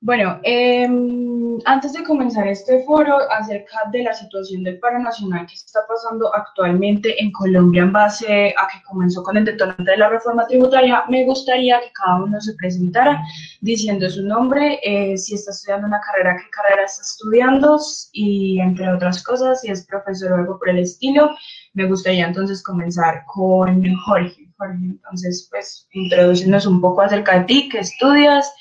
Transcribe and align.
Bueno, 0.00 0.38
em, 0.44 1.58
antes 1.64 1.92
de 1.92 2.04
comenzar 2.04 2.46
este 2.46 2.84
foro 2.84 3.16
acerca 3.32 3.80
de 3.90 4.04
la 4.04 4.12
situación 4.12 4.62
del 4.62 4.78
paro 4.78 5.00
nacional 5.00 5.44
que 5.46 5.54
está 5.54 5.80
pasando 5.88 6.32
actualmente 6.32 7.20
en 7.20 7.32
Colombia 7.32 7.82
en 7.82 7.92
base 7.92 8.54
a 8.56 8.68
que 8.68 8.80
comenzó 8.84 9.24
con 9.24 9.36
el 9.36 9.44
detonante 9.44 9.90
de 9.90 9.96
la 9.96 10.08
reforma 10.08 10.46
tributaria, 10.46 11.02
me 11.08 11.24
gustaría 11.24 11.80
que 11.80 11.90
cada 11.92 12.22
uno 12.22 12.40
se 12.40 12.54
presentara 12.54 13.20
diciendo 13.60 14.08
su 14.08 14.22
nombre, 14.24 14.78
eh, 14.84 15.16
si 15.18 15.34
está 15.34 15.50
estudiando 15.50 15.88
una 15.88 16.00
carrera, 16.00 16.36
qué 16.36 16.48
carrera 16.50 16.84
está 16.84 17.02
estudiando 17.02 17.80
y 18.12 18.60
entre 18.60 18.92
otras 18.92 19.24
cosas, 19.24 19.62
si 19.62 19.70
es 19.72 19.84
profesor 19.84 20.30
o 20.30 20.36
algo 20.36 20.58
por 20.60 20.68
el 20.68 20.78
estilo. 20.78 21.30
Me 21.74 21.86
gustaría 21.86 22.24
entonces 22.24 22.62
comenzar 22.62 23.24
con 23.26 23.82
Jorge. 24.06 24.48
Jorge, 24.58 24.76
entonces, 24.80 25.48
pues, 25.50 25.88
introduciéndonos 25.92 26.66
un 26.66 26.80
poco 26.80 27.02
acerca 27.02 27.40
de 27.40 27.44
ti, 27.46 27.68
qué 27.68 27.80
estudias 27.80 28.52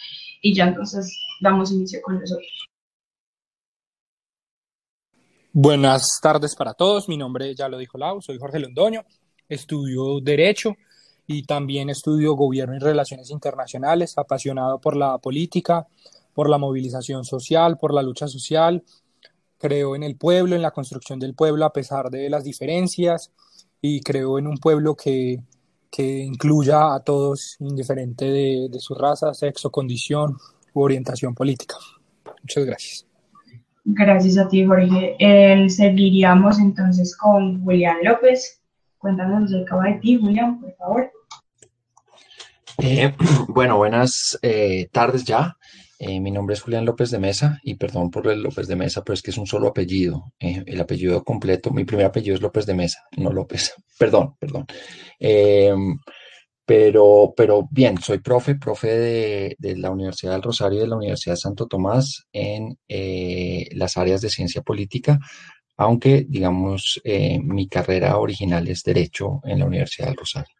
y 0.41 0.53
ya 0.53 0.65
entonces 0.65 1.15
damos 1.39 1.71
inicio 1.71 2.01
con 2.01 2.19
nosotros. 2.19 2.67
Buenas 5.53 6.19
tardes 6.21 6.55
para 6.55 6.73
todos, 6.73 7.09
mi 7.09 7.17
nombre 7.17 7.55
ya 7.55 7.67
lo 7.67 7.77
dijo 7.79 7.97
Lau, 7.97 8.21
soy 8.21 8.37
Jorge 8.37 8.59
Londoño, 8.59 9.03
estudio 9.49 10.19
Derecho 10.21 10.75
y 11.25 11.43
también 11.43 11.89
estudio 11.89 12.35
Gobierno 12.35 12.75
y 12.75 12.79
Relaciones 12.79 13.31
Internacionales, 13.31 14.17
apasionado 14.17 14.79
por 14.79 14.95
la 14.95 15.17
política, 15.17 15.87
por 16.33 16.49
la 16.49 16.59
movilización 16.59 17.23
social, 17.23 17.77
por 17.79 17.91
la 17.93 18.03
lucha 18.03 18.27
social, 18.27 18.83
creo 19.57 19.95
en 19.95 20.03
el 20.03 20.15
pueblo, 20.15 20.55
en 20.55 20.61
la 20.61 20.71
construcción 20.71 21.17
del 21.17 21.33
pueblo 21.33 21.65
a 21.65 21.73
pesar 21.73 22.11
de 22.11 22.29
las 22.29 22.43
diferencias 22.43 23.31
y 23.81 24.01
creo 24.01 24.37
en 24.37 24.45
un 24.45 24.57
pueblo 24.57 24.95
que, 24.95 25.41
que 25.89 26.19
incluya 26.19 26.93
a 26.93 26.99
todos, 26.99 27.55
indiferente 27.59 28.25
de, 28.25 28.67
de 28.69 28.79
su 28.79 28.93
raza, 28.93 29.33
sexo, 29.33 29.71
condición, 29.71 30.37
orientación 30.79 31.33
política. 31.33 31.75
Muchas 32.41 32.65
gracias. 32.65 33.07
Gracias 33.89 34.37
a 34.37 34.49
ti, 34.49 34.65
Jorge. 34.65 35.15
El 35.17 35.69
seguiríamos 35.69 36.59
entonces 36.59 37.15
con 37.15 37.63
Julián 37.63 37.97
López. 38.03 38.61
Cuéntanos 38.97 39.45
acerca 39.45 39.79
de 39.79 39.93
ti, 39.99 40.17
Julián, 40.19 40.59
por 40.59 40.75
favor. 40.75 41.11
Eh, 42.79 43.13
bueno, 43.47 43.77
buenas 43.77 44.37
eh, 44.41 44.89
tardes 44.91 45.23
ya. 45.23 45.57
Eh, 45.99 46.19
mi 46.19 46.31
nombre 46.31 46.53
es 46.53 46.61
Julián 46.61 46.85
López 46.85 47.09
de 47.09 47.17
Mesa 47.17 47.59
y 47.63 47.75
perdón 47.75 48.11
por 48.11 48.27
el 48.27 48.43
López 48.43 48.67
de 48.67 48.75
Mesa, 48.75 49.03
pero 49.03 49.13
es 49.15 49.21
que 49.21 49.31
es 49.31 49.37
un 49.37 49.47
solo 49.47 49.69
apellido. 49.69 50.31
el 50.39 50.79
apellido 50.79 51.23
completo, 51.23 51.71
mi 51.71 51.85
primer 51.85 52.05
apellido 52.05 52.35
es 52.35 52.41
López 52.41 52.65
de 52.65 52.75
Mesa, 52.75 53.03
no 53.15 53.31
López. 53.31 53.73
Perdón, 53.97 54.35
perdón. 54.37 54.67
Pero, 56.67 57.33
pero 57.37 57.65
bien, 57.71 57.97
soy 57.97 58.17
profe, 58.19 58.55
profe 58.55 59.55
de, 59.57 59.77
la 59.77 59.89
Universidad 59.89 60.33
del 60.33 60.41
Rosario 60.41 60.79
y 60.79 60.81
de 60.81 60.87
la 60.87 60.97
Universidad 60.97 61.35
de 61.35 61.41
Santo 61.41 61.65
Tomás 61.65 62.27
en 62.33 62.77
eh, 62.89 63.69
las 63.71 63.95
áreas 63.95 64.19
de 64.19 64.29
ciencia 64.29 64.61
política, 64.61 65.17
aunque, 65.77 66.25
digamos, 66.27 66.99
eh, 67.05 67.39
mi 67.41 67.69
carrera 67.69 68.17
original 68.17 68.67
es 68.67 68.83
Derecho 68.83 69.39
en 69.45 69.59
la 69.59 69.65
Universidad 69.65 70.07
del 70.07 70.17
Rosario. 70.17 70.57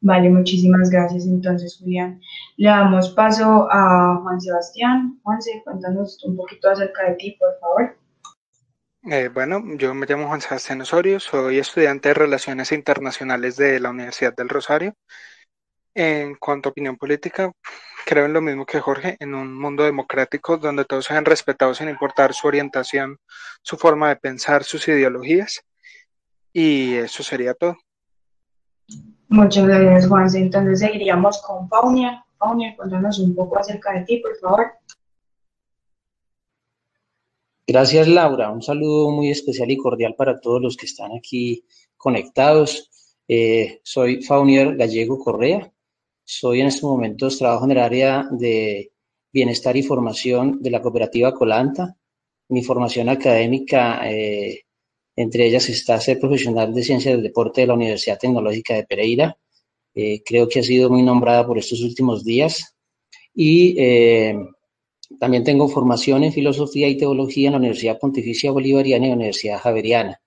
Vale, 0.00 0.30
muchísimas 0.30 0.88
gracias 0.88 1.26
entonces, 1.26 1.76
Julián. 1.78 2.18
Le 2.56 2.68
damos 2.70 3.10
paso 3.10 3.68
a 3.70 4.18
Juan 4.22 4.40
Sebastián. 4.40 5.20
Juanse, 5.22 5.60
cuéntanos 5.62 6.24
un 6.24 6.36
poquito 6.36 6.70
acerca 6.70 7.10
de 7.10 7.16
ti, 7.16 7.36
por 7.38 7.50
favor. 7.60 7.98
Eh, 9.08 9.30
bueno, 9.32 9.62
yo 9.76 9.94
me 9.94 10.04
llamo 10.04 10.26
Juan 10.26 10.40
Sebastián 10.40 10.80
Osorio, 10.80 11.20
soy 11.20 11.58
estudiante 11.58 12.08
de 12.08 12.14
Relaciones 12.14 12.72
Internacionales 12.72 13.56
de 13.56 13.78
la 13.78 13.90
Universidad 13.90 14.34
del 14.34 14.48
Rosario. 14.48 14.94
En 15.94 16.34
cuanto 16.34 16.68
a 16.68 16.72
opinión 16.72 16.96
política, 16.96 17.52
creo 18.04 18.24
en 18.24 18.32
lo 18.32 18.40
mismo 18.40 18.66
que 18.66 18.80
Jorge, 18.80 19.16
en 19.20 19.36
un 19.36 19.56
mundo 19.56 19.84
democrático 19.84 20.56
donde 20.56 20.84
todos 20.84 21.04
sean 21.04 21.24
respetados 21.24 21.78
sin 21.78 21.88
importar 21.88 22.34
su 22.34 22.48
orientación, 22.48 23.16
su 23.62 23.76
forma 23.76 24.08
de 24.08 24.16
pensar, 24.16 24.64
sus 24.64 24.88
ideologías. 24.88 25.60
Y 26.52 26.94
eso 26.94 27.22
sería 27.22 27.54
todo. 27.54 27.76
Muchas 29.28 29.66
gracias, 29.66 30.08
Juan. 30.08 30.28
Entonces 30.34 30.80
seguiríamos 30.80 31.40
con 31.42 31.68
Faunia. 31.68 32.24
Faunia, 32.38 32.74
cuéntanos 32.74 33.20
un 33.20 33.36
poco 33.36 33.56
acerca 33.56 33.92
de 33.92 34.04
ti, 34.04 34.16
por 34.18 34.36
favor. 34.38 34.72
Gracias, 37.68 38.06
Laura. 38.06 38.50
Un 38.52 38.62
saludo 38.62 39.10
muy 39.10 39.28
especial 39.30 39.68
y 39.72 39.76
cordial 39.76 40.14
para 40.14 40.38
todos 40.40 40.62
los 40.62 40.76
que 40.76 40.86
están 40.86 41.10
aquí 41.16 41.64
conectados. 41.96 42.88
Eh, 43.26 43.80
soy 43.82 44.22
Faunier 44.22 44.76
Gallego 44.76 45.18
Correa. 45.18 45.72
Soy 46.22 46.60
en 46.60 46.68
estos 46.68 46.84
momentos, 46.84 47.38
trabajo 47.38 47.64
en 47.64 47.72
el 47.72 47.78
área 47.78 48.28
de 48.30 48.92
bienestar 49.32 49.76
y 49.76 49.82
formación 49.82 50.62
de 50.62 50.70
la 50.70 50.80
cooperativa 50.80 51.34
Colanta. 51.34 51.96
Mi 52.50 52.62
formación 52.62 53.08
académica, 53.08 54.08
eh, 54.08 54.62
entre 55.16 55.46
ellas 55.46 55.68
está 55.68 55.98
ser 55.98 56.20
profesional 56.20 56.72
de 56.72 56.84
ciencia 56.84 57.10
del 57.10 57.22
deporte 57.24 57.62
de 57.62 57.66
la 57.66 57.74
Universidad 57.74 58.18
Tecnológica 58.18 58.74
de 58.74 58.84
Pereira. 58.86 59.36
Eh, 59.92 60.22
creo 60.24 60.48
que 60.48 60.60
ha 60.60 60.62
sido 60.62 60.88
muy 60.88 61.02
nombrada 61.02 61.44
por 61.44 61.58
estos 61.58 61.80
últimos 61.82 62.24
días. 62.24 62.76
Y 63.34 63.76
también 65.18 65.44
tengo 65.44 65.68
formación 65.68 66.24
en 66.24 66.32
filosofía 66.32 66.88
y 66.88 66.96
teología 66.96 67.48
en 67.48 67.52
la 67.52 67.58
Universidad 67.58 67.98
Pontificia 67.98 68.50
Bolivariana 68.50 69.06
y 69.06 69.08
la 69.08 69.16
Universidad 69.16 69.58
Javeriana. 69.58 70.20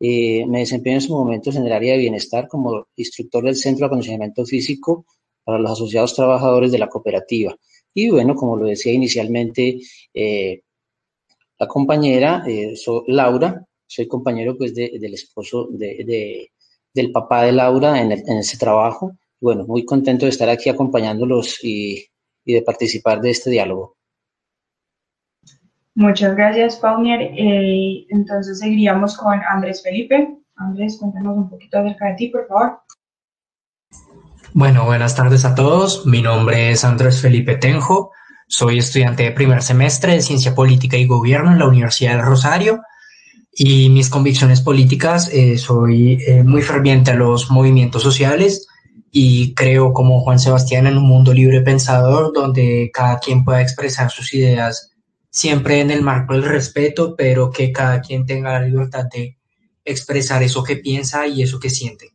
Eh, 0.00 0.44
me 0.46 0.60
desempeño 0.60 0.94
en 0.94 0.98
estos 0.98 1.16
momentos 1.16 1.56
en 1.56 1.66
el 1.66 1.72
área 1.72 1.92
de 1.92 1.98
bienestar 1.98 2.48
como 2.48 2.88
instructor 2.96 3.44
del 3.44 3.56
Centro 3.56 3.84
de 3.84 3.86
Acondicionamiento 3.86 4.44
Físico 4.44 5.06
para 5.44 5.58
los 5.58 5.70
asociados 5.70 6.14
trabajadores 6.14 6.72
de 6.72 6.78
la 6.78 6.88
cooperativa. 6.88 7.56
Y 7.94 8.10
bueno, 8.10 8.34
como 8.34 8.56
lo 8.56 8.66
decía 8.66 8.92
inicialmente 8.92 9.80
eh, 10.12 10.62
la 11.58 11.68
compañera, 11.68 12.44
eh, 12.46 12.74
Laura, 13.06 13.64
soy 13.86 14.08
compañero 14.08 14.56
pues 14.58 14.74
del 14.74 15.14
esposo 15.14 15.68
de, 15.70 16.50
del 16.92 17.12
papá 17.12 17.44
de 17.44 17.52
Laura 17.52 18.00
en, 18.00 18.10
en 18.12 18.38
ese 18.38 18.58
trabajo. 18.58 19.12
Bueno, 19.40 19.64
muy 19.66 19.84
contento 19.84 20.26
de 20.26 20.30
estar 20.30 20.48
aquí 20.48 20.70
acompañándolos 20.70 21.62
y, 21.62 22.04
y 22.44 22.52
de 22.54 22.62
participar 22.62 23.20
de 23.20 23.30
este 23.30 23.50
diálogo. 23.50 23.96
Muchas 25.94 26.34
gracias, 26.34 26.76
Paunier. 26.76 27.20
Eh, 27.20 28.06
entonces 28.10 28.58
seguiríamos 28.58 29.16
con 29.16 29.40
Andrés 29.48 29.82
Felipe. 29.82 30.36
Andrés, 30.56 30.98
cuéntanos 30.98 31.36
un 31.36 31.48
poquito 31.48 31.78
acerca 31.78 32.08
de 32.08 32.14
ti, 32.14 32.28
por 32.28 32.46
favor. 32.48 32.80
Bueno, 34.52 34.84
buenas 34.84 35.14
tardes 35.14 35.44
a 35.44 35.54
todos. 35.54 36.04
Mi 36.06 36.20
nombre 36.20 36.70
es 36.70 36.84
Andrés 36.84 37.20
Felipe 37.20 37.56
Tenjo. 37.56 38.10
Soy 38.48 38.78
estudiante 38.78 39.22
de 39.22 39.30
primer 39.30 39.62
semestre 39.62 40.14
de 40.14 40.22
Ciencia 40.22 40.54
Política 40.54 40.96
y 40.96 41.06
Gobierno 41.06 41.52
en 41.52 41.58
la 41.58 41.68
Universidad 41.68 42.16
de 42.16 42.22
Rosario. 42.22 42.82
Y 43.52 43.88
mis 43.90 44.10
convicciones 44.10 44.60
políticas, 44.60 45.28
eh, 45.32 45.58
soy 45.58 46.18
eh, 46.26 46.42
muy 46.42 46.62
ferviente 46.62 47.12
a 47.12 47.14
los 47.14 47.50
movimientos 47.50 48.02
sociales 48.02 48.66
y 49.12 49.54
creo 49.54 49.92
como 49.92 50.20
Juan 50.22 50.40
Sebastián 50.40 50.88
en 50.88 50.98
un 50.98 51.06
mundo 51.06 51.32
libre 51.32 51.60
pensador 51.60 52.32
donde 52.32 52.90
cada 52.92 53.20
quien 53.20 53.44
pueda 53.44 53.62
expresar 53.62 54.10
sus 54.10 54.34
ideas 54.34 54.93
siempre 55.34 55.80
en 55.80 55.90
el 55.90 56.02
marco 56.02 56.34
del 56.34 56.44
respeto, 56.44 57.16
pero 57.16 57.50
que 57.50 57.72
cada 57.72 58.00
quien 58.00 58.24
tenga 58.24 58.52
la 58.52 58.66
libertad 58.66 59.06
de 59.12 59.36
expresar 59.84 60.44
eso 60.44 60.62
que 60.62 60.76
piensa 60.76 61.26
y 61.26 61.42
eso 61.42 61.58
que 61.58 61.70
siente. 61.70 62.12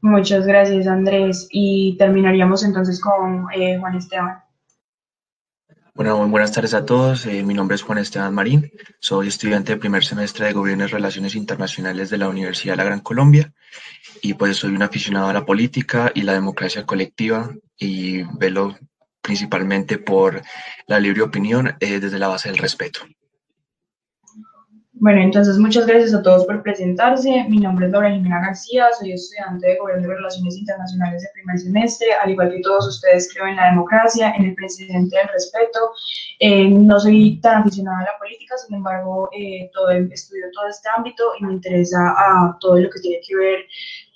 Muchas 0.00 0.46
gracias, 0.46 0.86
Andrés. 0.86 1.48
Y 1.50 1.96
terminaríamos 1.98 2.62
entonces 2.62 3.00
con 3.00 3.48
eh, 3.52 3.78
Juan 3.80 3.96
Esteban. 3.96 4.38
Bueno, 5.92 6.28
buenas 6.28 6.52
tardes 6.52 6.72
a 6.72 6.84
todos. 6.84 7.26
Eh, 7.26 7.42
mi 7.42 7.54
nombre 7.54 7.74
es 7.74 7.82
Juan 7.82 7.98
Esteban 7.98 8.32
Marín. 8.32 8.70
Soy 9.00 9.26
estudiante 9.26 9.72
de 9.72 9.80
primer 9.80 10.04
semestre 10.04 10.46
de 10.46 10.52
Gobierno 10.52 10.84
y 10.84 10.88
Relaciones 10.88 11.34
Internacionales 11.34 12.10
de 12.10 12.18
la 12.18 12.28
Universidad 12.28 12.74
de 12.74 12.76
la 12.76 12.84
Gran 12.84 13.00
Colombia. 13.00 13.52
Y 14.22 14.34
pues 14.34 14.58
soy 14.58 14.70
un 14.70 14.82
aficionado 14.82 15.30
a 15.30 15.32
la 15.32 15.44
política 15.44 16.12
y 16.14 16.22
la 16.22 16.34
democracia 16.34 16.86
colectiva 16.86 17.50
y 17.76 18.22
velo 18.38 18.76
principalmente 19.26 19.98
por 19.98 20.40
la 20.86 21.00
libre 21.00 21.22
opinión 21.22 21.74
eh, 21.80 21.98
desde 21.98 22.18
la 22.18 22.28
base 22.28 22.48
del 22.48 22.58
respeto. 22.58 23.00
Bueno, 24.98 25.20
entonces 25.20 25.58
muchas 25.58 25.84
gracias 25.84 26.14
a 26.14 26.22
todos 26.22 26.46
por 26.46 26.62
presentarse. 26.62 27.44
Mi 27.50 27.58
nombre 27.58 27.86
es 27.86 27.92
Laura 27.92 28.10
Jimena 28.10 28.40
García, 28.40 28.86
soy 28.98 29.12
estudiante 29.12 29.66
de 29.66 29.76
Gobierno 29.76 30.06
y 30.06 30.14
Relaciones 30.14 30.56
Internacionales 30.56 31.22
de 31.22 31.28
primer 31.34 31.58
semestre. 31.58 32.06
Al 32.22 32.30
igual 32.30 32.50
que 32.50 32.60
todos 32.60 32.86
ustedes, 32.88 33.28
creo 33.34 33.46
en 33.48 33.56
la 33.56 33.70
democracia, 33.70 34.32
en 34.38 34.44
el 34.46 34.54
presidente 34.54 35.16
del 35.16 35.28
respeto. 35.28 35.80
Eh, 36.38 36.70
no 36.70 36.98
soy 36.98 37.40
tan 37.40 37.62
aficionada 37.62 37.98
a 37.98 38.12
la 38.12 38.18
política, 38.18 38.56
sin 38.56 38.76
embargo, 38.76 39.28
eh, 39.36 39.68
todo, 39.74 39.90
estudio 39.90 40.46
todo 40.54 40.68
este 40.68 40.88
ámbito 40.96 41.24
y 41.40 41.44
me 41.44 41.52
interesa 41.52 42.14
a 42.16 42.56
todo 42.60 42.78
lo 42.78 42.88
que 42.88 43.00
tiene 43.00 43.20
que 43.26 43.36
ver 43.36 43.58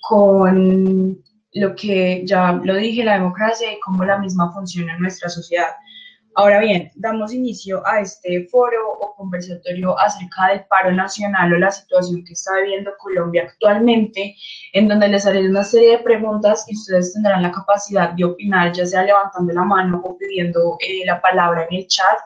con 0.01 1.21
lo 1.53 1.75
que 1.75 2.23
ya 2.25 2.53
lo 2.53 2.75
dije, 2.75 3.03
la 3.03 3.13
democracia 3.13 3.71
y 3.71 3.79
cómo 3.79 4.05
la 4.05 4.17
misma 4.17 4.51
funciona 4.53 4.93
en 4.93 5.01
nuestra 5.01 5.29
sociedad. 5.29 5.69
Ahora 6.33 6.59
bien, 6.59 6.89
damos 6.95 7.33
inicio 7.33 7.85
a 7.85 7.99
este 7.99 8.47
foro 8.47 8.93
o 9.01 9.13
conversatorio 9.15 9.99
acerca 9.99 10.47
del 10.47 10.63
paro 10.65 10.93
nacional 10.93 11.51
o 11.51 11.57
la 11.57 11.71
situación 11.71 12.23
que 12.23 12.33
está 12.33 12.55
viviendo 12.61 12.91
Colombia 12.99 13.43
actualmente, 13.43 14.37
en 14.71 14.87
donde 14.87 15.09
les 15.09 15.25
haré 15.25 15.49
una 15.49 15.65
serie 15.65 15.97
de 15.97 16.03
preguntas 16.03 16.65
y 16.69 16.75
ustedes 16.75 17.13
tendrán 17.13 17.43
la 17.43 17.51
capacidad 17.51 18.11
de 18.11 18.23
opinar, 18.23 18.71
ya 18.71 18.85
sea 18.85 19.03
levantando 19.03 19.51
la 19.51 19.63
mano 19.63 20.01
o 20.05 20.17
pidiendo 20.17 20.77
eh, 20.79 21.05
la 21.05 21.19
palabra 21.19 21.67
en 21.69 21.79
el 21.79 21.87
chat. 21.87 22.19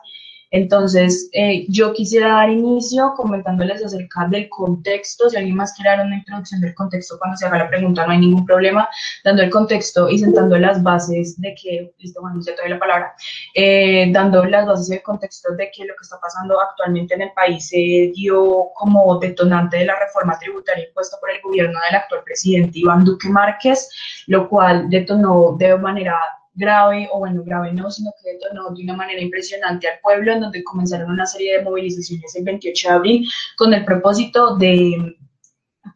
Entonces, 0.50 1.28
eh, 1.32 1.66
yo 1.68 1.92
quisiera 1.92 2.28
dar 2.28 2.50
inicio 2.50 3.12
comentándoles 3.16 3.84
acerca 3.84 4.26
del 4.28 4.48
contexto. 4.48 5.28
Si 5.28 5.36
alguien 5.36 5.56
más 5.56 5.72
quiere 5.74 5.90
dar 5.90 6.06
una 6.06 6.16
introducción 6.16 6.60
del 6.60 6.74
contexto 6.74 7.18
cuando 7.18 7.36
se 7.36 7.46
haga 7.46 7.58
la 7.58 7.68
pregunta, 7.68 8.06
no 8.06 8.12
hay 8.12 8.18
ningún 8.18 8.46
problema, 8.46 8.88
dando 9.24 9.42
el 9.42 9.50
contexto 9.50 10.08
y 10.08 10.18
sentando 10.18 10.56
las 10.58 10.82
bases 10.82 11.40
de 11.40 11.54
que, 11.54 11.92
listo, 11.98 12.20
bueno, 12.20 12.40
ya 12.44 12.54
te 12.54 12.62
doy 12.62 12.70
la 12.70 12.78
palabra, 12.78 13.14
eh, 13.54 14.10
dando 14.12 14.44
las 14.44 14.66
bases 14.66 14.90
y 14.90 14.94
el 14.94 15.02
contexto 15.02 15.54
de 15.54 15.70
que 15.74 15.84
lo 15.84 15.94
que 15.94 16.02
está 16.02 16.18
pasando 16.20 16.60
actualmente 16.60 17.14
en 17.14 17.22
el 17.22 17.32
país 17.32 17.68
se 17.68 18.12
dio 18.14 18.68
como 18.74 19.18
detonante 19.18 19.78
de 19.78 19.86
la 19.86 19.98
reforma 19.98 20.38
tributaria 20.38 20.86
impuesta 20.86 21.16
por 21.20 21.30
el 21.30 21.40
gobierno 21.42 21.78
del 21.86 21.96
actual 21.96 22.22
presidente 22.24 22.78
Iván 22.78 23.04
Duque 23.04 23.28
Márquez, 23.28 23.88
lo 24.26 24.48
cual 24.48 24.88
detonó 24.88 25.56
de 25.58 25.76
manera 25.76 26.16
grave, 26.56 27.08
o 27.12 27.18
bueno, 27.18 27.44
grave 27.44 27.72
no, 27.72 27.90
sino 27.90 28.12
que 28.20 28.32
detonó 28.32 28.70
de 28.70 28.82
una 28.82 28.96
manera 28.96 29.20
impresionante 29.20 29.88
al 29.88 30.00
pueblo, 30.00 30.32
en 30.32 30.40
donde 30.40 30.64
comenzaron 30.64 31.10
una 31.10 31.26
serie 31.26 31.58
de 31.58 31.64
movilizaciones 31.64 32.34
el 32.34 32.44
28 32.44 32.88
de 32.88 32.94
abril 32.94 33.28
con 33.56 33.72
el 33.74 33.84
propósito 33.84 34.56
de 34.56 35.16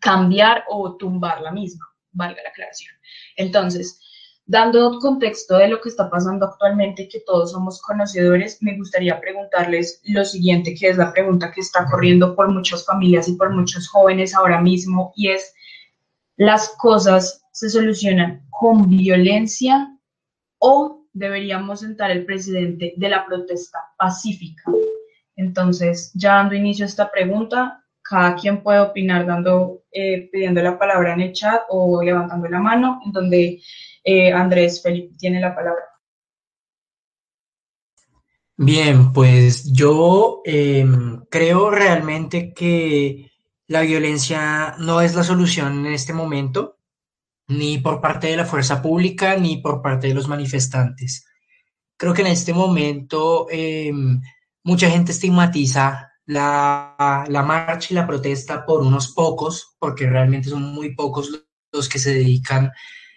cambiar 0.01 0.65
o 0.69 0.97
tumbar 0.97 1.41
la 1.41 1.51
misma, 1.51 1.87
valga 2.13 2.43
la 2.43 2.51
aclaración. 2.51 2.95
Entonces, 3.37 4.01
dando 4.47 4.99
contexto 4.99 5.57
de 5.57 5.69
lo 5.69 5.81
que 5.81 5.89
está 5.89 6.11
pasando 6.11 6.45
actualmente, 6.47 7.09
que 7.09 7.21
todos 7.21 7.53
somos 7.53 7.81
conocedores, 7.81 8.59
me 8.61 8.77
gustaría 8.77 9.19
preguntarles 9.19 10.03
lo 10.05 10.25
siguiente, 10.25 10.75
que 10.75 10.91
es 10.91 10.97
la 10.97 11.13
pregunta 11.13 11.51
que 11.53 11.61
está 11.61 11.87
corriendo 11.91 12.37
por 12.37 12.53
muchas 12.53 12.85
familias 12.85 13.29
y 13.29 13.35
por 13.35 13.51
muchos 13.51 13.89
jóvenes 13.89 14.35
ahora 14.35 14.61
mismo, 14.61 15.13
y 15.17 15.29
es, 15.29 15.55
¿las 16.37 16.69
cosas 16.79 17.43
se 17.53 17.71
solucionan 17.71 18.47
con 18.51 18.89
violencia 18.89 19.97
o 20.61 21.07
deberíamos 21.13 21.81
sentar 21.81 22.11
el 22.11 22.25
presidente 22.25 22.95
de 22.97 23.09
la 23.09 23.27
protesta 23.27 23.79
pacífica. 23.99 24.63
Entonces, 25.37 26.13
ya 26.15 26.35
dando 26.35 26.55
inicio 26.55 26.85
a 26.85 26.89
esta 26.89 27.11
pregunta, 27.11 27.85
cada 28.03 28.37
quien 28.37 28.63
puede 28.63 28.81
opinar 28.81 29.27
dando, 29.27 29.83
eh, 29.91 30.29
pidiendo 30.31 30.63
la 30.63 30.79
palabra 30.79 31.15
en 31.15 31.21
el 31.21 31.33
chat 31.33 31.63
o 31.69 32.03
levantando 32.03 32.49
la 32.49 32.59
mano, 32.59 33.01
en 33.05 33.13
donde 33.13 33.61
eh, 34.05 34.33
Andrés 34.33 34.83
Felipe 34.83 35.15
tiene 35.19 35.41
la 35.41 35.55
palabra. 35.55 35.85
Bien, 38.57 39.13
pues 39.15 39.73
yo 39.73 40.43
em, 40.45 41.25
creo 41.31 41.71
realmente 41.71 42.53
que 42.53 43.31
la 43.67 43.81
violencia 43.81 44.75
no 44.79 45.01
es 45.01 45.15
la 45.15 45.23
solución 45.23 45.87
en 45.87 45.95
este 45.95 46.13
momento 46.13 46.80
ni 47.51 47.79
por 47.79 48.01
parte 48.01 48.29
de 48.29 48.37
la 48.37 48.45
fuerza 48.47 48.81
pública 48.81 49.37
ni 49.37 49.57
por 49.59 49.83
parte 49.83 50.07
de 50.07 50.15
los 50.15 50.29
manifestantes. 50.29 51.27
Creo 51.97 52.15
que 52.15 52.23
en 52.23 52.29
este 52.29 52.55
momento 52.55 53.47
em, 53.51 54.21
mucha 54.63 54.89
gente 54.89 55.13
estigmatiza 55.13 56.13
la, 56.27 57.27
la, 57.29 57.43
marcha 57.43 57.89
y 57.91 57.95
la 57.95 58.07
protesta 58.07 58.65
por 58.65 58.83
unos 58.83 59.13
pocos, 59.13 59.75
porque 59.79 60.09
realmente 60.09 60.49
son 60.49 60.63
muy 60.63 60.95
pocos 60.95 61.45
los 61.73 61.89
que 61.89 61.99
se 61.99 62.15
dedican 62.15 62.71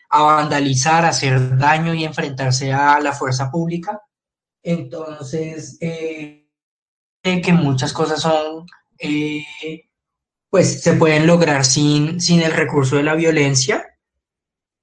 a 0.10 0.24
vandalizar, 0.24 1.06
a 1.06 1.10
hacer 1.10 1.58
daño 1.58 1.94
y 1.94 2.04
enfrentarse 2.04 2.74
a 2.74 3.00
la 3.00 3.14
fuerza 3.14 3.52
pública. 3.52 4.02
Entonces, 4.64 5.78
eh, 5.80 6.50
que 7.22 7.54
muchas 7.54 7.94
cosas 7.94 8.22
son, 8.22 8.66
eh, 8.98 9.44
pues 10.50 10.82
se 10.82 10.94
pueden 10.94 11.28
lograr 11.28 11.66
sin, 11.66 12.20
sin 12.20 12.42
el 12.42 12.52
recurso 12.52 12.96
de 12.96 13.04
la 13.04 13.14
violencia 13.14 13.93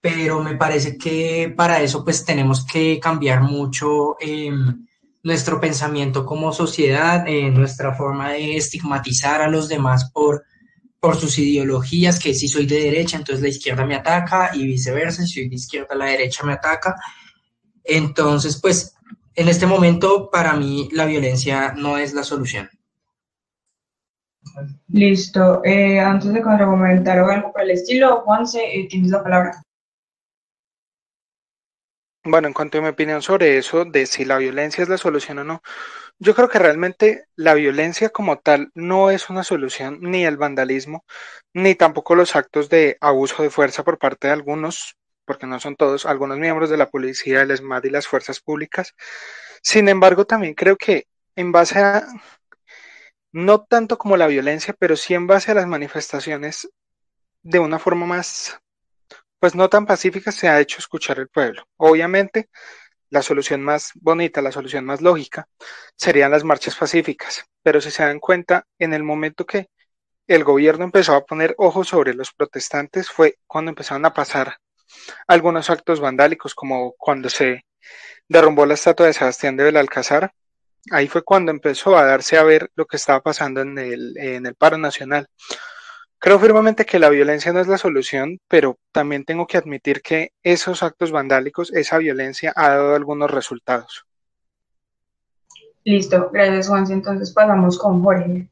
pero 0.00 0.42
me 0.42 0.56
parece 0.56 0.96
que 0.96 1.52
para 1.54 1.82
eso 1.82 2.04
pues 2.04 2.24
tenemos 2.24 2.64
que 2.64 2.98
cambiar 2.98 3.42
mucho 3.42 4.16
em, 4.18 4.86
nuestro 5.22 5.60
pensamiento 5.60 6.24
como 6.24 6.52
sociedad, 6.52 7.26
eh, 7.26 7.50
nuestra 7.50 7.94
forma 7.94 8.30
de 8.30 8.56
estigmatizar 8.56 9.42
a 9.42 9.48
los 9.48 9.68
demás 9.68 10.10
por, 10.10 10.44
por 10.98 11.16
sus 11.16 11.38
ideologías, 11.38 12.18
que 12.18 12.32
si 12.32 12.48
soy 12.48 12.66
de 12.66 12.80
derecha, 12.80 13.18
entonces 13.18 13.42
la 13.42 13.48
izquierda 13.48 13.84
me 13.84 13.94
ataca 13.94 14.50
y 14.54 14.66
viceversa, 14.66 15.22
si 15.22 15.34
soy 15.34 15.48
de 15.48 15.56
izquierda, 15.56 15.94
la 15.94 16.06
derecha 16.06 16.44
me 16.44 16.54
ataca. 16.54 16.96
Entonces, 17.84 18.58
pues 18.60 18.94
en 19.34 19.48
este 19.48 19.66
momento 19.66 20.30
para 20.30 20.54
mí 20.54 20.88
la 20.92 21.04
violencia 21.04 21.74
no 21.76 21.98
es 21.98 22.14
la 22.14 22.22
solución. 22.22 22.68
Listo. 24.88 25.62
Eh, 25.64 26.00
antes 26.00 26.32
de 26.32 26.40
comentar 26.40 27.18
algo 27.18 27.52
por 27.52 27.62
el 27.62 27.70
estilo, 27.70 28.22
Juanse, 28.22 28.60
eh, 28.60 28.88
tienes 28.88 29.10
la 29.10 29.22
palabra. 29.22 29.62
Bueno, 32.22 32.48
en 32.48 32.54
cuanto 32.54 32.78
a 32.78 32.80
mi 32.82 32.88
opinión 32.88 33.22
sobre 33.22 33.56
eso, 33.56 33.86
de 33.86 34.04
si 34.04 34.26
la 34.26 34.36
violencia 34.36 34.82
es 34.82 34.90
la 34.90 34.98
solución 34.98 35.38
o 35.38 35.44
no, 35.44 35.62
yo 36.18 36.34
creo 36.34 36.48
que 36.50 36.58
realmente 36.58 37.24
la 37.34 37.54
violencia 37.54 38.10
como 38.10 38.38
tal 38.38 38.70
no 38.74 39.10
es 39.10 39.30
una 39.30 39.42
solución, 39.42 40.00
ni 40.02 40.26
el 40.26 40.36
vandalismo, 40.36 41.04
ni 41.54 41.74
tampoco 41.74 42.14
los 42.14 42.36
actos 42.36 42.68
de 42.68 42.98
abuso 43.00 43.42
de 43.42 43.50
fuerza 43.50 43.84
por 43.84 43.98
parte 43.98 44.28
de 44.28 44.34
algunos, 44.34 44.96
porque 45.24 45.46
no 45.46 45.60
son 45.60 45.76
todos, 45.76 46.04
algunos 46.06 46.38
miembros 46.38 46.68
de 46.70 46.76
la 46.76 46.90
policía, 46.90 47.42
el 47.42 47.52
ESMAD 47.52 47.84
y 47.84 47.90
las 47.90 48.06
fuerzas 48.06 48.40
públicas. 48.40 48.94
Sin 49.62 49.88
embargo, 49.88 50.26
también 50.26 50.54
creo 50.54 50.76
que 50.76 51.06
en 51.36 51.52
base 51.52 51.78
a, 51.80 52.06
no 53.32 53.64
tanto 53.64 53.98
como 53.98 54.16
la 54.16 54.26
violencia, 54.26 54.74
pero 54.78 54.96
sí 54.96 55.14
en 55.14 55.26
base 55.26 55.50
a 55.50 55.54
las 55.54 55.66
manifestaciones 55.66 56.68
de 57.42 57.58
una 57.60 57.78
forma 57.78 58.06
más 58.06 58.60
pues 59.40 59.54
no 59.54 59.68
tan 59.68 59.86
pacífica 59.86 60.30
se 60.30 60.48
ha 60.48 60.60
hecho 60.60 60.78
escuchar 60.78 61.18
el 61.18 61.28
pueblo. 61.28 61.64
Obviamente, 61.78 62.50
la 63.08 63.22
solución 63.22 63.62
más 63.62 63.90
bonita, 63.94 64.42
la 64.42 64.52
solución 64.52 64.84
más 64.84 65.00
lógica, 65.00 65.48
serían 65.96 66.30
las 66.30 66.44
marchas 66.44 66.76
pacíficas, 66.76 67.44
pero 67.62 67.80
si 67.80 67.90
se 67.90 68.04
dan 68.04 68.20
cuenta, 68.20 68.66
en 68.78 68.94
el 68.94 69.02
momento 69.02 69.44
que 69.46 69.68
el 70.28 70.44
gobierno 70.44 70.84
empezó 70.84 71.14
a 71.14 71.24
poner 71.24 71.54
ojos 71.58 71.88
sobre 71.88 72.14
los 72.14 72.32
protestantes 72.32 73.10
fue 73.10 73.38
cuando 73.48 73.70
empezaron 73.70 74.04
a 74.04 74.14
pasar 74.14 74.58
algunos 75.26 75.70
actos 75.70 76.00
vandálicos, 76.00 76.54
como 76.54 76.94
cuando 76.96 77.28
se 77.28 77.64
derrumbó 78.28 78.66
la 78.66 78.74
estatua 78.74 79.06
de 79.06 79.12
Sebastián 79.12 79.56
de 79.56 79.64
Belalcázar. 79.64 80.32
Ahí 80.92 81.08
fue 81.08 81.22
cuando 81.22 81.50
empezó 81.50 81.96
a 81.96 82.04
darse 82.04 82.38
a 82.38 82.44
ver 82.44 82.70
lo 82.76 82.86
que 82.86 82.96
estaba 82.96 83.20
pasando 83.20 83.60
en 83.60 83.76
el, 83.78 84.16
en 84.18 84.46
el 84.46 84.54
paro 84.54 84.78
nacional. 84.78 85.26
Creo 86.22 86.38
firmemente 86.38 86.84
que 86.84 86.98
la 86.98 87.08
violencia 87.08 87.50
no 87.50 87.60
es 87.60 87.66
la 87.66 87.78
solución, 87.78 88.40
pero 88.46 88.78
también 88.92 89.24
tengo 89.24 89.46
que 89.46 89.56
admitir 89.56 90.02
que 90.02 90.32
esos 90.42 90.82
actos 90.82 91.12
vandálicos, 91.12 91.72
esa 91.72 91.96
violencia 91.96 92.52
ha 92.54 92.68
dado 92.68 92.94
algunos 92.94 93.30
resultados. 93.30 94.04
Listo, 95.82 96.28
gracias 96.30 96.68
Juan. 96.68 96.84
Entonces 96.92 97.32
pasamos 97.32 97.78
con 97.78 98.02
Jorge. 98.02 98.46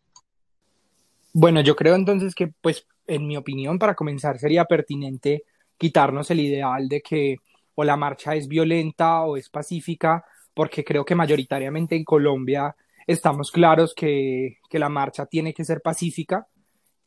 Bueno, 1.34 1.60
yo 1.60 1.76
creo 1.76 1.94
entonces 1.94 2.34
que, 2.34 2.50
pues, 2.62 2.86
en 3.06 3.26
mi 3.26 3.36
opinión, 3.36 3.78
para 3.78 3.94
comenzar, 3.94 4.38
sería 4.38 4.64
pertinente 4.64 5.42
quitarnos 5.76 6.30
el 6.30 6.40
ideal 6.40 6.88
de 6.88 7.02
que 7.02 7.36
o 7.74 7.84
la 7.84 7.98
marcha 7.98 8.34
es 8.34 8.48
violenta 8.48 9.20
o 9.24 9.36
es 9.36 9.50
pacífica, 9.50 10.24
porque 10.54 10.82
creo 10.82 11.04
que 11.04 11.14
mayoritariamente 11.14 11.96
en 11.96 12.04
Colombia 12.04 12.74
estamos 13.06 13.50
claros 13.50 13.92
que, 13.94 14.56
que 14.70 14.78
la 14.78 14.88
marcha 14.88 15.26
tiene 15.26 15.52
que 15.52 15.66
ser 15.66 15.82
pacífica 15.82 16.46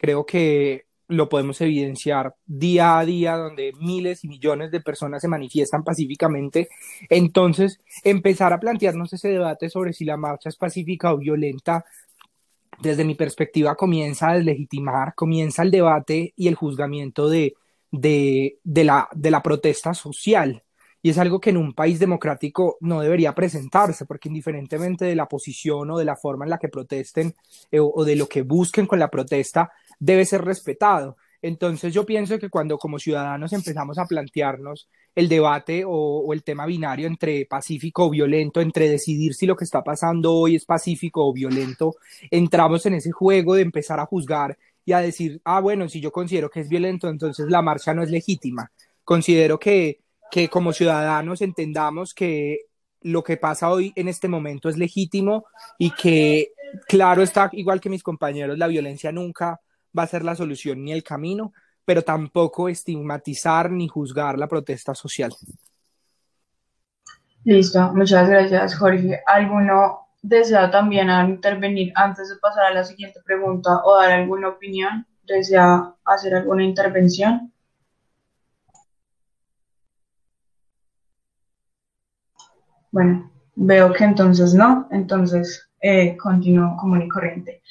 Creo 0.01 0.25
que 0.25 0.85
lo 1.09 1.29
podemos 1.29 1.61
evidenciar 1.61 2.33
día 2.47 2.97
a 2.97 3.05
día, 3.05 3.37
donde 3.37 3.71
miles 3.79 4.23
y 4.23 4.27
millones 4.27 4.71
de 4.71 4.81
personas 4.81 5.21
se 5.21 5.27
manifiestan 5.27 5.83
pacíficamente. 5.83 6.69
Entonces, 7.07 7.79
empezar 8.03 8.51
a 8.51 8.59
plantearnos 8.59 9.13
ese 9.13 9.29
debate 9.29 9.69
sobre 9.69 9.93
si 9.93 10.05
la 10.05 10.17
marcha 10.17 10.49
es 10.49 10.55
pacífica 10.55 11.13
o 11.13 11.19
violenta, 11.19 11.85
desde 12.79 13.05
mi 13.05 13.13
perspectiva, 13.13 13.75
comienza 13.75 14.31
a 14.31 14.37
deslegitimar, 14.37 15.13
comienza 15.13 15.61
el 15.61 15.69
debate 15.69 16.33
y 16.35 16.47
el 16.47 16.55
juzgamiento 16.55 17.29
de, 17.29 17.53
de, 17.91 18.57
la, 18.83 19.07
de 19.13 19.29
la 19.29 19.43
protesta 19.43 19.93
social. 19.93 20.63
Y 21.01 21.09
es 21.09 21.17
algo 21.17 21.39
que 21.39 21.49
en 21.49 21.57
un 21.57 21.73
país 21.73 21.99
democrático 21.99 22.77
no 22.81 23.01
debería 23.01 23.33
presentarse, 23.33 24.05
porque 24.05 24.29
indiferentemente 24.29 25.05
de 25.05 25.15
la 25.15 25.27
posición 25.27 25.89
o 25.91 25.97
de 25.97 26.05
la 26.05 26.15
forma 26.15 26.45
en 26.45 26.51
la 26.51 26.59
que 26.59 26.69
protesten 26.69 27.33
eh, 27.71 27.79
o 27.79 28.05
de 28.05 28.15
lo 28.15 28.27
que 28.27 28.43
busquen 28.43 28.85
con 28.85 28.99
la 28.99 29.09
protesta, 29.09 29.71
debe 29.99 30.25
ser 30.25 30.43
respetado. 30.43 31.17
Entonces 31.41 31.93
yo 31.93 32.05
pienso 32.05 32.37
que 32.37 32.49
cuando 32.49 32.77
como 32.77 32.99
ciudadanos 32.99 33.51
empezamos 33.53 33.97
a 33.97 34.05
plantearnos 34.05 34.87
el 35.15 35.27
debate 35.27 35.83
o, 35.85 36.31
el 36.33 36.43
tema 36.43 36.65
binario 36.65 37.07
entre 37.07 37.45
pacífico 37.45 38.05
o 38.05 38.09
violento, 38.09 38.61
entre 38.61 38.89
decidir 38.89 39.33
si 39.33 39.47
lo 39.47 39.55
que 39.55 39.63
está 39.63 39.83
pasando 39.83 40.33
hoy 40.33 40.55
es 40.55 40.65
pacífico 40.65 41.25
o 41.25 41.33
violento, 41.33 41.95
entramos 42.29 42.85
en 42.85 42.95
ese 42.95 43.11
juego 43.11 43.55
de 43.55 43.63
empezar 43.63 43.99
a 43.99 44.05
juzgar 44.05 44.57
y 44.85 44.93
a 44.93 44.99
decir, 44.99 45.41
ah, 45.43 45.59
bueno, 45.59 45.89
si 45.89 45.99
yo 45.99 46.11
considero 46.11 46.49
que 46.49 46.61
es 46.61 46.69
violento, 46.69 47.09
entonces 47.09 47.47
la 47.49 47.61
marcha 47.61 47.93
no 47.93 48.03
es 48.03 48.11
legítima. 48.11 48.71
Considero 49.03 49.59
que, 49.59 49.99
que 50.31 50.47
como 50.49 50.73
ciudadanos 50.73 51.41
entendamos 51.41 52.13
que 52.13 52.61
lo 53.01 53.23
que 53.23 53.37
pasa 53.37 53.69
hoy 53.69 53.91
en 53.95 54.07
este 54.07 54.27
momento 54.27 54.69
es 54.69 54.77
legítimo 54.77 55.45
y 55.77 55.91
que, 55.91 56.53
claro, 56.87 57.21
está 57.21 57.49
igual 57.53 57.81
que 57.81 57.89
mis 57.89 58.03
compañeros, 58.03 58.57
la 58.57 58.67
violencia 58.67 59.11
nunca 59.11 59.59
va 59.97 60.03
a 60.03 60.07
ser 60.07 60.23
la 60.23 60.35
solución 60.35 60.83
ni 60.83 60.93
el 60.93 61.03
camino, 61.03 61.53
pero 61.83 62.03
tampoco 62.03 62.69
estigmatizar 62.69 63.71
ni 63.71 63.87
juzgar 63.87 64.37
la 64.37 64.47
protesta 64.47 64.95
social. 64.95 65.33
Listo, 67.43 67.91
muchas 67.93 68.29
gracias, 68.29 68.77
Jorge. 68.77 69.19
¿Alguno 69.25 70.07
desea 70.21 70.69
también 70.69 71.09
intervenir 71.27 71.91
antes 71.95 72.29
de 72.29 72.35
pasar 72.35 72.65
a 72.65 72.73
la 72.73 72.83
siguiente 72.83 73.19
pregunta 73.25 73.81
o 73.83 73.99
dar 73.99 74.11
alguna 74.11 74.49
opinión? 74.49 75.07
¿Desea 75.23 75.95
hacer 76.05 76.35
alguna 76.35 76.63
intervención? 76.63 77.51
Bueno, 82.91 83.31
veo 83.55 83.93
que 83.93 84.03
entonces 84.03 84.53
no, 84.53 84.87
entonces 84.91 85.69
eh, 85.81 86.15
continúo 86.17 86.75
común 86.77 87.01
y 87.01 87.09
corriente. 87.09 87.61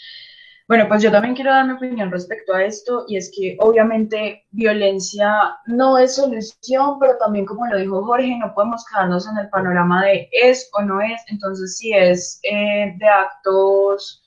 Bueno, 0.71 0.87
pues 0.87 1.03
yo 1.03 1.11
también 1.11 1.35
quiero 1.35 1.51
dar 1.51 1.67
mi 1.67 1.73
opinión 1.73 2.13
respecto 2.13 2.55
a 2.55 2.63
esto 2.65 3.05
y 3.09 3.17
es 3.17 3.33
que 3.35 3.57
obviamente 3.59 4.47
violencia 4.53 5.57
no 5.67 5.99
es 5.99 6.15
solución, 6.15 6.99
pero 7.01 7.19
también 7.19 7.45
como 7.45 7.67
lo 7.67 7.77
dijo 7.77 8.05
Jorge, 8.05 8.39
no 8.39 8.55
podemos 8.55 8.85
quedarnos 8.87 9.29
en 9.29 9.37
el 9.39 9.49
panorama 9.51 10.05
de 10.05 10.29
es 10.31 10.71
o 10.75 10.83
no 10.83 11.01
es, 11.01 11.21
entonces 11.27 11.77
si 11.77 11.93
es 11.93 12.39
eh, 12.45 12.95
de 12.97 13.09
actos 13.09 14.20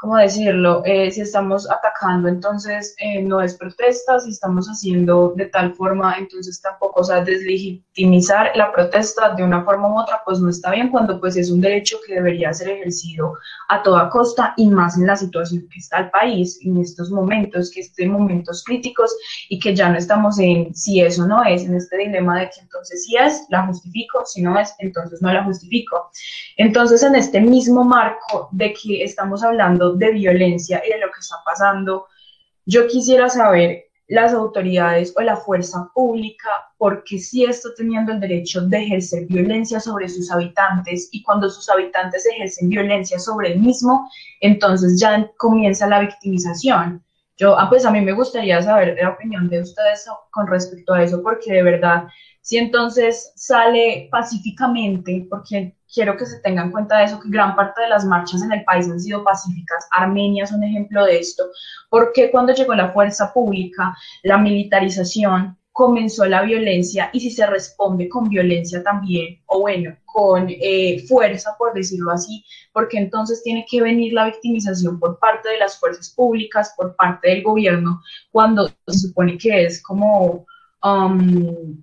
¿cómo 0.00 0.16
decirlo? 0.16 0.82
Eh, 0.86 1.10
si 1.10 1.20
estamos 1.20 1.70
atacando, 1.70 2.28
entonces 2.28 2.94
eh, 2.98 3.22
no 3.22 3.42
es 3.42 3.54
protesta, 3.54 4.18
si 4.18 4.30
estamos 4.30 4.66
haciendo 4.66 5.34
de 5.36 5.46
tal 5.46 5.74
forma, 5.74 6.16
entonces 6.18 6.60
tampoco, 6.62 7.00
o 7.00 7.04
sea, 7.04 7.22
deslegitimizar 7.22 8.52
la 8.54 8.72
protesta 8.72 9.34
de 9.34 9.44
una 9.44 9.62
forma 9.62 9.88
u 9.88 10.00
otra, 10.00 10.22
pues 10.24 10.40
no 10.40 10.48
está 10.48 10.70
bien 10.70 10.88
cuando 10.88 11.20
pues 11.20 11.36
es 11.36 11.50
un 11.50 11.60
derecho 11.60 11.98
que 12.06 12.14
debería 12.14 12.52
ser 12.54 12.70
ejercido 12.70 13.34
a 13.68 13.82
toda 13.82 14.08
costa 14.08 14.54
y 14.56 14.68
más 14.68 14.96
en 14.96 15.06
la 15.06 15.16
situación 15.16 15.68
que 15.70 15.78
está 15.78 15.98
el 15.98 16.10
país 16.10 16.58
en 16.64 16.78
estos 16.78 17.10
momentos, 17.10 17.70
que 17.70 17.80
estén 17.80 18.10
momentos 18.10 18.64
críticos 18.64 19.14
y 19.50 19.58
que 19.58 19.76
ya 19.76 19.90
no 19.90 19.98
estamos 19.98 20.38
en 20.38 20.74
si 20.74 21.02
eso 21.02 21.26
no 21.26 21.44
es, 21.44 21.64
en 21.64 21.74
este 21.74 21.98
dilema 21.98 22.40
de 22.40 22.46
que 22.46 22.60
entonces 22.62 23.04
si 23.04 23.16
es, 23.16 23.44
la 23.50 23.66
justifico, 23.66 24.24
si 24.24 24.40
no 24.40 24.58
es, 24.58 24.74
entonces 24.78 25.20
no 25.20 25.30
la 25.30 25.44
justifico. 25.44 26.10
Entonces, 26.56 27.02
en 27.02 27.14
este 27.14 27.40
mismo 27.40 27.84
marco 27.84 28.48
de 28.52 28.72
que 28.74 29.02
estamos 29.02 29.42
hablando 29.42 29.89
de 29.94 30.12
violencia 30.12 30.82
y 30.86 30.90
de 30.90 30.98
lo 30.98 31.06
que 31.12 31.20
está 31.20 31.36
pasando, 31.44 32.06
yo 32.66 32.86
quisiera 32.86 33.28
saber 33.28 33.90
las 34.10 34.32
autoridades 34.32 35.14
o 35.16 35.22
la 35.22 35.36
fuerza 35.36 35.88
pública, 35.94 36.48
porque 36.78 37.18
si 37.18 37.44
está 37.44 37.68
teniendo 37.76 38.10
el 38.10 38.18
derecho 38.18 38.62
de 38.62 38.78
ejercer 38.78 39.26
violencia 39.26 39.78
sobre 39.78 40.08
sus 40.08 40.30
habitantes 40.32 41.08
y 41.12 41.22
cuando 41.22 41.48
sus 41.48 41.68
habitantes 41.68 42.26
ejercen 42.26 42.68
violencia 42.68 43.20
sobre 43.20 43.52
el 43.52 43.60
mismo, 43.60 44.10
entonces 44.40 44.98
ya 44.98 45.30
comienza 45.36 45.86
la 45.86 46.00
victimización. 46.00 47.04
Yo, 47.36 47.56
ah, 47.56 47.70
pues 47.70 47.86
a 47.86 47.90
mí 47.92 48.00
me 48.00 48.12
gustaría 48.12 48.60
saber 48.60 48.98
la 49.00 49.10
opinión 49.10 49.48
de 49.48 49.60
ustedes 49.60 50.04
con 50.32 50.48
respecto 50.48 50.92
a 50.92 51.04
eso, 51.04 51.22
porque 51.22 51.52
de 51.52 51.62
verdad, 51.62 52.08
si 52.40 52.58
entonces 52.58 53.32
sale 53.36 54.08
pacíficamente, 54.10 55.24
porque 55.30 55.76
quiero 55.92 56.16
que 56.16 56.26
se 56.26 56.40
tenga 56.40 56.62
en 56.62 56.70
cuenta 56.70 56.98
de 56.98 57.04
eso, 57.04 57.20
que 57.20 57.28
gran 57.28 57.54
parte 57.56 57.82
de 57.82 57.88
las 57.88 58.04
marchas 58.04 58.42
en 58.42 58.52
el 58.52 58.64
país 58.64 58.88
han 58.88 59.00
sido 59.00 59.24
pacíficas. 59.24 59.86
Armenia 59.92 60.44
es 60.44 60.52
un 60.52 60.64
ejemplo 60.64 61.04
de 61.04 61.18
esto. 61.18 61.44
porque 61.88 62.30
cuando 62.30 62.54
llegó 62.54 62.74
la 62.74 62.92
fuerza 62.92 63.32
pública, 63.32 63.96
la 64.22 64.38
militarización, 64.38 65.56
comenzó 65.72 66.26
la 66.26 66.42
violencia 66.42 67.10
y 67.12 67.20
si 67.20 67.30
se 67.30 67.46
responde 67.46 68.08
con 68.08 68.28
violencia 68.28 68.82
también, 68.82 69.40
o 69.46 69.60
bueno, 69.60 69.96
con 70.04 70.46
eh, 70.48 71.04
fuerza, 71.08 71.54
por 71.58 71.72
decirlo 71.72 72.10
así, 72.10 72.44
porque 72.72 72.98
entonces 72.98 73.42
tiene 73.42 73.64
que 73.68 73.80
venir 73.80 74.12
la 74.12 74.26
victimización 74.26 74.98
por 74.98 75.18
parte 75.18 75.48
de 75.48 75.58
las 75.58 75.78
fuerzas 75.78 76.10
públicas, 76.10 76.74
por 76.76 76.94
parte 76.96 77.30
del 77.30 77.42
gobierno, 77.42 78.02
cuando 78.30 78.68
se 78.86 78.98
supone 78.98 79.38
que 79.38 79.64
es 79.64 79.82
como... 79.82 80.46
Um, 80.82 81.82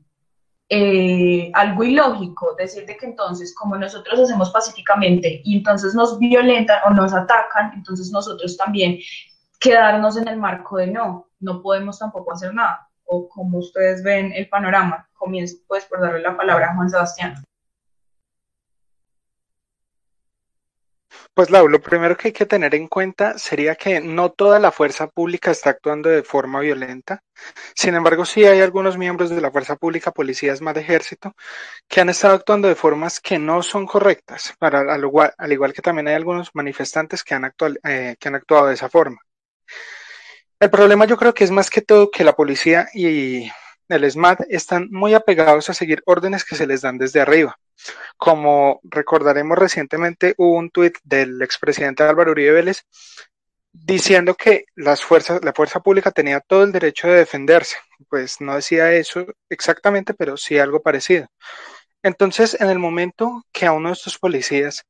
eh, 0.69 1.49
algo 1.53 1.83
ilógico, 1.83 2.55
decir 2.57 2.85
de 2.85 2.97
que 2.97 3.05
entonces 3.05 3.55
como 3.55 3.77
nosotros 3.77 4.19
hacemos 4.19 4.51
pacíficamente 4.51 5.41
y 5.45 5.57
entonces 5.57 5.95
nos 5.95 6.19
violentan 6.19 6.79
o 6.85 6.89
nos 6.89 7.13
atacan, 7.13 7.71
entonces 7.73 8.11
nosotros 8.11 8.57
también 8.57 8.99
quedarnos 9.59 10.17
en 10.17 10.27
el 10.27 10.37
marco 10.37 10.77
de 10.77 10.87
no, 10.87 11.27
no 11.39 11.61
podemos 11.61 11.99
tampoco 11.99 12.33
hacer 12.33 12.53
nada. 12.53 12.89
O 13.05 13.29
como 13.29 13.59
ustedes 13.59 14.03
ven 14.03 14.33
el 14.33 14.49
panorama, 14.49 15.07
comienzo 15.13 15.55
pues 15.67 15.85
por 15.85 16.01
darle 16.01 16.19
la 16.19 16.35
palabra 16.35 16.71
a 16.71 16.75
Juan 16.75 16.89
Sebastián. 16.89 17.35
Pues 21.37 21.51
Lau, 21.51 21.67
lo 21.67 21.79
primero 21.79 22.17
que 22.17 22.29
hay 22.29 22.33
que 22.33 22.47
tener 22.47 22.73
en 22.73 22.87
cuenta 22.87 23.37
sería 23.37 23.75
que 23.75 24.01
no 24.01 24.31
toda 24.31 24.57
la 24.57 24.71
fuerza 24.71 25.05
pública 25.05 25.51
está 25.51 25.69
actuando 25.69 26.09
de 26.09 26.23
forma 26.23 26.61
violenta. 26.61 27.21
Sin 27.75 27.93
embargo, 27.93 28.25
sí 28.25 28.43
hay 28.43 28.61
algunos 28.61 28.97
miembros 28.97 29.29
de 29.29 29.39
la 29.39 29.51
fuerza 29.51 29.75
pública, 29.75 30.09
policías 30.11 30.61
más 30.61 30.73
de 30.73 30.81
ejército, 30.81 31.35
que 31.87 32.01
han 32.01 32.09
estado 32.09 32.33
actuando 32.33 32.67
de 32.67 32.73
formas 32.73 33.19
que 33.19 33.37
no 33.37 33.61
son 33.61 33.85
correctas, 33.85 34.55
al, 34.59 35.03
igual, 35.51 35.73
que 35.73 35.83
también 35.83 36.07
hay 36.07 36.15
algunos 36.15 36.49
manifestantes 36.55 37.23
que 37.23 37.35
han, 37.35 37.53
eh, 37.83 38.15
que 38.19 38.27
han 38.29 38.33
actuado 38.33 38.69
de 38.69 38.73
esa 38.73 38.89
forma. 38.89 39.21
El 40.59 40.71
problema 40.71 41.05
yo 41.05 41.17
creo 41.17 41.35
que 41.35 41.43
es 41.43 41.51
más 41.51 41.69
que 41.69 41.83
todo 41.83 42.09
que 42.09 42.23
la 42.23 42.35
policía 42.35 42.87
y 42.95 43.47
el 43.89 44.09
SMAT 44.09 44.41
están 44.49 44.89
muy 44.91 45.13
apegados 45.13 45.69
a 45.69 45.73
seguir 45.73 46.01
órdenes 46.05 46.43
que 46.43 46.55
se 46.55 46.67
les 46.67 46.81
dan 46.81 46.97
desde 46.97 47.21
arriba. 47.21 47.57
Como 48.17 48.79
recordaremos 48.83 49.57
recientemente, 49.57 50.33
hubo 50.37 50.53
un 50.53 50.69
tuit 50.69 50.97
del 51.03 51.41
expresidente 51.41 52.03
Álvaro 52.03 52.31
Uribe 52.31 52.51
Vélez 52.51 52.83
diciendo 53.71 54.35
que 54.35 54.65
las 54.75 55.03
fuerzas, 55.03 55.43
la 55.43 55.53
fuerza 55.53 55.79
pública 55.79 56.11
tenía 56.11 56.39
todo 56.39 56.63
el 56.63 56.71
derecho 56.71 57.07
de 57.07 57.17
defenderse. 57.17 57.77
Pues 58.09 58.41
no 58.41 58.55
decía 58.55 58.91
eso 58.93 59.25
exactamente, 59.49 60.13
pero 60.13 60.37
sí 60.37 60.57
algo 60.57 60.81
parecido. 60.81 61.27
Entonces, 62.03 62.59
en 62.59 62.69
el 62.69 62.79
momento 62.79 63.43
que 63.51 63.65
a 63.65 63.73
uno 63.73 63.89
de 63.89 63.93
estos 63.93 64.17
policías 64.17 64.85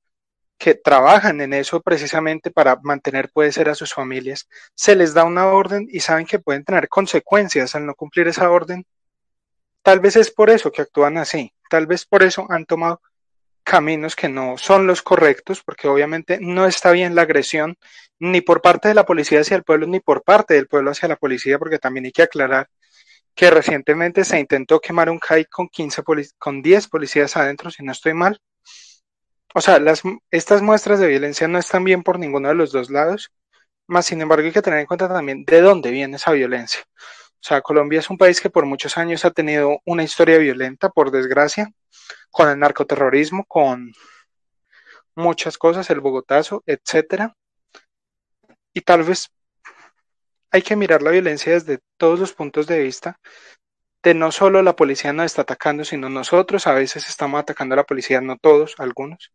que 0.58 0.76
trabajan 0.76 1.42
en 1.42 1.54
eso 1.54 1.82
precisamente 1.82 2.52
para 2.52 2.78
mantener, 2.82 3.30
puede 3.32 3.52
ser, 3.52 3.70
a 3.70 3.76
sus 3.76 3.94
familias, 3.94 4.48
se 4.76 4.96
les 4.96 5.14
da 5.14 5.24
una 5.24 5.48
orden 5.48 5.88
y 5.92 6.00
saben 6.00 6.26
que 6.26 6.40
pueden 6.40 6.64
tener 6.64 6.90
consecuencias 6.90 7.76
al 7.76 7.86
no 7.86 7.94
cumplir 7.96 8.28
esa 8.28 8.50
orden, 8.50 8.86
tal 9.84 10.00
vez 10.00 10.16
es 10.16 10.32
por 10.32 10.50
eso 10.50 10.72
que 10.72 10.82
actúan 10.82 11.18
así. 11.18 11.54
Tal 11.70 11.86
vez 11.86 12.06
por 12.06 12.24
eso 12.24 12.46
han 12.50 12.66
tomado 12.66 13.02
caminos 13.64 14.16
que 14.16 14.30
no 14.30 14.58
son 14.58 14.88
los 14.88 15.02
correctos, 15.02 15.62
porque 15.64 15.88
obviamente 15.88 16.40
no 16.42 16.66
está 16.66 16.92
bien 16.92 17.16
la 17.16 17.24
agresión 17.24 17.78
ni 18.20 18.42
por 18.42 18.62
parte 18.62 18.88
de 18.88 18.94
la 18.94 19.06
policía 19.06 19.42
hacia 19.42 19.58
el 19.58 19.64
pueblo, 19.64 19.88
ni 19.88 20.00
por 20.00 20.24
parte 20.24 20.54
del 20.54 20.68
pueblo 20.68 20.92
hacia 20.92 21.10
la 21.10 21.18
policía, 21.18 21.60
porque 21.60 21.78
también 21.78 22.06
hay 22.06 22.12
que 22.12 22.24
aclarar 22.24 22.70
que 23.36 23.52
recientemente 23.52 24.24
se 24.24 24.40
intentó 24.40 24.80
quemar 24.80 25.10
un 25.10 25.20
CAI 25.20 25.46
con 25.46 25.68
15 25.68 26.02
con 26.40 26.62
10 26.62 26.88
policías 26.88 27.38
adentro, 27.38 27.70
si 27.70 27.84
no 27.84 27.92
estoy 27.92 28.14
mal. 28.14 28.42
O 29.54 29.62
sea, 29.62 29.80
las, 29.80 30.04
estas 30.32 30.62
muestras 30.62 31.00
de 31.00 31.08
violencia 31.08 31.48
no 31.48 31.58
están 31.58 31.84
bien 31.84 32.04
por 32.04 32.20
ninguno 32.20 32.50
de 32.50 32.56
los 32.56 32.72
dos 32.72 32.89
lados, 32.89 33.32
más 33.88 34.06
sin 34.06 34.22
embargo 34.22 34.46
hay 34.46 34.51
que 34.51 34.62
tener 34.62 34.80
en 34.80 34.86
cuenta 34.86 35.08
también 35.08 35.46
de 35.46 35.62
dónde 35.62 35.92
viene 35.92 36.18
esa 36.18 36.32
violencia. 36.32 36.82
O 36.94 37.44
sea, 37.48 37.62
Colombia 37.62 38.00
es 38.00 38.10
un 38.10 38.18
país 38.18 38.42
que 38.42 38.50
por 38.50 38.66
muchos 38.66 38.98
años 38.98 39.24
ha 39.24 39.32
tenido 39.32 39.80
una 39.86 40.04
historia 40.04 40.38
violenta, 40.38 40.89
por 40.89 41.12
desgracia, 41.12 41.72
con 42.32 42.50
el 42.50 42.60
narcoterrorismo, 42.60 43.46
con 43.46 43.94
muchas 45.16 45.58
cosas, 45.58 45.89
el 45.89 46.01
Bogotazo, 46.01 46.63
etcétera. 46.66 47.36
Y 48.74 48.82
tal 48.82 49.04
vez 49.04 49.30
hay 50.51 50.62
que 50.62 50.75
mirar 50.75 51.01
la 51.01 51.12
violencia 51.12 51.54
desde 51.54 51.80
todos 51.98 52.20
los 52.20 52.34
puntos 52.34 52.68
de 52.68 52.80
vista, 52.80 53.20
de 54.08 54.14
no 54.14 54.32
solo 54.32 54.62
la 54.62 54.76
policía 54.76 55.14
nos 55.14 55.28
está 55.28 55.44
atacando, 55.44 55.84
sino 55.84 56.10
nosotros 56.10 56.68
a 56.68 56.74
veces 56.74 57.08
estamos 57.08 57.40
atacando 57.40 57.74
a 57.74 57.78
la 57.78 57.84
policía, 57.84 58.22
no 58.22 58.38
todos, 58.38 58.76
algunos 58.78 59.32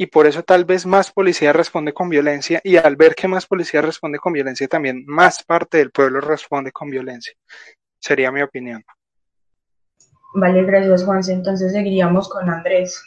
y 0.00 0.06
por 0.06 0.26
eso 0.26 0.42
tal 0.42 0.64
vez 0.64 0.86
más 0.86 1.12
policía 1.12 1.52
responde 1.52 1.92
con 1.92 2.08
violencia 2.08 2.58
y 2.64 2.78
al 2.78 2.96
ver 2.96 3.14
que 3.14 3.28
más 3.28 3.44
policía 3.44 3.82
responde 3.82 4.18
con 4.18 4.32
violencia 4.32 4.66
también 4.66 5.04
más 5.06 5.42
parte 5.42 5.76
del 5.76 5.90
pueblo 5.90 6.22
responde 6.22 6.72
con 6.72 6.88
violencia. 6.88 7.34
Sería 7.98 8.32
mi 8.32 8.40
opinión. 8.40 8.82
Vale, 10.32 10.64
gracias 10.64 11.04
Juanse. 11.04 11.34
Entonces 11.34 11.72
seguiríamos 11.72 12.30
con 12.30 12.48
Andrés. 12.48 13.04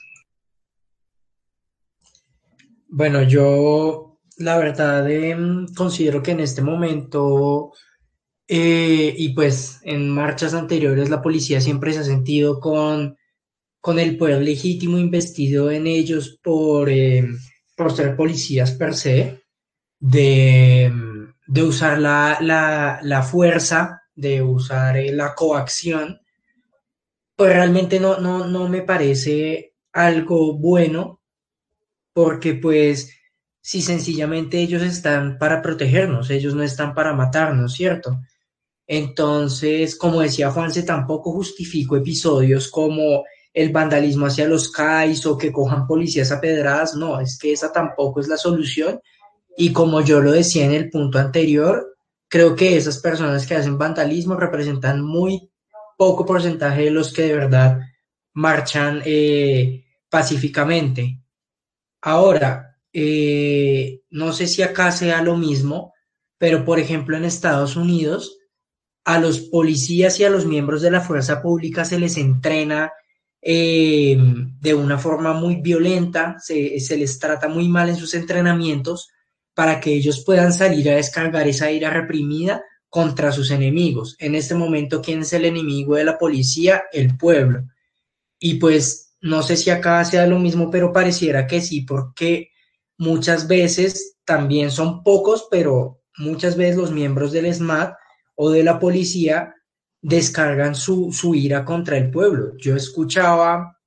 Bueno, 2.90 3.24
yo 3.24 4.20
la 4.38 4.60
verdad 4.60 5.10
em, 5.10 5.66
considero 5.74 6.22
que 6.22 6.30
en 6.30 6.42
este 6.42 6.62
momento 6.62 7.74
eh, 8.48 9.14
y 9.18 9.30
pues 9.30 9.80
en 9.84 10.10
marchas 10.10 10.54
anteriores 10.54 11.10
la 11.10 11.22
policía 11.22 11.62
siempre 11.62 11.94
se 11.94 12.00
ha 12.00 12.04
sentido 12.04 12.60
con 12.60 13.18
con 13.84 14.00
el 14.00 14.16
poder 14.16 14.42
legítimo 14.42 14.98
investido 14.98 15.70
en 15.70 15.88
ellos 15.88 16.40
por, 16.42 16.90
eh, 16.90 17.28
por 17.76 17.94
ser 17.94 18.16
policías 18.16 18.72
per 18.72 18.96
se, 18.96 19.44
de, 20.00 20.90
usar 21.62 22.00
la, 22.00 23.28
fuerza, 23.30 24.04
de 24.16 24.42
usar 24.42 24.96
eh, 24.96 25.12
la 25.12 25.36
coacción, 25.36 26.22
pues 27.36 27.52
realmente 27.52 28.00
no, 28.00 28.22
no, 28.22 28.48
no 28.48 28.70
me 28.70 28.84
parece 28.84 29.74
algo 29.92 30.58
bueno, 30.58 31.20
porque 32.14 32.54
pues 32.54 33.12
si 33.60 33.82
sencillamente 33.82 34.62
ellos 34.62 34.82
están 34.82 35.38
para 35.38 35.62
protegernos, 35.62 36.30
ellos 36.30 36.56
no 36.56 36.64
están 36.64 36.94
para 36.94 37.12
matarnos, 37.12 37.74
¿cierto? 37.74 38.22
Entonces, 38.88 39.96
como 39.98 40.22
decía 40.22 40.52
Juanse, 40.52 40.84
tampoco 40.84 41.32
justifico 41.32 41.96
episodios 41.96 42.70
como 42.70 43.24
el 43.54 43.72
vandalismo 43.72 44.26
hacia 44.26 44.48
los 44.48 44.72
CAIs 44.72 45.26
o 45.26 45.38
que 45.38 45.52
cojan 45.52 45.86
policías 45.88 46.32
a 46.32 46.42
pedradas, 46.42 46.96
no, 46.96 47.20
es 47.20 47.38
que 47.38 47.54
esa 47.54 47.72
tampoco 47.72 48.20
es 48.20 48.28
la 48.28 48.38
solución. 48.38 49.00
Y 49.56 49.72
como 49.72 50.02
yo 50.02 50.22
lo 50.22 50.32
decía 50.32 50.66
en 50.66 50.74
el 50.74 50.90
punto 50.90 51.20
anterior, 51.20 51.96
creo 52.28 52.56
que 52.56 52.76
esas 52.76 52.98
personas 52.98 53.46
que 53.46 53.56
hacen 53.56 53.78
vandalismo 53.78 54.36
representan 54.36 55.02
muy 55.02 55.52
poco 55.98 56.26
porcentaje 56.26 56.86
de 56.86 56.92
los 56.92 57.14
que 57.14 57.24
de 57.24 57.36
verdad 57.36 57.80
marchan 58.34 59.02
eh, 59.06 59.86
pacíficamente. 60.10 61.20
Ahora, 62.02 62.80
eh, 62.92 64.02
no 64.10 64.34
sé 64.34 64.48
si 64.48 64.64
acá 64.64 64.92
sea 64.92 65.22
lo 65.22 65.38
mismo, 65.38 65.94
pero 66.38 66.66
por 66.66 66.80
ejemplo 66.80 67.16
en 67.16 67.26
Estados 67.26 67.76
Unidos, 67.76 68.38
a 69.06 69.20
los 69.20 69.40
policías 69.42 70.20
y 70.20 70.24
a 70.24 70.30
los 70.30 70.46
miembros 70.46 70.82
de 70.82 70.92
la 70.92 71.02
fuerza 71.02 71.42
pública 71.42 71.84
se 71.86 72.00
les 72.00 72.18
entrena 72.18 72.92
eh, 73.42 74.18
de 74.62 74.74
una 74.74 74.98
forma 74.98 75.34
muy 75.34 75.58
violenta, 75.58 76.38
se, 76.40 76.80
se, 76.80 76.96
les 76.96 77.20
trata 77.20 77.50
muy 77.50 77.68
mal 77.68 77.90
en 77.90 77.98
sus 77.98 78.14
entrenamientos 78.14 79.10
para 79.54 79.80
que 79.82 79.94
ellos 79.94 80.24
puedan 80.26 80.54
salir 80.54 80.90
a 80.90 80.96
descargar 80.96 81.48
esa 81.48 81.70
ira 81.70 81.90
reprimida 81.90 82.64
contra 82.88 83.32
sus 83.32 83.52
enemigos. 83.52 84.16
En 84.20 84.36
este 84.36 84.56
momento, 84.56 85.02
¿quién 85.02 85.22
es 85.22 85.34
el 85.34 85.46
enemigo 85.46 85.96
de 85.96 86.06
la 86.06 86.18
policía? 86.18 86.84
El 86.92 87.18
pueblo. 87.18 87.66
Y 88.40 88.56
pues 88.56 89.16
no 89.20 89.42
sé 89.42 89.58
si 89.58 89.70
acá 89.70 90.04
sea 90.06 90.28
lo 90.28 90.40
mismo, 90.40 90.70
pero 90.70 90.94
pareciera 90.94 91.48
que 91.48 91.60
sí, 91.62 91.82
porque 91.82 92.50
muchas 92.98 93.48
veces 93.48 94.18
también 94.26 94.72
son 94.72 95.04
pocos, 95.04 95.48
pero 95.50 96.02
muchas 96.18 96.56
veces 96.56 96.78
los 96.78 96.92
miembros 96.92 97.32
del 97.32 97.54
SMAT 97.54 97.96
o 98.36 98.50
de 98.50 98.64
la 98.64 98.80
policía 98.80 99.56
descargan 100.02 100.76
su, 100.76 101.12
su 101.12 101.34
ira 101.34 101.66
contra 101.66 101.98
el 101.98 102.12
pueblo. 102.12 102.58
Yo 102.58 102.76
escuchaba 102.76 103.80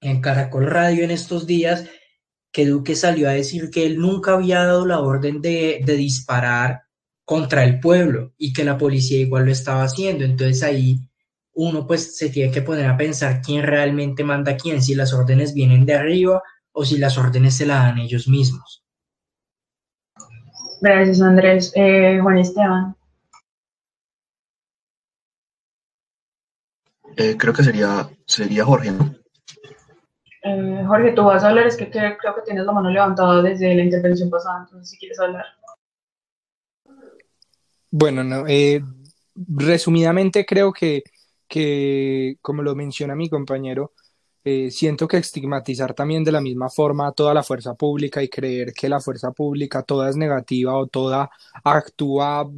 en 0.00 0.20
Caracol 0.20 0.66
Radio 0.66 1.04
en 1.04 1.10
estos 1.10 1.46
días 1.46 1.88
que 2.52 2.66
Duque 2.66 2.94
salió 2.94 3.28
a 3.28 3.32
decir 3.32 3.70
que 3.70 3.84
él 3.84 3.98
nunca 3.98 4.34
había 4.34 4.64
dado 4.64 4.86
la 4.86 5.00
orden 5.00 5.42
de, 5.42 5.82
de, 5.84 5.96
disparar 5.96 6.82
contra 7.24 7.64
el 7.64 7.80
pueblo 7.80 8.32
y 8.38 8.52
que 8.52 8.64
la 8.64 8.78
policía 8.78 9.18
igual 9.18 9.46
lo 9.46 9.52
estaba 9.52 9.82
haciendo. 9.82 10.24
Entonces 10.24 10.62
ahí 10.62 11.00
uno 11.52 11.86
pues 11.86 12.16
se 12.16 12.30
tiene 12.30 12.52
que 12.52 12.62
poner 12.62 12.86
a 12.86 12.96
pensar 12.96 13.42
quién 13.42 13.62
realmente 13.62 14.22
manda 14.24 14.56
quién, 14.56 14.82
si 14.82 14.94
las 14.94 15.12
órdenes 15.12 15.52
vienen 15.52 15.84
de 15.84 15.94
arriba 15.94 16.42
o 16.72 16.84
si 16.84 16.98
las 16.98 17.18
órdenes 17.18 17.56
se 17.56 17.66
las 17.66 17.82
dan 17.82 17.98
ellos 17.98 18.28
mismos. 18.28 18.84
Gracias 20.80 21.20
Andrés. 21.20 21.72
Eh, 21.74 22.20
Juan 22.22 22.38
Esteban. 22.38 22.95
Eh, 27.16 27.36
creo 27.38 27.54
que 27.54 27.62
sería, 27.62 28.08
sería 28.26 28.64
Jorge, 28.64 28.90
¿no? 28.90 29.14
Eh, 30.42 30.84
Jorge, 30.86 31.12
tú 31.12 31.24
vas 31.24 31.42
a 31.42 31.48
hablar, 31.48 31.66
es 31.66 31.76
que 31.76 31.90
creo 31.90 32.34
que 32.34 32.42
tienes 32.44 32.64
la 32.64 32.72
mano 32.72 32.90
levantada 32.90 33.42
desde 33.42 33.74
la 33.74 33.82
intervención 33.82 34.30
pasada, 34.30 34.60
entonces 34.64 34.90
si 34.90 34.98
quieres 34.98 35.18
hablar. 35.18 35.44
Bueno, 37.90 38.22
no, 38.22 38.46
eh, 38.46 38.82
resumidamente 39.34 40.44
creo 40.44 40.72
que, 40.72 41.02
que, 41.48 42.36
como 42.42 42.62
lo 42.62 42.74
menciona 42.74 43.16
mi 43.16 43.28
compañero, 43.28 43.92
eh, 44.44 44.70
siento 44.70 45.08
que 45.08 45.16
estigmatizar 45.16 45.94
también 45.94 46.22
de 46.22 46.30
la 46.30 46.40
misma 46.40 46.68
forma 46.68 47.08
a 47.08 47.12
toda 47.12 47.34
la 47.34 47.42
fuerza 47.42 47.74
pública 47.74 48.22
y 48.22 48.28
creer 48.28 48.72
que 48.72 48.88
la 48.88 49.00
fuerza 49.00 49.32
pública 49.32 49.82
toda 49.82 50.08
es 50.08 50.16
negativa 50.16 50.76
o 50.76 50.86
toda 50.86 51.30
actúa 51.64 52.48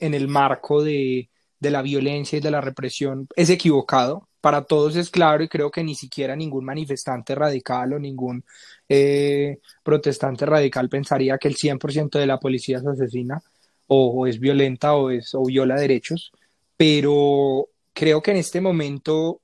en 0.00 0.14
el 0.14 0.28
marco 0.28 0.82
de, 0.82 1.28
de 1.62 1.70
la 1.70 1.80
violencia 1.80 2.38
y 2.38 2.40
de 2.40 2.50
la 2.50 2.60
represión 2.60 3.28
es 3.36 3.48
equivocado. 3.48 4.28
Para 4.40 4.64
todos 4.64 4.96
es 4.96 5.10
claro 5.10 5.44
y 5.44 5.48
creo 5.48 5.70
que 5.70 5.84
ni 5.84 5.94
siquiera 5.94 6.34
ningún 6.34 6.64
manifestante 6.64 7.36
radical 7.36 7.92
o 7.92 8.00
ningún 8.00 8.44
eh, 8.88 9.60
protestante 9.84 10.44
radical 10.44 10.88
pensaría 10.88 11.38
que 11.38 11.46
el 11.46 11.54
100% 11.54 12.18
de 12.18 12.26
la 12.26 12.40
policía 12.40 12.78
es 12.78 12.86
asesina 12.86 13.40
o, 13.86 14.26
es 14.26 14.40
violenta 14.40 14.94
o, 14.94 15.10
es, 15.10 15.34
o 15.36 15.44
viola 15.44 15.76
derechos, 15.76 16.32
pero 16.76 17.68
creo 17.92 18.20
que 18.22 18.32
en 18.32 18.38
este 18.38 18.60
momento, 18.60 19.40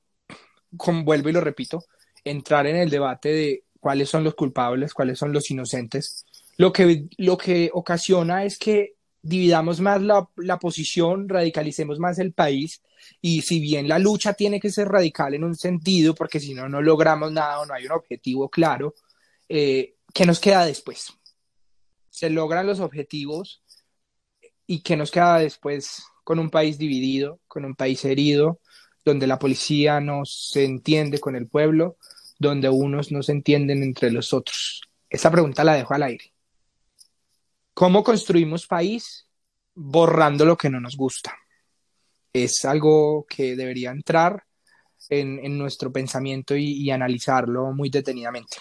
como 0.77 1.05
vuelvo 1.05 1.29
y 1.29 1.33
lo 1.33 1.41
repito, 1.41 1.85
entrar 2.25 2.67
en 2.67 2.77
el 2.77 2.91
debate 2.91 3.29
de 3.29 3.65
cuáles 3.79 4.09
son 4.09 4.25
los 4.25 4.35
culpables, 4.35 4.93
cuáles 4.93 5.19
son 5.19 5.33
los 5.33 5.51
inocentes, 5.51 6.27
lo 6.57 6.73
que, 6.73 7.05
lo 7.19 7.39
que 7.39 7.71
ocasiona 7.73 8.45
es 8.45 8.59
que 8.59 8.95
dividamos 9.23 9.81
más 9.81 10.01
la, 10.03 10.59
posición, 10.59 11.29
radicalicemos 11.29 11.99
más 11.99 12.19
el 12.19 12.33
país 12.33 12.83
y 13.21 13.43
si 13.43 13.61
bien 13.61 13.89
la 13.89 13.99
lucha 13.99 14.33
tiene 14.35 14.61
que 14.61 14.71
ser 14.71 14.89
radical 14.89 15.35
en 15.35 15.45
un 15.45 15.55
sentido, 15.55 16.15
porque 16.15 16.41
si 16.41 16.55
no, 16.55 16.69
no 16.69 16.81
logramos 16.83 17.33
nada 17.33 17.61
o 17.61 17.67
no 17.67 17.75
hay 17.75 17.87
un 17.87 17.93
objetivo 17.93 18.49
claro, 18.49 18.95
eh, 19.49 19.97
¿qué 20.15 20.27
nos 20.27 20.41
queda 20.41 20.65
después? 20.65 21.13
Se 22.11 22.31
logran 22.31 22.67
los 22.67 22.81
objetivos 22.81 23.63
y 24.67 24.83
¿qué 24.83 24.97
nos 24.97 25.11
queda 25.11 25.39
después 25.39 26.05
con 26.25 26.39
un 26.39 26.51
país 26.51 26.79
dividido, 26.79 27.41
con 27.49 27.65
un 27.65 27.75
país 27.75 28.05
herido, 28.05 28.61
donde 29.05 29.27
la 29.27 29.39
policía 29.39 30.01
no 30.01 30.25
se 30.25 30.65
entiende 30.65 31.19
con 31.19 31.37
el 31.37 31.49
pueblo, 31.49 31.97
donde 32.39 32.69
unos 32.69 33.11
no 33.11 33.23
se 33.23 33.33
entienden 33.33 33.83
entre 33.83 34.11
los 34.11 34.33
otros? 34.33 34.83
Esa 35.09 35.31
pregunta 35.31 35.65
la 35.65 35.75
dejo 35.75 35.95
al 35.95 36.03
aire. 36.03 36.33
¿Cómo 37.79 38.03
construimos 38.03 38.67
país? 38.67 39.29
Borrando 39.73 40.45
lo 40.45 40.57
que 40.57 40.69
no 40.69 40.81
nos 40.81 40.97
gusta. 40.97 41.33
Es 42.33 42.65
algo 42.65 43.25
que 43.29 43.55
debería 43.55 43.93
entrar 43.93 44.43
en, 45.09 45.39
en 45.39 45.57
nuestro 45.57 45.93
pensamiento 45.93 46.57
y, 46.57 46.73
y, 46.73 46.91
analizarlo 46.91 47.71
muy 47.71 47.89
detenidamente. 47.89 48.57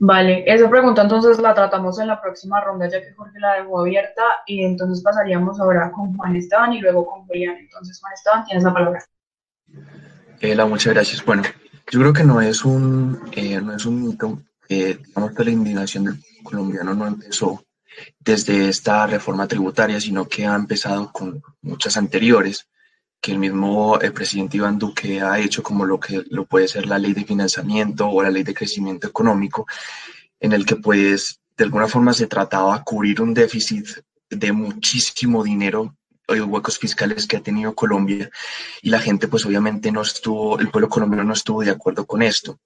Vale, 0.00 0.42
esa 0.52 0.68
pregunta 0.68 1.02
entonces 1.02 1.38
la 1.38 1.54
tratamos 1.54 2.00
en 2.00 2.08
la 2.08 2.20
próxima 2.20 2.60
ronda, 2.60 2.88
ya 2.90 3.00
que 3.00 3.14
Jorge 3.14 3.38
la 3.38 3.54
dejó 3.54 3.78
abierta, 3.78 4.24
y 4.44 4.64
entonces 4.64 5.00
pasaríamos 5.00 5.60
ahora 5.60 5.92
con 5.92 6.16
Juan 6.16 6.34
Esteban 6.34 6.72
y 6.72 6.80
luego 6.80 7.06
con 7.06 7.24
Julián. 7.28 7.56
Entonces, 7.56 8.00
Juan 8.00 8.14
Esteban, 8.14 8.44
tienes 8.46 8.64
la 8.64 8.74
palabra. 8.74 9.04
Eh, 10.40 10.56
la, 10.56 10.66
muchas 10.66 10.92
gracias. 10.92 11.24
Bueno, 11.24 11.44
yo 11.92 12.00
creo 12.00 12.12
que 12.12 12.24
no 12.24 12.40
es 12.40 12.64
un, 12.64 13.30
eh, 13.30 13.60
no 13.60 13.76
es 13.76 13.86
un 13.86 14.02
mito, 14.02 14.42
eh, 14.68 14.98
digamos 15.06 15.32
que 15.32 15.44
la 15.44 15.50
indignación 15.50 16.04
del 16.04 16.24
colombiano 16.42 16.94
no 16.94 17.06
empezó 17.06 17.64
desde 18.18 18.68
esta 18.68 19.06
reforma 19.06 19.46
tributaria, 19.46 20.00
sino 20.00 20.28
que 20.28 20.46
ha 20.46 20.54
empezado 20.54 21.12
con 21.12 21.42
muchas 21.62 21.96
anteriores, 21.96 22.66
que 23.20 23.32
el 23.32 23.38
mismo 23.38 23.98
el 24.00 24.12
presidente 24.12 24.56
Iván 24.56 24.78
Duque 24.78 25.20
ha 25.20 25.38
hecho 25.38 25.62
como 25.62 25.84
lo 25.84 25.98
que 25.98 26.24
lo 26.30 26.44
puede 26.44 26.68
ser 26.68 26.86
la 26.86 26.98
ley 26.98 27.14
de 27.14 27.24
financiamiento 27.24 28.08
o 28.08 28.22
la 28.22 28.30
ley 28.30 28.42
de 28.42 28.54
crecimiento 28.54 29.06
económico, 29.06 29.66
en 30.40 30.52
el 30.52 30.66
que 30.66 30.76
pues 30.76 31.40
de 31.56 31.64
alguna 31.64 31.86
forma 31.86 32.12
se 32.12 32.26
trataba 32.26 32.78
de 32.78 32.84
cubrir 32.84 33.22
un 33.22 33.32
déficit 33.32 33.86
de 34.28 34.52
muchísimo 34.52 35.44
dinero 35.44 35.96
y 36.28 36.40
huecos 36.40 36.78
fiscales 36.78 37.26
que 37.26 37.36
ha 37.36 37.42
tenido 37.42 37.74
Colombia 37.74 38.30
y 38.82 38.90
la 38.90 38.98
gente 38.98 39.28
pues 39.28 39.44
obviamente 39.46 39.92
no 39.92 40.02
estuvo, 40.02 40.58
el 40.58 40.70
pueblo 40.70 40.88
colombiano 40.88 41.24
no 41.24 41.34
estuvo 41.34 41.62
de 41.62 41.70
acuerdo 41.70 42.06
con 42.06 42.22
esto 42.22 42.58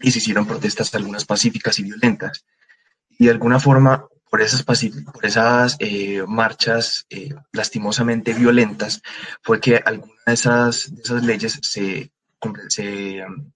y 0.00 0.10
se 0.10 0.18
hicieron 0.18 0.46
protestas 0.46 0.94
algunas 0.94 1.24
pacíficas 1.24 1.78
y 1.78 1.84
violentas 1.84 2.44
y 3.20 3.26
de 3.26 3.32
alguna 3.32 3.60
forma 3.60 4.08
por 4.30 4.40
esas, 4.40 4.62
por 4.62 5.26
esas 5.26 5.76
eh, 5.78 6.24
marchas 6.26 7.04
eh, 7.10 7.34
lastimosamente 7.52 8.32
violentas 8.32 9.02
fue 9.42 9.60
que 9.60 9.76
algunas 9.76 10.24
de 10.24 10.32
esas, 10.32 10.94
de 10.94 11.02
esas 11.02 11.22
leyes 11.24 11.58
se, 11.62 12.10
se 12.68 13.22
um, 13.26 13.52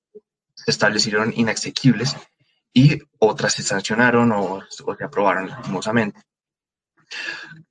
establecieron 0.66 1.33
inasequibles 1.35 2.14
y 2.74 3.00
otras 3.18 3.54
se 3.54 3.62
sancionaron 3.62 4.33
o, 4.33 4.57
o, 4.85 4.96
se 4.96 5.04
aprobaron 5.04 5.48
lastimosamente. 5.48 6.20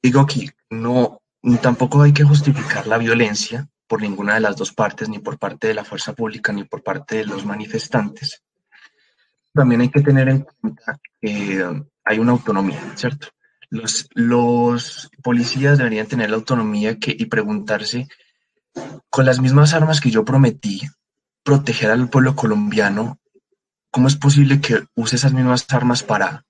Digo 0.02 0.22
aquí, 0.22 0.50
no, 0.72 1.22
tampoco 1.62 2.02
hay 2.02 2.14
que 2.14 2.24
justificar 2.24 2.88
la 2.88 2.98
violencia 2.98 3.68
por 3.86 4.02
ninguna 4.02 4.36
de 4.36 4.40
las 4.40 4.56
dos 4.56 4.72
partes, 4.72 5.10
ni 5.10 5.20
por 5.20 5.38
parte 5.38 5.68
de 5.68 5.74
la 5.74 5.86
fuerza 5.86 6.14
pública, 6.14 6.52
ni 6.54 6.64
por 6.64 6.82
parte 6.82 7.18
de 7.18 7.26
los 7.26 7.46
manifestantes. 7.46 8.42
También 9.54 9.82
hay 9.82 9.90
que 9.90 10.02
tener 10.02 10.30
en 10.30 10.48
cuenta 10.60 11.00
que 11.22 11.64
um, 11.64 11.86
hay 12.04 12.20
una 12.20 12.32
autonomía, 12.32 12.82
¿cierto? 12.96 13.28
Los, 13.70 15.10
policías 15.24 15.78
deberían 15.78 16.08
tener 16.08 16.30
la 16.30 16.36
autonomía 16.36 17.00
que, 17.00 17.16
y 17.18 17.26
preguntarse, 17.26 18.08
con 19.10 19.26
las 19.26 19.40
mismas 19.40 19.74
armas 19.74 20.02
que 20.02 20.12
yo 20.12 20.26
prometí 20.26 20.82
proteger 21.44 21.92
al 21.92 22.10
pueblo 22.10 22.36
colombiano, 22.36 23.20
¿cómo 23.92 24.08
es 24.08 24.16
posible 24.16 24.62
que 24.62 24.84
use 24.96 25.16
esas 25.16 25.34
mismas 25.34 25.66
armas 25.70 26.04
para 26.04 26.46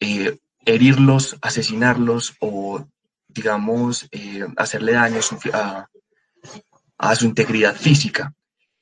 eh, 0.00 0.38
herirlos, 0.64 1.36
asesinarlos 1.42 2.34
o, 2.40 2.86
digamos, 3.28 4.08
eh, 4.10 4.46
hacerle 4.56 4.92
daño 4.92 5.20
a 6.98 7.14
su 7.14 7.24
integridad 7.26 7.74
física? 7.76 8.34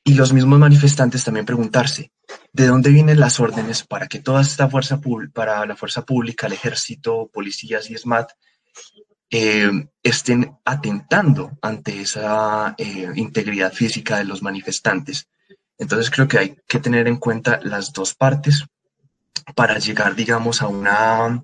Y 0.07 0.15
los 0.15 0.33
mismos 0.33 0.61
manifestantes 0.61 1.25
también 1.25 1.45
preguntarse, 1.45 2.13
¿de 2.53 2.67
dónde 2.69 2.91
vienen 2.91 3.19
las 3.19 3.41
órdenes 3.41 3.83
para 3.83 4.07
que 4.07 4.21
toda 4.21 4.41
esta 4.41 4.71
fuerza, 4.71 5.01
para 5.35 5.67
la 5.67 5.75
fuerza 5.75 6.07
pública, 6.07 6.47
el 6.47 6.53
ejército, 6.53 7.29
policías 7.33 7.91
y 7.91 7.99
SMAT, 7.99 8.31
eh, 9.29 9.69
estén 10.05 10.57
atentando 10.65 11.59
ante 11.61 12.03
esa 12.03 12.77
eh, 12.79 13.11
integridad 13.17 13.73
física 13.73 14.19
de 14.19 14.25
los 14.27 14.43
manifestantes? 14.43 15.29
Entonces 15.77 16.09
creo 16.09 16.29
que 16.29 16.39
hay 16.39 16.57
que 16.69 16.79
tener 16.79 17.09
en 17.09 17.17
cuenta 17.17 17.59
las 17.65 17.93
dos 17.93 18.15
partes 18.15 18.65
para 19.57 19.81
llegar, 19.81 20.15
digamos, 20.15 20.63
a 20.63 20.69
una, 20.69 21.43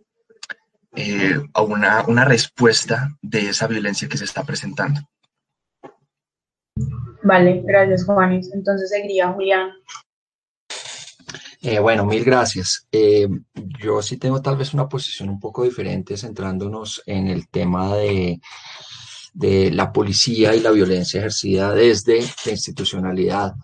eh, 0.95 1.43
a 1.53 1.63
una, 1.63 2.05
una 2.07 2.25
respuesta 2.25 3.11
de 3.21 3.49
esa 3.49 3.67
violencia 3.67 4.09
que 4.09 4.19
se 4.19 4.25
está 4.25 4.45
presentando. 4.45 5.01
Vale, 7.25 7.63
gracias 7.65 8.05
Juanis. 8.05 8.53
Entonces 8.53 8.91
seguiría 8.91 9.33
Julián. 9.33 9.71
Eh, 11.63 11.79
bueno, 11.79 12.05
mil 12.05 12.25
gracias. 12.25 12.89
Eh, 12.91 13.29
yo 13.79 14.03
sí 14.03 14.17
tengo 14.17 14.43
tal 14.43 14.57
vez 14.57 14.75
una 14.75 14.89
posición 14.89 15.29
un 15.29 15.39
poco 15.39 15.63
diferente 15.63 16.17
centrándonos 16.17 17.03
en 17.07 17.29
el 17.29 17.49
tema 17.49 17.95
de, 17.95 18.41
de 19.33 19.71
la 19.71 19.93
policía 19.93 20.57
y 20.57 20.61
la 20.61 20.73
violencia 20.73 21.21
ejercida 21.21 21.73
desde 21.73 22.21
la 22.45 22.51
institucionalidad 22.51 23.55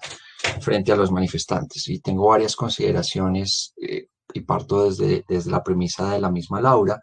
frente 0.60 0.92
a 0.92 0.96
los 0.96 1.10
manifestantes. 1.10 1.88
Y 1.88 1.98
tengo 1.98 2.28
varias 2.28 2.54
consideraciones 2.54 3.74
eh, 3.82 4.06
y 4.32 4.40
parto 4.42 4.84
desde, 4.84 5.24
desde 5.26 5.50
la 5.50 5.64
premisa 5.64 6.12
de 6.12 6.20
la 6.20 6.30
misma 6.30 6.60
Laura 6.60 7.00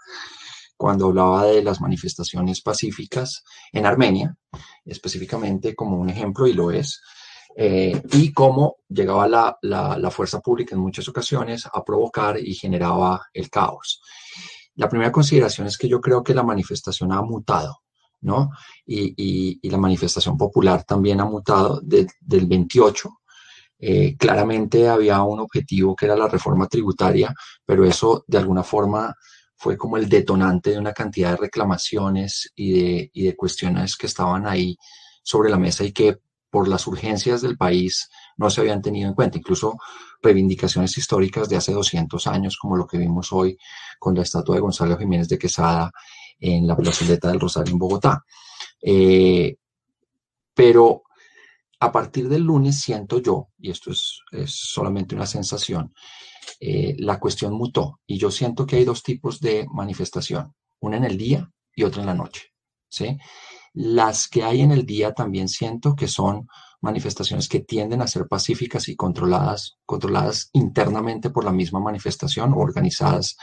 cuando 0.77 1.07
hablaba 1.07 1.45
de 1.45 1.63
las 1.63 1.81
manifestaciones 1.81 2.61
pacíficas 2.61 3.43
en 3.71 3.85
Armenia, 3.85 4.35
específicamente 4.83 5.75
como 5.75 5.97
un 5.97 6.09
ejemplo, 6.09 6.47
y 6.47 6.53
lo 6.53 6.71
es, 6.71 7.01
eh, 7.57 8.01
y 8.11 8.33
cómo 8.33 8.77
llegaba 8.89 9.27
la, 9.29 9.57
la, 9.61 10.11
fuerza 10.11 10.41
pública 10.41 10.75
en 10.75 10.81
muchas 10.81 11.07
ocasiones 11.07 11.65
a 11.71 11.83
provocar 11.85 12.37
y 12.37 12.53
generaba 12.53 13.27
el 13.33 13.49
caos. 13.49 14.01
La 14.75 14.89
primera 14.89 15.11
consideración 15.11 15.67
es 15.67 15.77
que 15.77 15.87
yo 15.87 16.01
creo 16.01 16.21
que 16.21 16.33
la 16.33 16.43
manifestación 16.43 17.13
ha 17.13 17.21
mutado, 17.21 17.79
¿no? 18.21 18.49
Y, 18.85 19.59
y, 19.61 19.69
la 19.69 19.77
manifestación 19.77 20.37
popular 20.37 20.83
también 20.83 21.21
ha 21.21 21.25
mutado 21.25 21.79
del 21.81 22.45
28. 22.45 23.09
Eh, 23.79 24.17
claramente 24.17 24.89
había 24.89 25.21
un 25.23 25.39
objetivo 25.39 25.95
que 25.95 26.07
era 26.07 26.17
la 26.17 26.27
reforma 26.27 26.67
tributaria, 26.67 27.33
pero 27.65 27.85
eso 27.85 28.25
de 28.27 28.37
alguna 28.37 28.63
forma 28.63 29.15
fue 29.65 29.77
como 29.77 29.97
el 29.97 30.07
detonante 30.07 30.69
de 30.69 30.77
una 30.77 30.93
cantidad 30.93 31.31
de 31.31 31.37
reclamaciones 31.37 32.51
y 32.55 32.73
de, 32.73 33.09
y 33.11 33.23
de 33.23 33.35
cuestiones 33.35 33.97
que 33.97 34.05
estaban 34.05 34.45
ahí 34.45 34.77
sobre 35.23 35.49
la 35.49 35.57
mesa 35.57 35.83
y 35.83 35.91
que 35.91 36.19
por 36.51 36.67
las 36.67 36.85
urgencias 36.85 37.41
del 37.41 37.57
país 37.57 38.07
no 38.37 38.51
se 38.51 38.61
habían 38.61 38.83
tenido 38.83 39.09
en 39.09 39.15
cuenta, 39.15 39.39
incluso 39.39 39.75
reivindicaciones 40.21 40.95
históricas 40.99 41.49
de 41.49 41.55
hace 41.55 41.71
200 41.71 42.27
años, 42.27 42.59
como 42.61 42.77
lo 42.77 42.85
que 42.85 42.99
vimos 42.99 43.33
hoy 43.33 43.57
con 43.97 44.13
la 44.13 44.21
estatua 44.21 44.53
de 44.53 44.61
Gonzalo 44.61 44.99
Jiménez 44.99 45.29
de 45.29 45.39
Quesada 45.39 45.91
en 46.39 46.67
la 46.67 46.77
plazoleta 46.77 47.29
del 47.29 47.39
Rosario 47.39 47.73
en 47.73 47.79
Bogotá. 47.79 48.23
Eh, 48.83 49.55
pero 50.53 51.01
a 51.79 51.91
partir 51.91 52.29
del 52.29 52.43
lunes 52.43 52.79
siento 52.79 53.17
yo, 53.17 53.47
y 53.57 53.71
esto 53.71 53.89
es, 53.89 54.21
es 54.31 54.51
solamente 54.51 55.15
una 55.15 55.25
sensación, 55.25 55.91
eh, 56.59 56.95
la 56.99 57.19
cuestión 57.19 57.53
mutó 57.53 57.99
y 58.05 58.17
yo 58.17 58.31
siento 58.31 58.65
que 58.65 58.77
hay 58.77 58.85
dos 58.85 59.03
tipos 59.03 59.39
de 59.39 59.65
manifestación, 59.71 60.53
una 60.79 60.97
en 60.97 61.05
el 61.05 61.17
día 61.17 61.49
y 61.75 61.83
otra 61.83 62.01
en 62.01 62.07
la 62.07 62.13
noche. 62.13 62.53
¿sí? 62.89 63.17
Las 63.73 64.27
que 64.27 64.43
hay 64.43 64.61
en 64.61 64.71
el 64.71 64.85
día 64.85 65.13
también 65.13 65.49
siento 65.49 65.95
que 65.95 66.07
son 66.07 66.47
manifestaciones 66.81 67.49
que 67.49 67.61
tienden 67.61 68.01
a 68.01 68.07
ser 68.07 68.27
pacíficas 68.27 68.87
y 68.89 68.95
controladas, 68.95 69.77
controladas 69.85 70.49
internamente 70.53 71.29
por 71.31 71.43
la 71.43 71.51
misma 71.51 71.79
manifestación, 71.79 72.53
organizadas 72.55 73.35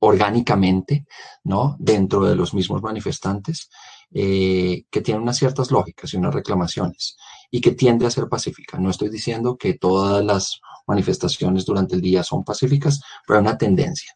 orgánicamente, 0.00 1.06
¿no? 1.44 1.76
Dentro 1.78 2.24
de 2.24 2.36
los 2.36 2.54
mismos 2.54 2.82
manifestantes, 2.82 3.68
eh, 4.12 4.84
que 4.90 5.00
tienen 5.00 5.22
unas 5.22 5.36
ciertas 5.36 5.70
lógicas 5.70 6.12
y 6.12 6.16
unas 6.16 6.34
reclamaciones 6.34 7.16
y 7.50 7.60
que 7.60 7.72
tiende 7.72 8.06
a 8.06 8.10
ser 8.10 8.28
pacífica. 8.28 8.78
No 8.78 8.90
estoy 8.90 9.10
diciendo 9.10 9.56
que 9.56 9.74
todas 9.74 10.24
las 10.24 10.60
manifestaciones 10.86 11.64
durante 11.64 11.94
el 11.94 12.00
día 12.00 12.22
son 12.22 12.44
pacíficas, 12.44 13.00
pero 13.26 13.38
hay 13.38 13.42
una 13.42 13.58
tendencia. 13.58 14.12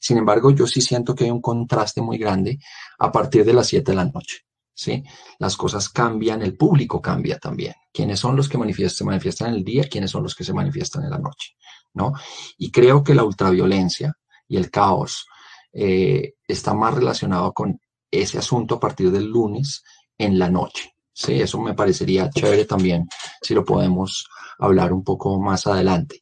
Sin 0.00 0.18
embargo, 0.18 0.50
yo 0.50 0.66
sí 0.66 0.80
siento 0.80 1.14
que 1.14 1.24
hay 1.24 1.30
un 1.30 1.40
contraste 1.40 2.02
muy 2.02 2.18
grande 2.18 2.58
a 2.98 3.10
partir 3.10 3.44
de 3.44 3.54
las 3.54 3.68
7 3.68 3.92
de 3.92 3.96
la 3.96 4.04
noche. 4.04 4.40
¿sí? 4.74 5.02
Las 5.38 5.56
cosas 5.56 5.88
cambian, 5.88 6.42
el 6.42 6.56
público 6.56 7.00
cambia 7.00 7.38
también. 7.38 7.74
¿Quiénes 7.92 8.20
son 8.20 8.36
los 8.36 8.48
que 8.48 8.58
manifiestan, 8.58 8.96
se 8.98 9.04
manifiestan 9.04 9.48
en 9.50 9.54
el 9.54 9.64
día? 9.64 9.84
¿Quiénes 9.88 10.10
son 10.10 10.22
los 10.22 10.34
que 10.34 10.44
se 10.44 10.52
manifiestan 10.52 11.04
en 11.04 11.10
la 11.10 11.18
noche? 11.18 11.54
¿no? 11.94 12.12
Y 12.58 12.70
creo 12.70 13.02
que 13.02 13.14
la 13.14 13.24
ultraviolencia 13.24 14.12
y 14.48 14.56
el 14.56 14.70
caos 14.70 15.26
eh, 15.72 16.34
está 16.46 16.74
más 16.74 16.94
relacionado 16.94 17.52
con 17.52 17.80
ese 18.22 18.38
asunto 18.38 18.76
a 18.76 18.80
partir 18.80 19.10
del 19.10 19.26
lunes 19.26 19.82
en 20.18 20.38
la 20.38 20.50
noche. 20.50 20.94
Sí, 21.12 21.40
eso 21.40 21.60
me 21.60 21.74
parecería 21.74 22.30
chévere 22.30 22.64
también, 22.64 23.08
si 23.40 23.54
lo 23.54 23.64
podemos 23.64 24.26
hablar 24.58 24.92
un 24.92 25.04
poco 25.04 25.40
más 25.40 25.66
adelante. 25.66 26.20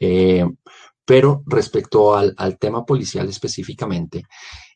Eh, 0.00 0.44
pero 1.04 1.42
respecto 1.46 2.16
al, 2.16 2.34
tema 2.58 2.84
policial 2.84 3.28
específicamente, 3.28 4.24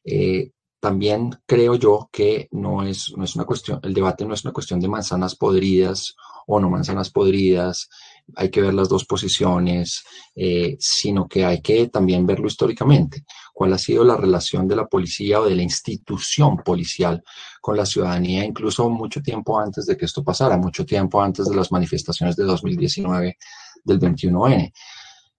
eh, 0.04 0.50
también 0.80 1.30
creo 1.46 1.74
yo 1.74 2.08
que 2.12 2.48
no 2.52 2.82
es, 2.82 3.12
no 3.16 3.24
es 3.24 3.34
una 3.34 3.44
cuestión, 3.44 3.80
el 3.82 3.94
debate 3.94 4.24
no 4.24 4.34
es 4.34 4.44
una 4.44 4.52
cuestión 4.52 4.78
de 4.78 4.88
manzanas 4.88 5.34
podridas 5.34 6.14
o 6.46 6.60
no 6.60 6.70
manzanas 6.70 7.10
podridas, 7.10 7.88
hay 8.36 8.50
que 8.50 8.60
ver 8.60 8.74
las 8.74 8.88
dos 8.88 9.04
posiciones, 9.04 10.04
eh, 10.34 10.76
sino 10.78 11.26
que 11.26 11.44
hay 11.44 11.60
que 11.60 11.88
también 11.88 12.26
verlo 12.26 12.46
históricamente. 12.46 13.24
¿Cuál 13.52 13.72
ha 13.72 13.78
sido 13.78 14.04
la 14.04 14.16
relación 14.16 14.68
de 14.68 14.76
la 14.76 14.86
policía 14.86 15.40
o 15.40 15.44
de 15.44 15.54
la 15.54 15.62
institución 15.62 16.58
policial 16.58 17.22
con 17.60 17.76
la 17.76 17.86
ciudadanía, 17.86 18.44
incluso 18.44 18.88
mucho 18.90 19.20
tiempo 19.22 19.58
antes 19.58 19.86
de 19.86 19.96
que 19.96 20.04
esto 20.04 20.22
pasara, 20.22 20.56
mucho 20.56 20.84
tiempo 20.84 21.20
antes 21.22 21.48
de 21.48 21.56
las 21.56 21.72
manifestaciones 21.72 22.36
de 22.36 22.44
2019 22.44 23.36
del 23.84 23.98
21N? 23.98 24.72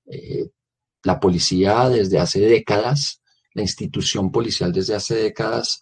Eh, 0.08 0.50
la 1.04 1.20
policía 1.20 1.88
desde 1.90 2.20
hace 2.20 2.40
décadas, 2.42 3.22
la 3.54 3.62
institución 3.62 4.32
policial 4.32 4.72
desde 4.72 4.96
hace 4.96 5.16
décadas, 5.16 5.80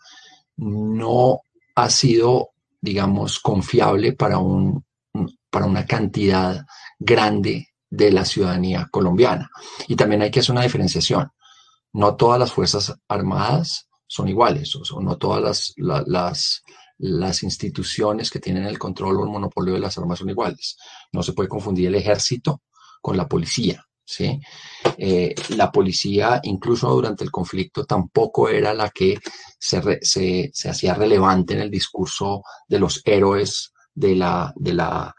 no 0.57 1.41
ha 1.75 1.89
sido, 1.89 2.49
digamos, 2.81 3.39
confiable 3.39 4.13
para 4.13 4.37
un 4.39 4.85
para 5.49 5.65
una 5.65 5.85
cantidad 5.85 6.65
grande 6.99 7.69
de 7.89 8.11
la 8.11 8.25
ciudadanía 8.25 8.87
colombiana. 8.91 9.49
Y 9.87 9.95
también 9.95 10.21
hay 10.21 10.31
que 10.31 10.39
hacer 10.39 10.51
una 10.51 10.63
diferenciación. 10.63 11.31
No 11.93 12.15
todas 12.15 12.39
las 12.39 12.51
Fuerzas 12.51 12.93
Armadas 13.07 13.87
son 14.05 14.29
iguales, 14.29 14.75
o 14.75 15.01
no 15.01 15.17
todas 15.17 15.41
las, 15.41 15.73
las, 16.05 16.63
las 16.97 17.43
instituciones 17.43 18.29
que 18.29 18.39
tienen 18.39 18.65
el 18.65 18.79
control 18.79 19.17
o 19.17 19.23
el 19.23 19.29
monopolio 19.29 19.73
de 19.73 19.79
las 19.79 19.97
armas 19.97 20.19
son 20.19 20.29
iguales. 20.29 20.77
No 21.11 21.23
se 21.23 21.33
puede 21.33 21.49
confundir 21.49 21.87
el 21.87 21.95
ejército 21.95 22.61
con 23.01 23.17
la 23.17 23.27
policía. 23.27 23.83
¿sí? 24.05 24.39
Eh, 24.97 25.35
la 25.49 25.71
policía, 25.71 26.39
incluso 26.43 26.89
durante 26.89 27.23
el 27.23 27.31
conflicto, 27.31 27.85
tampoco 27.85 28.47
era 28.47 28.73
la 28.73 28.89
que 28.89 29.19
se, 29.59 29.99
se, 30.01 30.49
se 30.53 30.69
hacía 30.69 30.93
relevante 30.93 31.53
en 31.53 31.59
el 31.59 31.71
discurso 31.71 32.41
de 32.67 32.79
los 32.79 33.01
héroes 33.05 33.73
de 33.93 34.15
la, 34.15 34.53
de 34.55 34.73
la, 34.73 35.13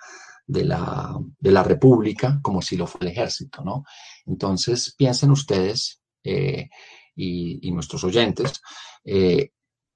de 0.48 0.64
la, 0.64 1.16
de 1.38 1.52
la 1.52 1.62
República 1.62 2.40
como 2.42 2.62
si 2.62 2.76
lo 2.76 2.86
fue 2.86 3.02
el 3.02 3.08
ejército, 3.08 3.62
¿no? 3.62 3.84
Entonces, 4.26 4.94
piensen 4.96 5.30
ustedes 5.30 6.00
eh, 6.24 6.68
y, 7.14 7.70
nuestros 7.70 8.02
oyentes, 8.04 8.60
eh, 9.04 9.50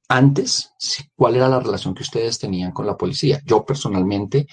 antes, 0.08 0.74
¿cuál 1.16 1.36
era 1.36 1.48
la 1.48 1.60
relación 1.60 1.94
que 1.94 2.02
ustedes 2.02 2.38
tenían 2.38 2.72
con 2.72 2.84
la 2.86 2.98
policía? 2.98 3.40
Yo 3.46 3.64
personalmente, 3.64 4.46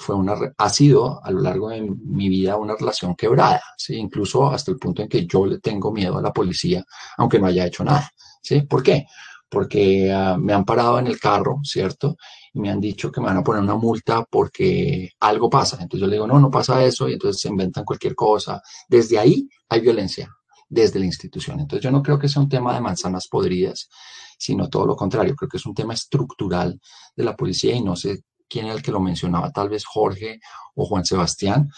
fue 0.00 0.16
una, 0.16 0.34
ha 0.58 0.68
sido 0.68 1.24
a 1.24 1.30
lo 1.30 1.40
largo 1.42 1.68
de 1.68 1.82
mi 1.82 2.28
vida 2.28 2.56
una 2.56 2.74
relación 2.74 3.14
quebrada, 3.14 3.62
¿sí? 3.76 3.94
incluso 3.94 4.50
hasta 4.50 4.72
el 4.72 4.78
punto 4.78 5.02
en 5.02 5.08
que 5.08 5.24
yo 5.24 5.46
le 5.46 5.60
tengo 5.60 5.92
miedo 5.92 6.18
a 6.18 6.22
la 6.22 6.32
policía, 6.32 6.84
aunque 7.18 7.38
no 7.38 7.46
haya 7.46 7.66
hecho 7.66 7.84
nada. 7.84 8.10
¿sí? 8.42 8.62
¿Por 8.62 8.82
qué? 8.82 9.06
Porque 9.48 10.12
ah, 10.12 10.36
me 10.40 10.52
han 10.52 10.64
parado 10.64 10.98
en 10.98 11.06
el 11.06 11.20
carro, 11.20 11.60
¿cierto? 11.62 12.16
Me 12.56 12.70
han 12.70 12.80
dicho 12.80 13.12
que 13.12 13.20
me 13.20 13.26
van 13.26 13.38
a 13.38 13.44
poner 13.44 13.62
una 13.62 13.76
multa 13.76 14.24
porque 14.24 15.10
algo 15.20 15.48
pasa. 15.48 15.76
Entonces 15.80 16.00
yo 16.00 16.06
le 16.06 16.14
digo, 16.14 16.26
no, 16.26 16.40
no 16.40 16.50
pasa 16.50 16.82
eso, 16.84 17.08
y 17.08 17.14
entonces 17.14 17.40
se 17.40 17.48
inventan 17.48 17.84
cualquier 17.84 18.14
cosa. 18.14 18.60
Desde 18.88 19.18
ahí 19.18 19.48
hay 19.68 19.80
violencia, 19.80 20.34
desde 20.68 20.98
la 20.98 21.06
institución. 21.06 21.60
Entonces 21.60 21.84
yo 21.84 21.90
no 21.90 22.02
creo 22.02 22.18
que 22.18 22.28
sea 22.28 22.42
un 22.42 22.48
tema 22.48 22.74
de 22.74 22.80
manzanas 22.80 23.28
podridas, 23.28 23.88
sino 24.38 24.68
todo 24.68 24.86
lo 24.86 24.96
contrario, 24.96 25.34
creo 25.34 25.48
que 25.48 25.56
es 25.58 25.66
un 25.66 25.74
tema 25.74 25.94
estructural 25.94 26.80
de 27.14 27.24
la 27.24 27.36
policía 27.36 27.74
y 27.74 27.82
no 27.82 27.96
sé 27.96 28.22
quién 28.48 28.66
era 28.66 28.74
el 28.74 28.82
que 28.82 28.92
lo 28.92 29.00
mencionaba, 29.00 29.50
tal 29.50 29.68
vez 29.68 29.84
Jorge 29.84 30.40
o 30.74 30.84
Juan 30.84 31.04
Sebastián, 31.04 31.68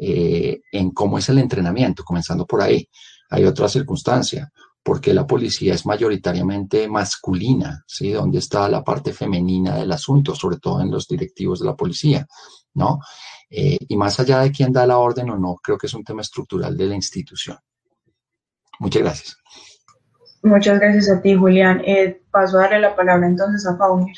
eh, 0.00 0.60
en 0.72 0.90
cómo 0.92 1.18
es 1.18 1.28
el 1.28 1.38
entrenamiento, 1.38 2.04
comenzando 2.04 2.46
por 2.46 2.62
ahí. 2.62 2.88
Hay 3.30 3.44
otra 3.44 3.68
circunstancia 3.68 4.50
porque 4.88 5.12
la 5.12 5.26
policía 5.26 5.74
es 5.74 5.84
mayoritariamente 5.84 6.88
masculina, 6.88 7.84
¿sí? 7.86 8.10
¿Dónde 8.10 8.38
está 8.38 8.66
la 8.70 8.82
parte 8.82 9.12
femenina 9.12 9.76
del 9.76 9.92
asunto, 9.92 10.34
sobre 10.34 10.56
todo 10.56 10.80
en 10.80 10.90
los 10.90 11.06
directivos 11.06 11.60
de 11.60 11.66
la 11.66 11.76
policía, 11.76 12.26
¿no? 12.72 12.98
Eh, 13.50 13.76
y 13.86 13.96
más 13.98 14.18
allá 14.18 14.38
de 14.38 14.50
quién 14.50 14.72
da 14.72 14.86
la 14.86 14.96
orden 14.96 15.28
o 15.28 15.36
no, 15.36 15.56
creo 15.62 15.76
que 15.76 15.88
es 15.88 15.92
un 15.92 16.04
tema 16.04 16.22
estructural 16.22 16.74
de 16.74 16.86
la 16.86 16.94
institución. 16.94 17.58
Muchas 18.78 19.02
gracias. 19.02 19.36
Muchas 20.42 20.80
gracias 20.80 21.10
a 21.10 21.20
ti, 21.20 21.34
Julián. 21.34 21.82
Eh, 21.84 22.22
paso 22.30 22.56
a 22.56 22.62
darle 22.62 22.80
la 22.80 22.96
palabra 22.96 23.26
entonces 23.26 23.66
a 23.66 23.76
Faunir. 23.76 24.16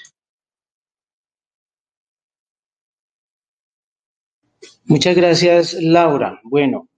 Muchas 4.85 5.17
gracias, 5.17 5.75
Laura. 5.81 6.41
Bueno, 6.45 6.89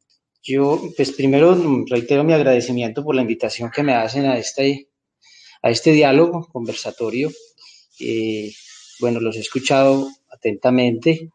yo 0.42 0.80
pues 0.96 1.12
primero 1.12 1.56
reitero 1.86 2.24
mi 2.24 2.32
agradecimiento 2.32 3.04
por 3.04 3.14
la 3.14 3.22
invitación 3.22 3.70
que 3.70 3.82
me 3.82 3.94
hacen 3.94 4.26
a 4.26 4.38
este, 4.38 4.88
a 5.62 5.70
este 5.70 5.92
diálogo 5.92 6.48
conversatorio. 6.52 7.30
Eh, 8.00 8.52
bueno, 9.00 9.20
los 9.20 9.36
he 9.36 9.40
escuchado 9.40 10.08
atentamente. 10.30 11.30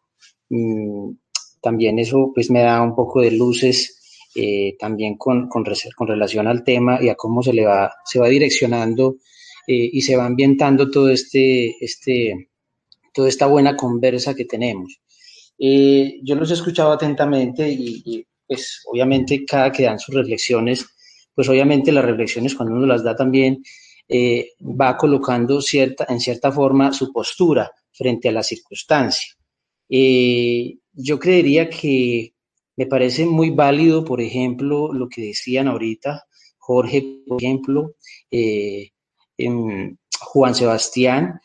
Mm, 0.50 1.12
también 1.60 1.98
eso 1.98 2.30
pues 2.34 2.50
me 2.50 2.60
da 2.60 2.82
un 2.82 2.94
poco 2.94 3.20
de 3.20 3.30
luces 3.30 3.98
eh, 4.34 4.76
también 4.78 5.16
con, 5.16 5.48
con, 5.48 5.64
con, 5.96 6.06
relación 6.06 6.46
al 6.46 6.62
tema 6.62 7.02
y 7.02 7.08
a 7.08 7.14
cómo 7.14 7.42
se 7.42 7.52
le 7.52 7.64
va, 7.64 7.92
se 8.04 8.20
va 8.20 8.28
direccionando 8.28 9.16
eh, 9.66 9.90
y 9.92 10.02
se 10.02 10.16
va 10.16 10.26
ambientando 10.26 10.90
todo 10.90 11.10
este, 11.10 11.76
este, 11.84 12.48
toda 13.12 13.28
esta 13.28 13.46
buena 13.46 13.76
conversa 13.76 14.34
que 14.34 14.44
tenemos. 14.44 15.00
Eh, 15.58 16.20
yo 16.22 16.36
los 16.36 16.50
he 16.50 16.54
escuchado 16.54 16.92
atentamente 16.92 17.68
y, 17.68 18.02
y, 18.04 18.26
pues 18.48 18.82
obviamente 18.86 19.44
cada 19.44 19.70
que 19.70 19.84
dan 19.84 19.98
sus 19.98 20.14
reflexiones, 20.14 20.86
pues 21.34 21.48
obviamente 21.48 21.92
las 21.92 22.04
reflexiones 22.04 22.54
cuando 22.54 22.74
uno 22.74 22.86
las 22.86 23.04
da 23.04 23.14
también 23.14 23.62
eh, 24.08 24.52
va 24.60 24.96
colocando 24.96 25.60
cierta, 25.60 26.06
en 26.08 26.18
cierta 26.18 26.50
forma 26.50 26.92
su 26.94 27.12
postura 27.12 27.70
frente 27.92 28.30
a 28.30 28.32
la 28.32 28.42
circunstancia. 28.42 29.34
Eh, 29.90 30.78
yo 30.92 31.18
creería 31.18 31.68
que 31.68 32.32
me 32.76 32.86
parece 32.86 33.26
muy 33.26 33.50
válido, 33.50 34.04
por 34.04 34.22
ejemplo, 34.22 34.92
lo 34.92 35.08
que 35.08 35.22
decían 35.22 35.68
ahorita 35.68 36.24
Jorge, 36.56 37.22
por 37.26 37.42
ejemplo, 37.42 37.94
eh, 38.30 38.90
Juan 40.20 40.54
Sebastián, 40.54 41.40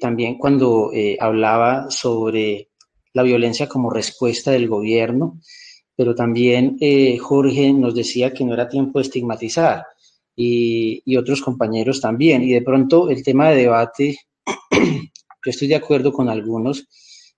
también 0.00 0.38
cuando 0.38 0.90
hablaba 1.18 1.90
sobre 1.90 2.68
la 3.14 3.22
violencia 3.22 3.68
como 3.68 3.90
respuesta 3.90 4.50
del 4.50 4.68
gobierno, 4.68 5.40
pero 6.02 6.16
también 6.16 6.78
eh, 6.80 7.16
Jorge 7.16 7.72
nos 7.72 7.94
decía 7.94 8.32
que 8.32 8.44
no 8.44 8.54
era 8.54 8.68
tiempo 8.68 8.98
de 8.98 9.04
estigmatizar 9.04 9.84
y, 10.34 11.00
y, 11.04 11.16
otros 11.16 11.40
compañeros 11.40 12.00
también. 12.00 12.42
Y 12.42 12.50
de 12.50 12.62
pronto 12.62 13.08
el 13.08 13.22
tema 13.22 13.50
de 13.50 13.56
debate, 13.58 14.18
yo 14.72 15.50
estoy 15.50 15.68
de 15.68 15.76
acuerdo 15.76 16.12
con 16.12 16.28
algunos, 16.28 16.88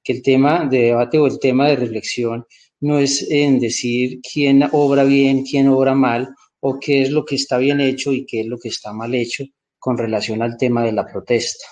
que 0.02 0.14
el 0.14 0.22
tema 0.22 0.64
de 0.64 0.78
debate 0.78 1.18
o 1.18 1.26
el 1.26 1.38
tema 1.38 1.68
de 1.68 1.76
reflexión 1.76 2.46
no 2.80 2.98
es 2.98 3.30
en 3.30 3.60
decir 3.60 4.20
quién 4.22 4.66
obra 4.72 5.04
bien, 5.04 5.44
quién 5.44 5.68
obra 5.68 5.94
mal, 5.94 6.34
o 6.60 6.80
qué 6.80 7.02
es 7.02 7.10
lo 7.10 7.26
que 7.26 7.34
está 7.34 7.58
bien 7.58 7.82
hecho 7.82 8.14
y 8.14 8.24
qué 8.24 8.40
es 8.40 8.46
lo 8.46 8.56
que 8.56 8.70
está 8.70 8.94
mal 8.94 9.14
hecho 9.14 9.44
con 9.78 9.98
relación 9.98 10.40
al 10.40 10.56
tema 10.56 10.82
de 10.82 10.92
la 10.92 11.04
protesta. 11.06 11.66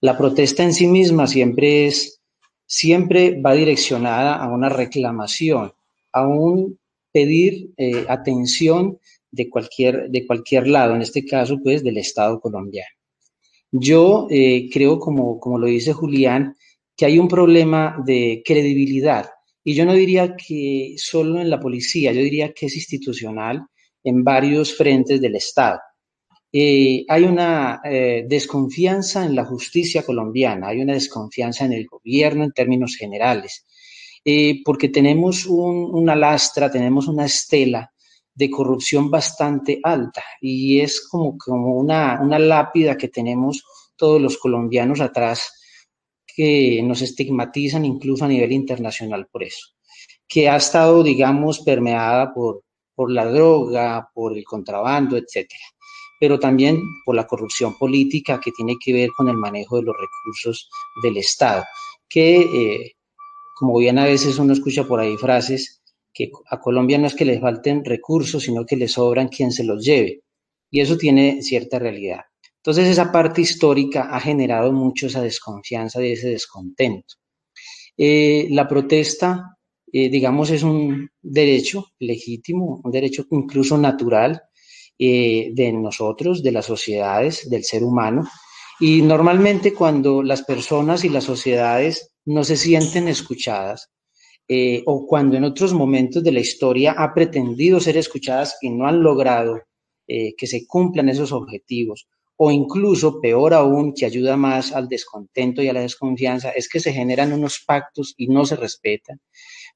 La 0.00 0.16
protesta 0.16 0.62
en 0.62 0.74
sí 0.74 0.86
misma 0.86 1.26
siempre 1.26 1.88
es, 1.88 2.20
siempre 2.66 3.40
va 3.40 3.54
direccionada 3.54 4.36
a 4.36 4.46
una 4.46 4.68
reclamación, 4.68 5.72
a 6.12 6.26
un 6.26 6.78
pedir 7.12 7.70
eh, 7.76 8.04
atención 8.08 8.98
de 9.30 9.48
cualquier, 9.48 10.10
de 10.10 10.26
cualquier 10.26 10.66
lado, 10.66 10.94
en 10.94 11.02
este 11.02 11.24
caso, 11.24 11.58
pues, 11.62 11.82
del 11.82 11.98
Estado 11.98 12.40
colombiano. 12.40 12.90
Yo 13.72 14.26
eh, 14.30 14.68
creo, 14.72 14.98
como, 14.98 15.38
como 15.38 15.58
lo 15.58 15.66
dice 15.66 15.92
Julián, 15.92 16.56
que 16.96 17.06
hay 17.06 17.18
un 17.18 17.28
problema 17.28 18.02
de 18.04 18.42
credibilidad 18.44 19.30
y 19.62 19.74
yo 19.74 19.84
no 19.84 19.94
diría 19.94 20.36
que 20.36 20.94
solo 20.96 21.40
en 21.40 21.50
la 21.50 21.60
policía, 21.60 22.12
yo 22.12 22.22
diría 22.22 22.52
que 22.52 22.66
es 22.66 22.76
institucional 22.76 23.64
en 24.02 24.24
varios 24.24 24.74
frentes 24.74 25.20
del 25.20 25.36
Estado. 25.36 25.78
Eh, 26.52 27.04
hay 27.06 27.24
una 27.24 27.80
desconfianza 27.84 29.24
en 29.24 29.36
la 29.36 29.44
justicia 29.44 30.02
colombiana, 30.02 30.68
hay 30.68 30.80
una 30.80 30.94
desconfianza 30.94 31.64
en 31.64 31.74
el 31.74 31.86
gobierno 31.86 32.42
en 32.42 32.52
términos 32.52 32.96
generales, 32.96 33.64
eh, 34.24 34.62
porque 34.64 34.88
tenemos 34.88 35.46
un, 35.46 35.90
una 35.92 36.14
lastra, 36.14 36.70
tenemos 36.70 37.08
una 37.08 37.24
estela 37.24 37.92
de 38.34 38.50
corrupción 38.50 39.10
bastante 39.10 39.80
alta 39.82 40.22
y 40.40 40.80
es 40.80 41.06
como, 41.08 41.36
como 41.36 41.76
una, 41.76 42.20
una 42.22 42.38
lápida 42.38 42.96
que 42.96 43.08
tenemos 43.08 43.64
todos 43.96 44.20
los 44.20 44.38
colombianos 44.38 45.00
atrás 45.00 45.52
que 46.26 46.80
nos 46.82 47.02
estigmatizan 47.02 47.84
incluso 47.84 48.24
a 48.24 48.28
nivel 48.28 48.52
internacional 48.52 49.26
por 49.30 49.42
eso, 49.42 49.68
que 50.26 50.48
ha 50.48 50.56
estado, 50.56 51.02
digamos, 51.02 51.60
permeada 51.60 52.32
por, 52.32 52.62
por 52.94 53.10
la 53.10 53.26
droga, 53.26 54.08
por 54.14 54.36
el 54.36 54.44
contrabando, 54.44 55.16
etcétera, 55.16 55.64
pero 56.20 56.38
también 56.38 56.82
por 57.04 57.14
la 57.14 57.26
corrupción 57.26 57.76
política 57.76 58.40
que 58.40 58.52
tiene 58.52 58.76
que 58.82 58.92
ver 58.92 59.10
con 59.16 59.28
el 59.28 59.36
manejo 59.36 59.76
de 59.76 59.82
los 59.82 59.96
recursos 59.96 60.68
del 61.02 61.16
Estado, 61.16 61.64
que, 62.08 62.40
eh, 62.40 62.92
como 63.60 63.78
bien 63.78 63.98
a 63.98 64.06
veces 64.06 64.38
uno 64.38 64.54
escucha 64.54 64.84
por 64.84 65.00
ahí 65.00 65.18
frases, 65.18 65.82
que 66.14 66.30
a 66.48 66.58
Colombia 66.58 66.96
no 66.96 67.06
es 67.06 67.14
que 67.14 67.26
le 67.26 67.38
falten 67.38 67.84
recursos, 67.84 68.44
sino 68.44 68.64
que 68.64 68.74
le 68.74 68.88
sobran 68.88 69.28
quien 69.28 69.52
se 69.52 69.64
los 69.64 69.84
lleve. 69.84 70.22
Y 70.70 70.80
eso 70.80 70.96
tiene 70.96 71.42
cierta 71.42 71.78
realidad. 71.78 72.20
Entonces 72.56 72.88
esa 72.88 73.12
parte 73.12 73.42
histórica 73.42 74.08
ha 74.16 74.18
generado 74.18 74.72
mucho 74.72 75.08
esa 75.08 75.20
desconfianza 75.20 76.02
y 76.02 76.12
ese 76.12 76.30
descontento. 76.30 77.16
Eh, 77.98 78.48
la 78.48 78.66
protesta, 78.66 79.58
eh, 79.92 80.08
digamos, 80.08 80.48
es 80.48 80.62
un 80.62 81.10
derecho 81.20 81.88
legítimo, 81.98 82.80
un 82.82 82.90
derecho 82.90 83.26
incluso 83.30 83.76
natural 83.76 84.40
eh, 84.98 85.50
de 85.52 85.70
nosotros, 85.74 86.42
de 86.42 86.52
las 86.52 86.64
sociedades, 86.64 87.50
del 87.50 87.64
ser 87.64 87.84
humano. 87.84 88.26
Y 88.80 89.02
normalmente 89.02 89.74
cuando 89.74 90.22
las 90.22 90.44
personas 90.44 91.04
y 91.04 91.10
las 91.10 91.24
sociedades 91.24 92.10
no 92.30 92.44
se 92.44 92.56
sienten 92.56 93.08
escuchadas, 93.08 93.90
eh, 94.46 94.82
o 94.86 95.04
cuando 95.06 95.36
en 95.36 95.44
otros 95.44 95.72
momentos 95.72 96.22
de 96.22 96.30
la 96.30 96.40
historia 96.40 96.92
ha 96.92 97.12
pretendido 97.12 97.80
ser 97.80 97.96
escuchadas 97.96 98.56
y 98.60 98.70
no 98.70 98.86
han 98.86 99.02
logrado 99.02 99.60
eh, 100.06 100.34
que 100.36 100.46
se 100.46 100.64
cumplan 100.66 101.08
esos 101.08 101.32
objetivos, 101.32 102.08
o 102.36 102.52
incluso, 102.52 103.20
peor 103.20 103.52
aún, 103.52 103.92
que 103.94 104.06
ayuda 104.06 104.36
más 104.36 104.72
al 104.72 104.88
descontento 104.88 105.60
y 105.60 105.68
a 105.68 105.72
la 105.72 105.80
desconfianza, 105.80 106.50
es 106.50 106.68
que 106.68 106.78
se 106.78 106.92
generan 106.92 107.32
unos 107.32 107.64
pactos 107.66 108.14
y 108.16 108.28
no 108.28 108.44
se 108.46 108.54
respetan, 108.56 109.20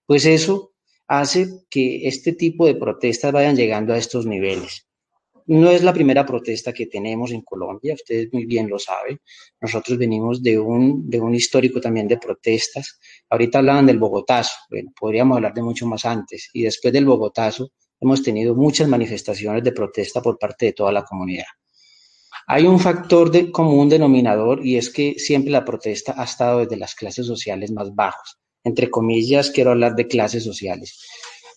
pues 0.06 0.24
eso 0.24 0.72
hace 1.08 1.48
que 1.68 2.06
este 2.06 2.32
tipo 2.32 2.66
de 2.66 2.76
protestas 2.76 3.32
vayan 3.32 3.56
llegando 3.56 3.92
a 3.92 3.98
estos 3.98 4.26
niveles. 4.26 4.86
No 5.46 5.70
es 5.70 5.83
la 5.83 5.92
primera 5.92 6.24
protesta 6.24 6.72
que 6.72 6.87
tenemos 6.87 7.30
en 7.30 7.42
Colombia, 7.42 7.94
ustedes 7.94 8.33
muy 8.33 8.46
bien 8.46 8.68
lo 8.68 8.78
saben. 8.78 9.20
Nosotros 9.61 9.98
venimos 9.98 10.42
de 10.42 10.59
un, 10.59 11.09
de 11.09 11.20
un 11.20 11.35
histórico 11.35 11.80
también 11.80 12.09
de 12.09 12.16
protestas. 12.16 12.98
Ahorita 13.28 13.59
hablaban 13.59 13.85
del 13.85 13.98
Bogotazo, 13.98 14.54
bueno, 14.70 14.90
podríamos 14.98 15.37
hablar 15.37 15.52
de 15.52 15.62
mucho 15.62 15.87
más 15.87 16.07
antes. 16.07 16.48
Y 16.54 16.62
después 16.62 16.94
del 16.94 17.04
Bogotazo 17.04 17.72
hemos 18.00 18.22
tenido 18.22 18.54
muchas 18.54 18.88
manifestaciones 18.88 19.62
de 19.62 19.72
protesta 19.72 20.22
por 20.22 20.38
parte 20.38 20.66
de 20.66 20.72
toda 20.72 20.92
la 20.92 21.04
comunidad. 21.04 21.46
Hay 22.46 22.66
un 22.66 22.78
factor 22.78 23.30
de 23.30 23.50
común 23.50 23.88
denominador 23.88 24.64
y 24.64 24.76
es 24.76 24.90
que 24.90 25.14
siempre 25.18 25.50
la 25.50 25.64
protesta 25.64 26.14
ha 26.16 26.24
estado 26.24 26.61
desde 26.61 26.76
las 26.76 26.94
clases 26.94 27.26
sociales 27.26 27.70
más 27.70 27.94
bajas. 27.94 28.38
Entre 28.64 28.90
comillas, 28.90 29.50
quiero 29.50 29.72
hablar 29.72 29.94
de 29.94 30.07
clases 30.07 30.42
sociales, 30.42 30.98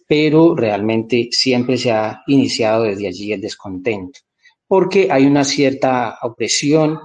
pero 0.08 0.56
realmente 0.56 1.30
siempre 1.32 1.78
se 1.78 1.92
ha 1.92 2.22
iniciado 2.28 2.84
desde 2.84 3.08
allí 3.08 3.34
el 3.34 3.42
descontento, 3.42 4.20
porque 4.68 5.10
hay 5.12 5.26
una 5.26 5.44
cierta 5.44 6.18
opresión 6.22 6.98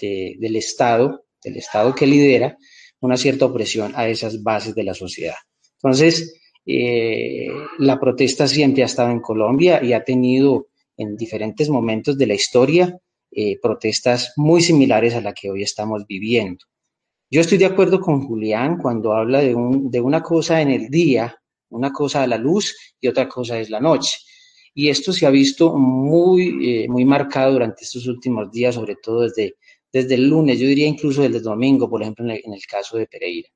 de, 0.00 0.36
del 0.38 0.56
Estado, 0.56 1.24
del 1.42 1.56
Estado 1.56 1.94
que 1.94 2.06
lidera, 2.06 2.56
una 3.00 3.16
cierta 3.16 3.46
opresión 3.46 3.92
a 3.94 4.08
esas 4.08 4.42
bases 4.42 4.74
de 4.74 4.84
la 4.84 4.94
sociedad. 4.94 5.36
Entonces, 5.74 6.34
eh, 6.66 7.48
la 7.78 7.98
protesta 7.98 8.46
siempre 8.46 8.82
ha 8.82 8.86
estado 8.86 9.10
en 9.10 9.20
Colombia 9.20 9.82
y 9.82 9.92
ha 9.92 10.04
tenido 10.04 10.66
en 10.96 11.16
diferentes 11.16 11.70
momentos 11.70 12.18
de 12.18 12.26
la 12.26 12.34
historia 12.34 12.98
eh, 13.30 13.58
protestas 13.60 14.32
muy 14.36 14.60
similares 14.60 15.14
a 15.14 15.20
la 15.20 15.32
que 15.32 15.50
hoy 15.50 15.62
estamos 15.62 16.04
viviendo. 16.06 16.64
Yo 17.30 17.40
estoy 17.40 17.58
de 17.58 17.66
acuerdo 17.66 18.00
con 18.00 18.26
Julián 18.26 18.78
cuando 18.78 19.12
habla 19.12 19.40
de, 19.40 19.54
un, 19.54 19.90
de 19.90 20.00
una 20.00 20.22
cosa 20.22 20.60
en 20.60 20.70
el 20.70 20.88
día, 20.88 21.36
una 21.70 21.92
cosa 21.92 22.22
a 22.22 22.26
la 22.26 22.38
luz 22.38 22.74
y 23.00 23.08
otra 23.08 23.28
cosa 23.28 23.58
es 23.58 23.70
la 23.70 23.80
noche. 23.80 24.18
Y 24.74 24.88
esto 24.88 25.12
se 25.12 25.26
ha 25.26 25.30
visto 25.30 25.76
muy, 25.76 26.84
eh, 26.84 26.88
muy 26.88 27.04
marcado 27.04 27.52
durante 27.52 27.84
estos 27.84 28.06
últimos 28.06 28.50
días, 28.50 28.74
sobre 28.74 28.96
todo 28.96 29.22
desde, 29.22 29.56
desde 29.92 30.14
el 30.14 30.28
lunes, 30.28 30.58
yo 30.58 30.68
diría 30.68 30.86
incluso 30.86 31.22
desde 31.22 31.38
el 31.38 31.42
domingo, 31.42 31.88
por 31.88 32.02
ejemplo, 32.02 32.24
en 32.24 32.52
el, 32.52 32.66
caso 32.66 32.96
de 32.96 33.06
Pereira. 33.06 33.48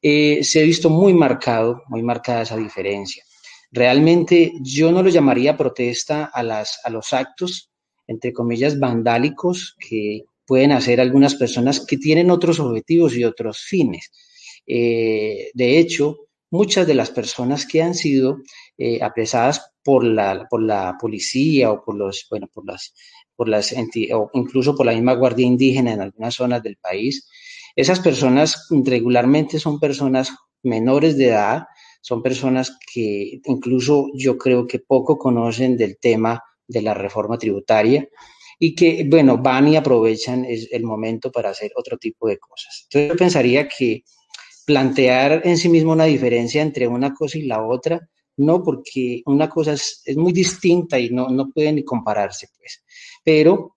Eh, 0.00 0.42
se 0.42 0.60
ha 0.60 0.64
visto 0.64 0.88
muy 0.88 1.12
marcado, 1.12 1.82
muy 1.88 2.02
marcada 2.02 2.42
esa 2.42 2.56
diferencia. 2.56 3.24
Realmente 3.70 4.52
yo 4.60 4.92
no 4.92 5.02
lo 5.02 5.08
llamaría 5.08 5.56
protesta 5.56 6.26
a, 6.26 6.42
las, 6.42 6.78
a 6.84 6.90
los 6.90 7.12
actos 7.12 7.70
entre 8.06 8.32
comillas, 8.32 8.78
vandálicos 8.78 9.76
que 9.78 10.24
pueden 10.46 10.72
hacer 10.72 11.00
algunas 11.00 11.34
personas 11.34 11.84
que 11.84 11.96
tienen 11.96 12.30
otros 12.30 12.60
objetivos 12.60 13.16
y 13.16 13.24
otros 13.24 13.60
fines. 13.60 14.10
de 14.66 15.78
hecho, 15.78 16.16
muchas 16.54 16.86
de 16.86 16.94
las 16.94 17.10
personas 17.10 17.66
que 17.66 17.82
han 17.82 17.94
sido 17.94 18.38
apresadas 19.00 19.72
por 19.82 20.04
la, 20.04 20.46
por 20.48 20.62
la 20.62 20.96
policía 21.00 21.72
o 21.72 21.84
por 21.84 21.96
los, 21.96 22.26
bueno, 22.30 22.48
por 22.54 22.64
las, 22.64 22.94
por 23.34 23.48
las 23.48 23.74
o 24.12 24.30
incluso 24.34 24.76
por 24.76 24.86
la 24.86 24.92
misma 24.92 25.14
Guardia 25.14 25.44
Indígena 25.44 25.92
en 25.92 26.00
algunas 26.00 26.34
zonas 26.36 26.62
del 26.62 26.76
país, 26.76 27.28
esas 27.74 27.98
personas 27.98 28.68
regularmente 28.70 29.58
son 29.58 29.80
personas 29.80 30.32
menores 30.62 31.16
de 31.16 31.26
edad, 31.26 31.64
son 32.00 32.22
personas 32.22 32.78
que 32.92 33.40
incluso 33.46 34.06
yo 34.14 34.38
creo 34.38 34.68
que 34.68 34.78
poco 34.78 35.18
conocen 35.18 35.76
del 35.76 35.98
tema 35.98 36.40
de 36.68 36.82
la 36.82 36.94
reforma 36.94 37.36
tributaria 37.36 38.08
y 38.60 38.76
que, 38.76 39.04
bueno, 39.08 39.38
van 39.38 39.66
y 39.66 39.76
aprovechan 39.76 40.46
el 40.48 40.84
momento 40.84 41.32
para 41.32 41.50
hacer 41.50 41.72
otro 41.74 41.98
tipo 41.98 42.28
de 42.28 42.38
cosas. 42.38 42.86
Entonces 42.86 43.08
yo 43.10 43.16
pensaría 43.16 43.66
que 43.68 44.04
plantear 44.64 45.42
en 45.44 45.56
sí 45.56 45.68
mismo 45.68 45.92
una 45.92 46.04
diferencia 46.04 46.62
entre 46.62 46.86
una 46.88 47.12
cosa 47.12 47.38
y 47.38 47.42
la 47.42 47.64
otra, 47.64 48.00
no, 48.36 48.62
porque 48.62 49.22
una 49.26 49.48
cosa 49.48 49.74
es, 49.74 50.02
muy 50.16 50.32
distinta 50.32 50.98
y 50.98 51.10
no, 51.10 51.28
no 51.28 51.50
puede 51.50 51.72
ni 51.72 51.84
compararse, 51.84 52.48
pues. 52.56 52.82
Pero, 53.22 53.76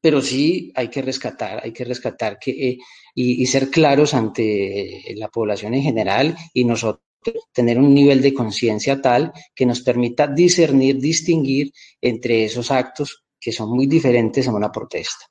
pero 0.00 0.20
sí 0.20 0.72
hay 0.74 0.88
que 0.88 1.02
rescatar, 1.02 1.60
hay 1.62 1.72
que 1.72 1.84
rescatar 1.84 2.38
que, 2.38 2.50
eh, 2.50 2.78
y, 3.14 3.42
y, 3.42 3.46
ser 3.46 3.70
claros 3.70 4.14
ante 4.14 5.14
la 5.16 5.28
población 5.28 5.74
en 5.74 5.82
general 5.82 6.36
y 6.52 6.64
nosotros 6.64 7.04
tener 7.52 7.78
un 7.78 7.94
nivel 7.94 8.20
de 8.20 8.34
conciencia 8.34 9.00
tal 9.00 9.32
que 9.54 9.66
nos 9.66 9.80
permita 9.82 10.26
discernir, 10.26 10.98
distinguir 10.98 11.72
entre 12.00 12.44
esos 12.44 12.70
actos 12.70 13.24
que 13.40 13.52
son 13.52 13.70
muy 13.70 13.86
diferentes 13.86 14.46
a 14.48 14.52
una 14.52 14.70
protesta. 14.70 15.26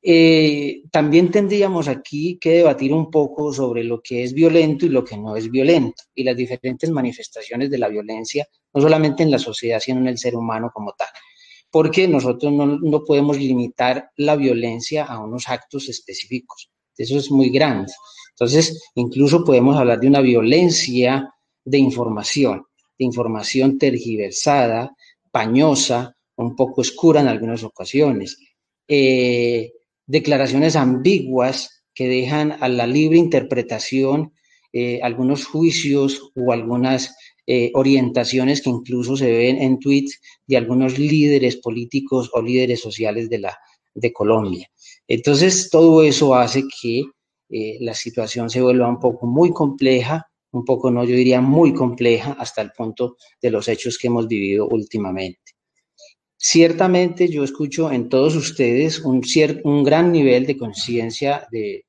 Eh, 0.00 0.82
también 0.92 1.30
tendríamos 1.30 1.88
aquí 1.88 2.38
que 2.40 2.50
debatir 2.50 2.92
un 2.92 3.10
poco 3.10 3.52
sobre 3.52 3.82
lo 3.82 4.00
que 4.00 4.22
es 4.22 4.32
violento 4.32 4.86
y 4.86 4.90
lo 4.90 5.04
que 5.04 5.16
no 5.16 5.36
es 5.36 5.50
violento 5.50 6.04
y 6.14 6.22
las 6.22 6.36
diferentes 6.36 6.90
manifestaciones 6.90 7.68
de 7.70 7.78
la 7.78 7.88
violencia, 7.88 8.46
no 8.72 8.80
solamente 8.80 9.22
en 9.22 9.30
la 9.30 9.38
sociedad, 9.38 9.80
sino 9.80 10.00
en 10.00 10.08
el 10.08 10.18
ser 10.18 10.36
humano 10.36 10.70
como 10.72 10.92
tal. 10.92 11.08
Porque 11.70 12.06
nosotros 12.08 12.52
no, 12.52 12.78
no 12.78 13.04
podemos 13.04 13.38
limitar 13.38 14.10
la 14.16 14.36
violencia 14.36 15.04
a 15.04 15.18
unos 15.18 15.48
actos 15.48 15.88
específicos. 15.88 16.70
Eso 16.96 17.18
es 17.18 17.30
muy 17.30 17.50
grande. 17.50 17.92
Entonces, 18.30 18.90
incluso 18.94 19.44
podemos 19.44 19.76
hablar 19.76 20.00
de 20.00 20.08
una 20.08 20.20
violencia 20.20 21.28
de 21.64 21.78
información, 21.78 22.64
de 22.98 23.04
información 23.04 23.78
tergiversada, 23.78 24.94
pañosa, 25.30 26.16
un 26.36 26.54
poco 26.56 26.80
oscura 26.80 27.20
en 27.20 27.28
algunas 27.28 27.64
ocasiones. 27.64 28.38
Eh, 28.86 29.72
declaraciones 30.08 30.74
ambiguas 30.74 31.84
que 31.94 32.08
dejan 32.08 32.56
a 32.60 32.68
la 32.68 32.86
libre 32.86 33.18
interpretación 33.18 34.32
eh, 34.72 35.00
algunos 35.02 35.46
juicios 35.46 36.30
o 36.34 36.52
algunas 36.52 37.14
eh, 37.46 37.70
orientaciones 37.74 38.60
que 38.60 38.70
incluso 38.70 39.16
se 39.16 39.30
ven 39.30 39.58
en 39.58 39.78
tweets 39.78 40.20
de 40.46 40.56
algunos 40.56 40.98
líderes 40.98 41.56
políticos 41.56 42.30
o 42.34 42.42
líderes 42.42 42.80
sociales 42.80 43.30
de, 43.30 43.38
la, 43.38 43.58
de 43.94 44.12
Colombia. 44.12 44.70
Entonces, 45.06 45.70
todo 45.70 46.02
eso 46.02 46.34
hace 46.34 46.64
que 46.82 47.04
eh, 47.50 47.78
la 47.80 47.94
situación 47.94 48.50
se 48.50 48.60
vuelva 48.60 48.88
un 48.88 49.00
poco 49.00 49.26
muy 49.26 49.50
compleja, 49.50 50.26
un 50.52 50.64
poco 50.64 50.90
no, 50.90 51.04
yo 51.04 51.16
diría 51.16 51.40
muy 51.40 51.72
compleja 51.72 52.32
hasta 52.38 52.60
el 52.60 52.72
punto 52.72 53.16
de 53.40 53.50
los 53.50 53.68
hechos 53.68 53.96
que 53.98 54.08
hemos 54.08 54.28
vivido 54.28 54.68
últimamente. 54.68 55.47
Ciertamente 56.40 57.28
yo 57.28 57.42
escucho 57.42 57.90
en 57.90 58.08
todos 58.08 58.36
ustedes 58.36 59.00
un, 59.00 59.22
un 59.64 59.82
gran 59.82 60.12
nivel 60.12 60.46
de 60.46 60.56
conciencia 60.56 61.48
de, 61.50 61.84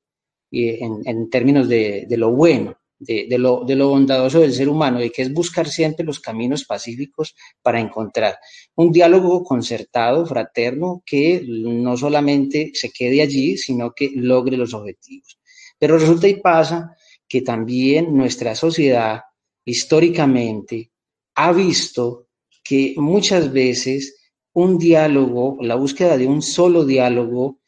en, 0.50 1.30
términos 1.30 1.68
de, 1.68 2.04
lo 2.10 2.32
bueno, 2.32 2.76
de, 2.98 3.26
lo, 3.38 3.64
de, 3.64 3.76
lo, 3.76 3.90
bondadoso 3.90 4.40
del 4.40 4.52
ser 4.52 4.68
humano, 4.68 4.98
de 4.98 5.10
que 5.10 5.22
es 5.22 5.32
buscar 5.32 5.68
siempre 5.68 6.04
los 6.04 6.18
caminos 6.18 6.64
pacíficos 6.64 7.36
para 7.62 7.78
encontrar 7.78 8.38
un 8.74 8.90
diálogo 8.90 9.44
concertado, 9.44 10.26
fraterno, 10.26 11.00
que 11.06 11.44
no 11.46 11.96
solamente 11.96 12.72
se 12.74 12.90
quede 12.90 13.22
allí, 13.22 13.56
sino 13.56 13.92
que 13.92 14.10
logre 14.16 14.56
los 14.56 14.74
objetivos. 14.74 15.38
Pero 15.78 15.96
resulta 15.96 16.26
y 16.26 16.40
pasa 16.40 16.96
que 17.28 17.42
también 17.42 18.16
nuestra 18.16 18.56
sociedad 18.56 19.20
históricamente 19.64 20.90
ha 21.36 21.52
visto 21.52 22.26
que 22.64 22.94
muchas 22.96 23.52
veces 23.52 24.19
un 24.52 24.78
diálogo, 24.78 25.58
la 25.60 25.74
búsqueda 25.74 26.16
de 26.16 26.26
un 26.26 26.42
solo 26.42 26.84
diálogo, 26.84 27.60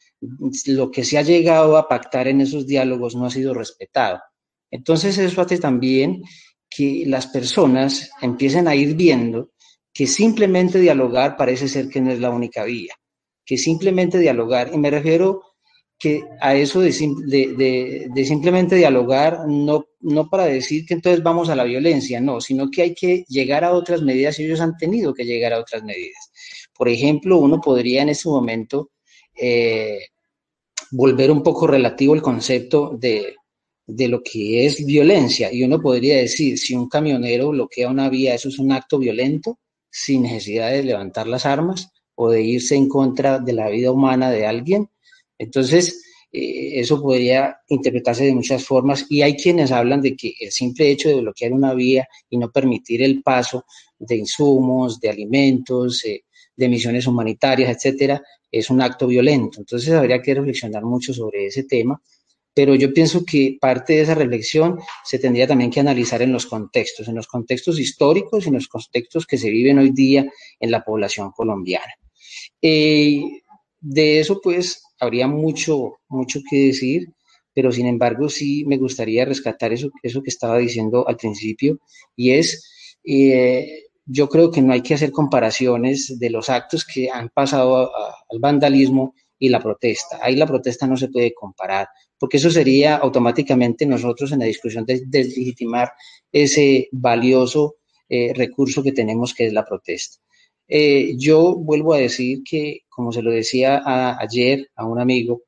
lo 0.67 0.91
que 0.91 1.03
se 1.03 1.17
ha 1.17 1.21
llegado 1.21 1.77
a 1.77 1.87
pactar 1.87 2.27
en 2.27 2.41
esos 2.41 2.65
diálogos 2.65 3.15
no 3.15 3.25
ha 3.25 3.29
sido 3.29 3.53
respetado. 3.53 4.19
Entonces 4.71 5.17
eso 5.17 5.41
hace 5.41 5.57
también 5.59 6.23
que 6.69 7.03
las 7.05 7.27
personas 7.27 8.09
empiecen 8.21 8.67
a 8.67 8.75
ir 8.75 8.95
viendo 8.95 9.51
que 9.93 10.07
simplemente 10.07 10.79
dialogar 10.79 11.37
parece 11.37 11.67
ser 11.67 11.87
que 11.87 12.01
no 12.01 12.11
es 12.11 12.19
la 12.19 12.31
única 12.31 12.63
vía, 12.63 12.95
que 13.45 13.57
simplemente 13.57 14.17
dialogar, 14.17 14.71
y 14.73 14.77
me 14.77 14.89
refiero 14.89 15.41
que 15.99 16.23
a 16.41 16.55
eso 16.55 16.81
de, 16.81 18.09
de, 18.13 18.25
simplemente 18.25 18.75
dialogar, 18.75 19.47
no, 19.47 19.85
no 20.01 20.29
para 20.29 20.45
decir 20.45 20.85
que 20.85 20.95
entonces 20.95 21.23
vamos 21.23 21.49
a 21.49 21.55
la 21.55 21.63
violencia, 21.63 22.19
no, 22.19 22.41
sino 22.41 22.69
que 22.69 22.81
hay 22.81 22.93
que 22.93 23.23
llegar 23.29 23.63
a 23.63 23.71
otras 23.71 24.01
medidas 24.01 24.37
y 24.39 24.45
ellos 24.45 24.59
han 24.59 24.75
tenido 24.75 25.13
que 25.13 25.23
llegar 25.23 25.53
a 25.53 25.59
otras 25.59 25.83
medidas. 25.83 26.31
Por 26.75 26.89
ejemplo, 26.89 27.37
uno 27.37 27.61
podría 27.61 28.01
en 28.01 28.09
este 28.09 28.29
momento 28.29 28.91
eh, 29.35 29.99
volver 30.91 31.31
un 31.31 31.43
poco 31.43 31.67
relativo 31.67 32.13
el 32.13 32.21
concepto 32.21 32.95
de, 32.97 33.35
de 33.85 34.07
lo 34.07 34.21
que 34.23 34.65
es 34.65 34.85
violencia. 34.85 35.51
Y 35.51 35.63
uno 35.63 35.79
podría 35.79 36.17
decir, 36.17 36.57
si 36.57 36.75
un 36.75 36.87
camionero 36.87 37.49
bloquea 37.49 37.89
una 37.89 38.09
vía, 38.09 38.33
eso 38.33 38.49
es 38.49 38.59
un 38.59 38.71
acto 38.71 38.97
violento 38.99 39.59
sin 39.89 40.23
necesidad 40.23 40.71
de 40.71 40.83
levantar 40.83 41.27
las 41.27 41.45
armas 41.45 41.89
o 42.15 42.29
de 42.29 42.41
irse 42.41 42.75
en 42.75 42.87
contra 42.87 43.39
de 43.39 43.53
la 43.53 43.69
vida 43.69 43.91
humana 43.91 44.31
de 44.31 44.45
alguien. 44.45 44.89
Entonces, 45.37 46.03
eh, 46.31 46.79
eso 46.79 47.01
podría 47.01 47.57
interpretarse 47.67 48.25
de 48.25 48.33
muchas 48.33 48.65
formas. 48.65 49.05
Y 49.09 49.21
hay 49.21 49.35
quienes 49.35 49.71
hablan 49.71 50.01
de 50.01 50.15
que 50.15 50.33
el 50.39 50.51
simple 50.51 50.89
hecho 50.89 51.09
de 51.09 51.21
bloquear 51.21 51.53
una 51.53 51.73
vía 51.73 52.07
y 52.29 52.37
no 52.37 52.51
permitir 52.51 53.03
el 53.03 53.21
paso 53.21 53.65
de 53.99 54.15
insumos, 54.15 54.99
de 54.99 55.09
alimentos, 55.09 56.03
eh, 56.05 56.23
de 56.55 56.69
misiones 56.69 57.07
humanitarias, 57.07 57.75
etcétera, 57.75 58.21
es 58.51 58.69
un 58.69 58.81
acto 58.81 59.07
violento. 59.07 59.59
Entonces, 59.59 59.93
habría 59.93 60.21
que 60.21 60.33
reflexionar 60.33 60.83
mucho 60.83 61.13
sobre 61.13 61.47
ese 61.47 61.63
tema 61.63 62.01
pero 62.53 62.75
yo 62.75 62.93
pienso 62.93 63.25
que 63.25 63.57
parte 63.59 63.93
de 63.93 64.01
esa 64.01 64.15
reflexión 64.15 64.79
se 65.03 65.17
tendría 65.17 65.47
también 65.47 65.71
que 65.71 65.79
analizar 65.79 66.21
en 66.21 66.31
los 66.31 66.45
contextos, 66.45 67.07
en 67.07 67.15
los 67.15 67.27
contextos 67.27 67.79
históricos 67.79 68.45
y 68.45 68.49
en 68.49 68.55
los 68.55 68.67
contextos 68.67 69.25
que 69.25 69.37
se 69.37 69.49
viven 69.49 69.79
hoy 69.79 69.91
día 69.91 70.25
en 70.59 70.71
la 70.71 70.83
población 70.83 71.31
colombiana. 71.31 71.93
Eh, 72.61 73.21
de 73.79 74.19
eso, 74.19 74.39
pues, 74.41 74.83
habría 74.99 75.27
mucho, 75.27 75.97
mucho 76.07 76.41
que 76.47 76.67
decir, 76.67 77.09
pero 77.53 77.71
sin 77.71 77.87
embargo 77.87 78.29
sí 78.29 78.63
me 78.65 78.77
gustaría 78.77 79.25
rescatar 79.25 79.73
eso, 79.73 79.89
eso 80.03 80.21
que 80.21 80.29
estaba 80.29 80.57
diciendo 80.59 81.07
al 81.07 81.17
principio, 81.17 81.79
y 82.15 82.31
es, 82.31 82.97
eh, 83.03 83.85
yo 84.05 84.27
creo 84.29 84.51
que 84.51 84.61
no 84.61 84.73
hay 84.73 84.81
que 84.81 84.93
hacer 84.93 85.11
comparaciones 85.11 86.19
de 86.19 86.29
los 86.29 86.49
actos 86.49 86.85
que 86.85 87.09
han 87.09 87.29
pasado 87.29 87.91
al 88.29 88.39
vandalismo 88.39 89.13
y 89.39 89.49
la 89.49 89.59
protesta. 89.59 90.19
Ahí 90.21 90.35
la 90.35 90.47
protesta 90.47 90.87
no 90.87 90.97
se 90.97 91.09
puede 91.09 91.33
comparar, 91.33 91.87
porque 92.17 92.37
eso 92.37 92.49
sería 92.49 92.97
automáticamente 92.97 93.85
nosotros 93.85 94.31
en 94.31 94.39
la 94.39 94.45
discusión 94.45 94.85
de 94.85 95.03
deslegitimar 95.05 95.91
ese 96.31 96.89
valioso 96.91 97.75
eh, 98.09 98.33
recurso 98.33 98.83
que 98.83 98.91
tenemos 98.91 99.33
que 99.33 99.47
es 99.47 99.53
la 99.53 99.65
protesta. 99.65 100.21
Eh, 100.67 101.15
yo 101.17 101.55
vuelvo 101.55 101.93
a 101.93 101.97
decir 101.97 102.41
que, 102.43 102.81
como 102.89 103.11
se 103.11 103.21
lo 103.21 103.31
decía 103.31 103.81
ayer 104.19 104.69
a 104.75 104.85
un 104.85 104.99
amigo 104.99 105.43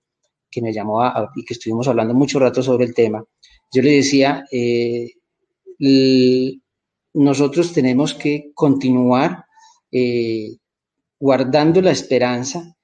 que 0.49 0.61
me 0.61 0.73
llamó 0.73 1.01
y 1.35 1.43
que 1.45 1.53
estuvimos 1.53 1.87
hablando 1.87 2.13
mucho 2.13 2.39
rato 2.39 2.61
sobre 2.61 2.85
el 2.85 2.93
tema, 2.93 3.23
yo 3.73 3.81
le 3.81 3.91
decía, 3.91 4.45
eh, 4.51 5.11
nosotros 7.15 7.71
tenemos 7.71 8.13
que 8.13 8.51
continuar 8.53 9.45
eh, 9.89 10.57
guardando 11.17 11.81
la 11.81 11.91
esperanza 11.91 12.75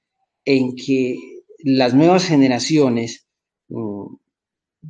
en 0.44 0.74
que 0.74 1.18
las 1.58 1.92
nuevas 1.94 2.24
generaciones, 2.24 3.28
mm, 3.68 4.06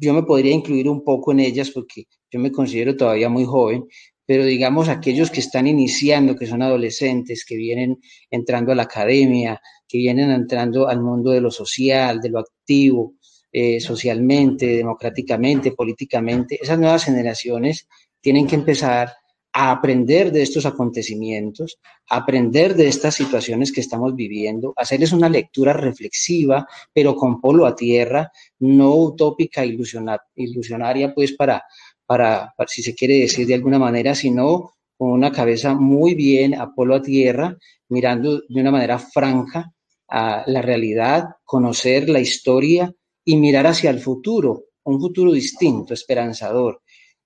yo 0.01 0.15
me 0.15 0.23
podría 0.23 0.53
incluir 0.53 0.89
un 0.89 1.03
poco 1.03 1.33
en 1.33 1.41
ellas 1.41 1.71
porque 1.71 2.05
yo 2.31 2.39
me 2.39 2.53
considero 2.53 2.97
todavía 2.97 3.29
muy 3.29 3.45
joven, 3.45 3.85
pero 4.25 4.45
digamos 4.45 4.89
aquellos 4.89 5.31
que 5.31 5.41
están 5.41 5.67
iniciando, 5.67 6.37
que 6.37 6.47
son 6.47 6.63
adolescentes, 6.63 7.45
que 7.45 7.57
vienen 7.57 7.99
entrando 8.31 8.71
a 8.71 8.77
la 8.77 8.85
academia, 8.85 9.61
que 9.89 9.99
vienen 9.99 10.31
entrando 10.31 10.89
al 10.89 11.03
mundo 11.03 11.33
de 11.33 11.41
lo 11.41 11.51
social, 11.51 12.21
de 12.21 12.31
lo 12.31 12.39
activo, 12.39 13.15
eh, 13.51 13.81
socialmente, 13.81 14.67
democráticamente, 14.67 15.73
políticamente, 15.73 16.59
esas 16.63 16.79
nuevas 16.79 17.05
generaciones 17.05 17.89
tienen 18.21 18.47
que 18.47 18.55
empezar 18.55 19.13
a 19.53 19.71
aprender 19.71 20.33
de 20.33 20.43
estos 20.43 20.65
acontecimientos, 20.65 21.79
a 22.09 22.17
aprender 22.17 22.75
de 22.75 22.89
estas 22.89 23.15
situaciones 23.15 23.71
que 23.71 23.81
estamos 23.81 24.15
viviendo, 24.15 24.73
hacerles 24.77 25.13
una 25.13 25.29
lectura 25.29 25.75
reflexiva, 25.75 26.67
pero 26.93 27.15
con 27.15 27.41
polo 27.41 27.67
a 27.67 27.77
tierra, 27.77 28.33
no 28.61 28.95
utópica, 28.95 29.65
ilusionaria, 29.65 31.15
pues 31.15 31.33
para, 31.33 31.65
para, 32.07 32.53
para, 32.57 32.69
si 32.69 32.83
se 32.83 32.95
quiere 32.95 33.19
decir 33.19 33.47
de 33.47 33.55
alguna 33.55 33.79
manera, 33.79 34.15
sino 34.15 34.73
con 34.97 35.11
una 35.11 35.31
cabeza 35.31 35.75
muy 35.75 36.15
bien 36.15 36.55
a 36.55 36.73
polo 36.75 36.95
a 36.95 37.03
tierra, 37.03 37.57
mirando 37.89 38.41
de 38.49 38.61
una 38.61 38.71
manera 38.71 38.99
franca 38.99 39.71
a 40.09 40.45
la 40.47 40.63
realidad, 40.63 41.25
conocer 41.45 42.09
la 42.09 42.21
historia 42.21 42.93
y 43.25 43.37
mirar 43.37 43.67
hacia 43.67 43.91
el 43.91 44.01
futuro, 44.01 44.65
un 44.85 44.99
futuro 44.99 45.33
distinto, 45.33 45.93
esperanzador 45.93 46.81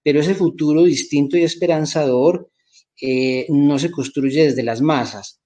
pero 0.07 0.21
ese 0.21 0.37
futuro 0.37 0.85
distinto 0.85 1.37
y 1.37 1.43
esperanzador 1.43 2.49
eh, 3.03 3.45
no 3.49 3.77
se 3.77 3.91
construye 3.91 4.45
desde 4.45 4.63
las 4.63 4.81
masas. 4.81 5.41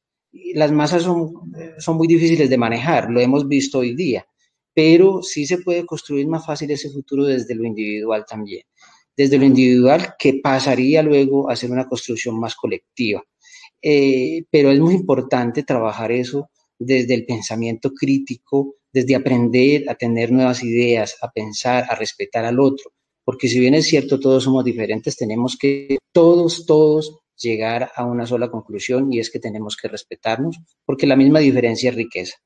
Las 0.52 0.70
masas 0.70 1.02
son, 1.02 1.32
son 1.78 1.96
muy 1.96 2.06
difíciles 2.06 2.50
de 2.50 2.58
manejar, 2.58 3.08
lo 3.11 3.20
hemos 3.20 3.48
visto 3.48 3.78
hoy 3.78 3.94
día, 3.96 4.26
pero 4.74 5.22
sí 5.22 5.46
se 5.46 5.62
puede 5.62 5.86
construir 5.86 6.26
más 6.26 6.44
fácil 6.44 6.70
ese 6.70 6.90
futuro 6.90 7.24
desde 7.24 7.54
lo 7.54 7.64
individual 7.64 8.26
también. 8.28 8.64
Desde 9.16 9.38
lo 9.38 9.46
individual 9.46 10.12
que 10.18 10.40
pasaría 10.42 11.02
luego 11.02 11.48
a 11.48 11.56
ser 11.56 11.70
una 11.70 11.88
construcción 11.88 12.38
más 12.38 12.54
colectiva. 12.54 13.24
Eh, 13.80 14.44
pero 14.50 14.70
es 14.70 14.78
muy 14.78 14.92
importante 14.92 15.62
trabajar 15.62 16.12
eso 16.12 16.50
desde 16.78 17.14
el 17.14 17.24
pensamiento 17.24 17.94
crítico, 17.94 18.74
desde 18.92 19.14
aprender 19.14 19.88
a 19.88 19.94
tener 19.94 20.30
nuevas 20.30 20.62
ideas, 20.62 21.16
a 21.22 21.30
pensar, 21.30 21.86
a 21.88 21.94
respetar 21.94 22.44
al 22.44 22.61
otro, 22.61 22.92
porque 23.30 23.46
si 23.46 23.60
bien 23.60 23.74
es 23.74 23.86
cierto, 23.86 24.18
todos 24.18 24.42
somos 24.42 24.64
diferentes, 24.64 25.14
tenemos 25.16 25.56
que 25.56 25.98
todos, 26.12 26.66
todos 26.66 27.20
llegar 27.36 27.92
a 27.94 28.04
una 28.04 28.26
sola 28.26 28.50
conclusión 28.50 29.12
y 29.12 29.20
es 29.20 29.30
que 29.30 29.38
tenemos 29.38 29.76
que 29.76 29.86
respetarnos, 29.86 30.58
porque 30.84 31.06
la 31.06 31.14
misma 31.14 31.38
diferencia 31.38 31.90
es 31.90 31.94
riqueza, 31.94 32.38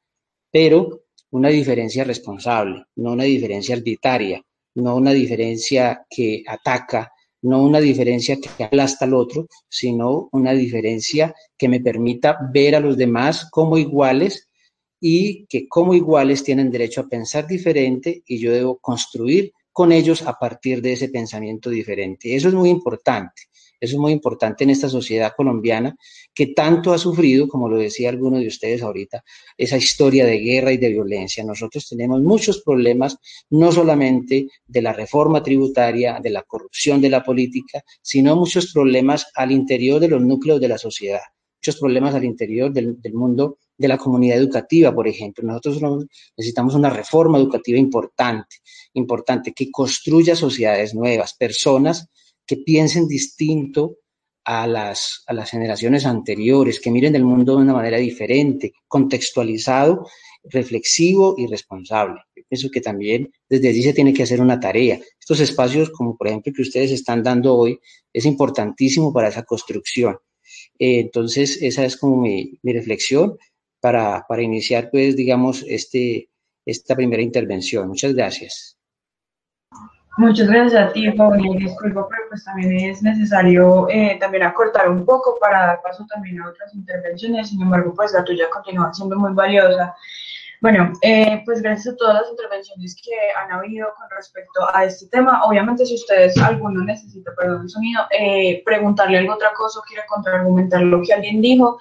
pero 0.52 1.04
una 1.30 1.48
diferencia 1.48 2.04
responsable, 2.04 2.84
no 2.96 3.12
una 3.12 3.24
diferencia 3.24 3.74
arbitraria, 3.74 4.42
no 4.74 4.94
una 4.94 5.12
diferencia 5.12 6.04
que 6.10 6.42
ataca, 6.46 7.10
no 7.40 7.62
una 7.62 7.80
diferencia 7.80 8.36
que 8.38 8.64
aplasta 8.64 9.06
al 9.06 9.14
otro, 9.14 9.46
sino 9.66 10.28
una 10.32 10.52
diferencia 10.52 11.34
que 11.56 11.66
me 11.66 11.80
permita 11.80 12.36
ver 12.52 12.76
a 12.76 12.80
los 12.80 12.98
demás 12.98 13.48
como 13.50 13.78
iguales 13.78 14.50
y 15.00 15.46
que 15.46 15.66
como 15.66 15.94
iguales 15.94 16.44
tienen 16.44 16.70
derecho 16.70 17.00
a 17.00 17.08
pensar 17.08 17.46
diferente 17.46 18.22
y 18.26 18.38
yo 18.38 18.52
debo 18.52 18.76
construir 18.80 19.54
con 19.74 19.90
ellos 19.90 20.22
a 20.22 20.38
partir 20.38 20.80
de 20.80 20.92
ese 20.92 21.08
pensamiento 21.08 21.68
diferente. 21.68 22.36
Eso 22.36 22.46
es 22.46 22.54
muy 22.54 22.70
importante. 22.70 23.42
Eso 23.80 23.96
es 23.96 24.00
muy 24.00 24.12
importante 24.12 24.62
en 24.62 24.70
esta 24.70 24.88
sociedad 24.88 25.32
colombiana 25.36 25.96
que 26.32 26.46
tanto 26.46 26.92
ha 26.92 26.98
sufrido, 26.98 27.48
como 27.48 27.68
lo 27.68 27.76
decía 27.76 28.08
alguno 28.08 28.38
de 28.38 28.46
ustedes 28.46 28.82
ahorita, 28.82 29.24
esa 29.58 29.76
historia 29.76 30.24
de 30.24 30.38
guerra 30.38 30.72
y 30.72 30.76
de 30.76 30.90
violencia. 30.90 31.42
Nosotros 31.44 31.88
tenemos 31.88 32.22
muchos 32.22 32.62
problemas, 32.62 33.18
no 33.50 33.72
solamente 33.72 34.46
de 34.64 34.80
la 34.80 34.92
reforma 34.92 35.42
tributaria, 35.42 36.20
de 36.22 36.30
la 36.30 36.44
corrupción 36.44 37.00
de 37.00 37.10
la 37.10 37.24
política, 37.24 37.82
sino 38.00 38.36
muchos 38.36 38.72
problemas 38.72 39.26
al 39.34 39.50
interior 39.50 39.98
de 39.98 40.08
los 40.08 40.22
núcleos 40.22 40.60
de 40.60 40.68
la 40.68 40.78
sociedad, 40.78 41.22
muchos 41.64 41.80
problemas 41.80 42.14
al 42.14 42.24
interior 42.24 42.70
del, 42.70 43.00
del 43.00 43.14
mundo 43.14 43.56
de 43.78 43.88
la 43.88 43.96
comunidad 43.96 44.36
educativa, 44.36 44.94
por 44.94 45.08
ejemplo. 45.08 45.46
Nosotros 45.46 46.06
necesitamos 46.36 46.74
una 46.74 46.90
reforma 46.90 47.38
educativa 47.38 47.78
importante, 47.78 48.56
importante, 48.92 49.52
que 49.52 49.70
construya 49.70 50.36
sociedades 50.36 50.94
nuevas, 50.94 51.32
personas 51.32 52.08
que 52.46 52.58
piensen 52.58 53.08
distinto 53.08 53.96
a 54.44 54.66
las, 54.66 55.22
a 55.26 55.32
las 55.32 55.50
generaciones 55.50 56.04
anteriores, 56.04 56.80
que 56.80 56.90
miren 56.90 57.14
el 57.14 57.24
mundo 57.24 57.56
de 57.56 57.62
una 57.62 57.72
manera 57.72 57.96
diferente, 57.96 58.74
contextualizado, 58.86 60.06
reflexivo 60.44 61.34
y 61.38 61.46
responsable. 61.46 62.20
pienso 62.46 62.68
que 62.70 62.82
también 62.82 63.32
desde 63.48 63.70
allí 63.70 63.82
se 63.82 63.94
tiene 63.94 64.12
que 64.12 64.22
hacer 64.22 64.42
una 64.42 64.60
tarea. 64.60 65.00
Estos 65.18 65.40
espacios, 65.40 65.88
como 65.88 66.14
por 66.14 66.28
ejemplo 66.28 66.52
que 66.54 66.60
ustedes 66.60 66.90
están 66.90 67.22
dando 67.22 67.56
hoy, 67.56 67.78
es 68.12 68.26
importantísimo 68.26 69.14
para 69.14 69.28
esa 69.28 69.44
construcción. 69.44 70.18
Eh, 70.78 71.00
entonces, 71.00 71.62
esa 71.62 71.84
es 71.84 71.96
como 71.96 72.20
mi, 72.20 72.58
mi 72.62 72.72
reflexión 72.72 73.38
para, 73.80 74.24
para 74.28 74.42
iniciar, 74.42 74.90
pues, 74.90 75.16
digamos, 75.16 75.64
este, 75.68 76.28
esta 76.66 76.96
primera 76.96 77.22
intervención. 77.22 77.88
Muchas 77.88 78.14
gracias. 78.14 78.78
Muchas 80.16 80.46
gracias 80.46 80.80
a 80.80 80.92
ti, 80.92 81.10
Fauni. 81.12 81.58
Disculpa, 81.58 82.06
pero 82.08 82.22
pues 82.28 82.44
también 82.44 82.90
es 82.90 83.02
necesario 83.02 83.88
eh, 83.90 84.16
también 84.20 84.44
acortar 84.44 84.88
un 84.88 85.04
poco 85.04 85.36
para 85.40 85.66
dar 85.66 85.82
paso 85.82 86.06
también 86.08 86.40
a 86.40 86.50
otras 86.50 86.72
intervenciones. 86.72 87.48
Sin 87.48 87.60
embargo, 87.60 87.92
pues 87.94 88.12
la 88.12 88.24
tuya 88.24 88.48
continúa 88.48 88.94
siendo 88.94 89.18
muy 89.18 89.32
valiosa. 89.32 89.94
Bueno, 90.64 90.94
eh, 91.02 91.42
pues 91.44 91.60
gracias 91.60 91.92
a 91.92 91.96
todas 91.98 92.14
las 92.22 92.30
intervenciones 92.30 92.96
que 93.04 93.12
han 93.38 93.52
habido 93.52 93.86
con 93.98 94.08
respecto 94.16 94.66
a 94.72 94.86
este 94.86 95.06
tema. 95.08 95.42
Obviamente, 95.44 95.84
si 95.84 95.94
ustedes, 95.94 96.38
alguno 96.38 96.82
necesita, 96.82 97.32
perdón, 97.36 97.64
el 97.64 97.68
sonido, 97.68 98.00
eh, 98.18 98.62
preguntarle 98.64 99.18
algo 99.18 99.34
otra 99.34 99.52
cosa 99.52 99.80
o 99.80 99.82
quiere 99.82 100.04
contraargumentar 100.08 100.80
lo 100.80 101.02
que 101.02 101.12
alguien 101.12 101.42
dijo, 101.42 101.78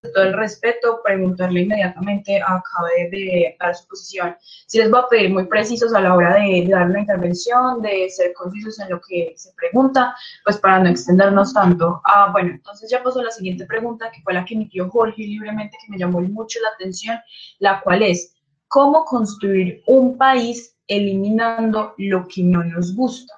todo 0.00 0.24
el 0.24 0.32
respeto, 0.32 1.00
preguntarle 1.02 1.62
inmediatamente 1.62 2.40
a 2.40 2.62
Cabe 2.62 3.10
de 3.10 3.56
dar 3.58 3.74
su 3.74 3.86
posición. 3.88 4.36
Si 4.66 4.78
les 4.78 4.92
va 4.92 5.00
a 5.00 5.08
pedir 5.08 5.30
muy 5.30 5.46
precisos 5.46 5.92
a 5.92 6.00
la 6.00 6.14
hora 6.14 6.34
de, 6.34 6.66
dar 6.68 6.88
una 6.88 7.00
intervención, 7.00 7.82
de 7.82 8.08
ser 8.08 8.32
concisos 8.34 8.78
en 8.78 8.90
lo 8.90 9.00
que 9.00 9.34
se 9.36 9.52
pregunta, 9.54 10.14
pues 10.44 10.58
para 10.58 10.78
no 10.78 10.88
extendernos 10.88 11.52
tanto. 11.52 12.00
Ah, 12.04 12.28
bueno, 12.32 12.50
entonces 12.50 12.90
ya 12.90 13.02
pasó 13.02 13.22
la 13.22 13.30
siguiente 13.30 13.66
pregunta, 13.66 14.10
que 14.12 14.22
fue 14.22 14.34
la 14.34 14.44
que 14.44 14.54
emitió 14.54 14.88
Jorge 14.88 15.22
libremente, 15.22 15.76
que 15.84 15.90
me 15.90 15.98
llamó 15.98 16.20
mucho 16.20 16.60
la 16.60 16.70
atención, 16.70 17.18
la 17.58 17.80
cual 17.80 18.02
es, 18.02 18.34
¿cómo 18.68 19.04
construir 19.04 19.82
un 19.86 20.16
país 20.16 20.76
eliminando 20.86 21.94
lo 21.98 22.26
que 22.28 22.42
no 22.42 22.62
nos 22.62 22.94
gusta? 22.94 23.37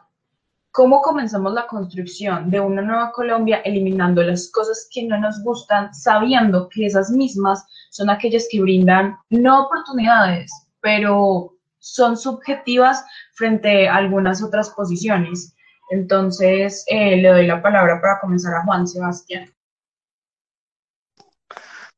¿Cómo 0.80 1.02
comenzamos 1.02 1.52
la 1.52 1.66
construcción 1.66 2.50
de 2.50 2.58
una 2.58 2.80
nueva 2.80 3.12
Colombia 3.12 3.60
eliminando 3.66 4.22
las 4.22 4.50
cosas 4.50 4.88
que 4.90 5.02
no 5.02 5.20
nos 5.20 5.42
gustan, 5.44 5.92
sabiendo 5.92 6.70
que 6.70 6.86
esas 6.86 7.10
mismas 7.10 7.66
son 7.90 8.08
aquellas 8.08 8.48
que 8.50 8.62
brindan 8.62 9.14
no 9.28 9.66
oportunidades, 9.66 10.50
pero 10.80 11.54
son 11.80 12.16
subjetivas 12.16 13.04
frente 13.34 13.88
a 13.88 13.96
algunas 13.96 14.42
otras 14.42 14.70
posiciones? 14.70 15.54
Entonces, 15.90 16.82
eh, 16.86 17.18
le 17.18 17.28
doy 17.28 17.46
la 17.46 17.60
palabra 17.60 18.00
para 18.00 18.18
comenzar 18.18 18.54
a 18.54 18.64
Juan 18.64 18.88
Sebastián. 18.88 19.54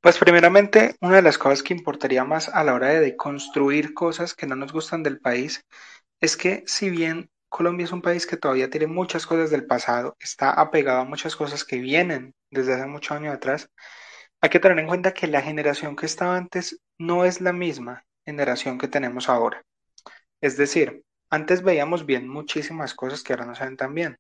Pues 0.01 0.19
primeramente, 0.19 0.97
una 1.01 1.15
de 1.15 1.23
las 1.23 1.39
cosas 1.39 1.63
que 1.63 1.73
importaría 1.73 2.25
más 2.25 2.49
a 2.49 2.65
la 2.65 2.75
hora 2.75 2.89
de 2.89 3.17
construir 3.17 3.95
cosas 3.95 4.35
que 4.35 4.49
no 4.49 4.57
nos 4.57 4.73
gustan 4.73 5.05
del 5.05 5.21
país 5.21 5.65
es 6.21 6.37
que 6.37 6.65
si 6.67 6.91
bien 6.91 7.32
Colombia 7.53 7.85
es 7.85 7.93
un 7.93 8.01
país 8.01 8.27
que 8.27 8.39
todavía 8.39 8.71
tiene 8.71 8.87
muchas 8.87 9.27
cosas 9.27 9.51
del 9.51 9.67
pasado, 9.67 10.17
está 10.19 10.53
apegado 10.53 11.01
a 11.01 11.05
muchas 11.05 11.37
cosas 11.37 11.65
que 11.67 11.79
vienen 11.79 12.35
desde 12.51 12.73
hace 12.73 12.87
muchos 12.87 13.15
años 13.15 13.35
atrás. 13.35 13.69
Hay 14.41 14.49
que 14.49 14.59
tener 14.59 14.79
en 14.79 14.87
cuenta 14.87 15.13
que 15.13 15.27
la 15.27 15.43
generación 15.43 15.95
que 15.95 16.07
estaba 16.07 16.35
antes 16.35 16.81
no 16.97 17.27
es 17.27 17.43
la 17.43 17.53
misma 17.53 18.07
generación 18.25 18.79
que 18.79 18.89
tenemos 18.89 19.29
ahora. 19.29 19.63
Es 20.41 20.57
decir, 20.57 21.05
antes 21.29 21.63
veíamos 21.63 22.07
bien 22.07 22.27
muchísimas 22.27 22.95
cosas 22.95 23.23
que 23.23 23.35
ahora 23.35 23.45
no 23.45 23.55
se 23.55 23.65
ven 23.65 23.77
tan 23.77 23.95
bien. 23.95 24.17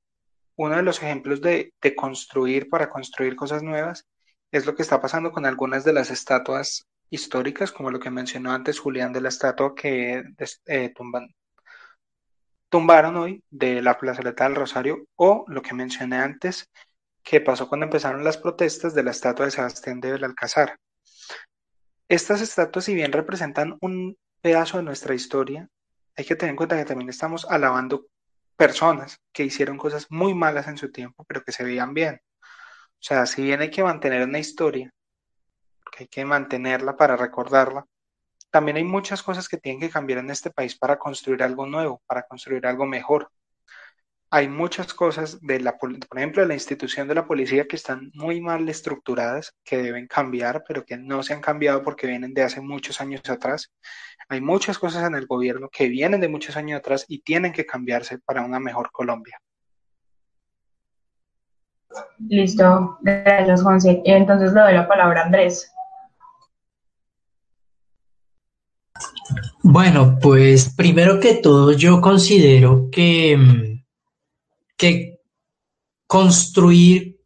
Uno 0.57 0.77
de 0.77 0.83
los 0.83 1.03
ejemplos 1.03 1.41
de, 1.41 1.73
construir 1.97 2.69
para 2.69 2.91
construir 2.91 3.35
cosas 3.35 3.63
nuevas 3.63 4.07
es 4.51 4.67
lo 4.67 4.75
que 4.75 4.83
está 4.83 5.01
pasando 5.01 5.33
con 5.33 5.47
algunas 5.47 5.85
de 5.85 5.95
las 5.95 6.11
estatuas 6.11 6.87
históricas, 7.09 7.73
como 7.73 7.91
lo 7.91 7.99
que 7.99 8.11
mencionó 8.11 8.53
antes 8.53 8.79
Julián 8.79 9.15
de 9.15 9.23
la 9.23 9.31
estatua 9.31 9.75
que 9.75 10.23
eh, 10.67 10.93
tumban, 10.95 11.35
tumbaron 12.73 13.17
hoy 13.17 13.45
de 13.51 13.83
la 13.83 13.99
plazoleta 13.99 14.45
del 14.45 14.57
Rosario 14.57 15.07
o 15.17 15.45
lo 15.47 15.61
que 15.61 15.75
mencioné 15.75 16.17
antes, 16.17 16.71
que 17.23 17.43
pasó 17.43 17.69
cuando 17.69 17.85
empezaron 17.85 18.25
las 18.25 18.39
protestas 18.39 18.95
de 18.95 19.03
la 19.03 19.11
estatua 19.11 19.45
de 19.45 19.51
Sebastián 19.51 20.01
de 20.01 20.13
Belalcázar. 20.13 20.79
Estas 22.09 22.41
estatuas, 22.41 22.87
si 22.87 22.95
bien 22.95 23.13
representan 23.13 23.77
un 23.83 24.17
pedazo 24.41 24.79
de 24.79 24.85
nuestra 24.85 25.15
historia, 25.15 25.69
hay 26.17 26.25
que 26.25 26.35
tener 26.35 26.53
en 26.53 26.57
cuenta 26.57 26.79
que 26.79 26.87
también 26.87 27.11
estamos 27.11 27.45
alabando 27.45 28.07
personas 28.57 29.19
que 29.33 29.45
hicieron 29.45 29.77
cosas 29.77 30.07
muy 30.09 30.33
malas 30.33 30.67
en 30.67 30.79
su 30.79 30.91
tiempo, 30.91 31.27
pero 31.29 31.45
que 31.45 31.53
se 31.53 31.65
veían 31.65 31.93
bien. 31.93 32.23
O 32.45 33.03
sea, 33.03 33.27
si 33.27 33.43
bien 33.43 33.61
hay 33.61 33.71
que 33.71 33.83
mantener 33.83 34.27
una 34.27 34.39
historia, 34.39 34.91
que 35.91 36.05
hay 36.05 36.09
que 36.09 36.25
mantenerla 36.25 36.97
para 36.97 37.19
recordarla, 37.19 37.85
también 38.53 38.77
hay 38.77 38.85
muchas 38.85 39.23
cosas 39.23 39.49
que 39.49 39.57
tienen 39.57 39.81
que 39.81 39.91
cambiar 39.91 40.19
en 40.19 40.31
este 40.31 40.51
país 40.51 40.77
para 40.77 40.99
construir 40.99 41.43
algo 41.43 41.67
nuevo, 41.67 42.03
para 42.07 42.23
construir 42.23 42.67
algo 42.67 42.87
mejor. 42.87 43.31
Hay 44.31 44.49
muchas 44.49 44.93
cosas 44.95 45.41
de 45.41 45.61
la, 45.61 45.79
por 45.79 45.93
ejemplo, 46.17 46.43
de 46.43 46.49
la 46.49 46.55
institución 46.55 47.09
de 47.09 47.15
la 47.15 47.27
policía 47.27 47.67
que 47.67 47.77
están 47.77 48.11
muy 48.15 48.41
mal 48.41 48.69
estructuradas, 48.69 49.55
que 49.65 49.79
deben 49.79 50.07
cambiar, 50.07 50.65
pero 50.69 50.85
que 50.85 50.99
no 50.99 51.23
se 51.23 51.33
han 51.33 51.41
cambiado 51.41 51.83
porque 51.83 52.07
vienen 52.07 52.35
de 52.35 52.43
hace 52.43 52.61
muchos 52.61 53.01
años 53.01 53.23
atrás. 53.29 53.73
Hay 54.29 54.43
muchas 54.43 54.79
cosas 54.79 55.07
en 55.07 55.15
el 55.15 55.27
gobierno 55.27 55.69
que 55.71 55.89
vienen 55.89 56.21
de 56.21 56.29
muchos 56.29 56.57
años 56.57 56.79
atrás 56.79 57.07
y 57.09 57.21
tienen 57.23 57.53
que 57.53 57.67
cambiarse 57.67 58.19
para 58.19 58.43
una 58.43 58.61
mejor 58.61 58.91
Colombia. 58.93 59.39
Listo, 62.29 62.99
gracias 63.01 63.63
Juanse. 63.63 64.03
Entonces 64.05 64.53
le 64.53 64.61
doy 64.61 64.75
la 64.75 64.89
palabra 64.89 65.23
a 65.23 65.25
Andrés. 65.25 65.73
Bueno, 69.63 70.19
pues 70.21 70.75
primero 70.75 71.21
que 71.21 71.35
todo 71.35 71.73
yo 71.73 72.01
considero 72.01 72.89
que, 72.91 73.37
mm, 73.37 73.85
que 74.77 75.21
construir 76.07 77.21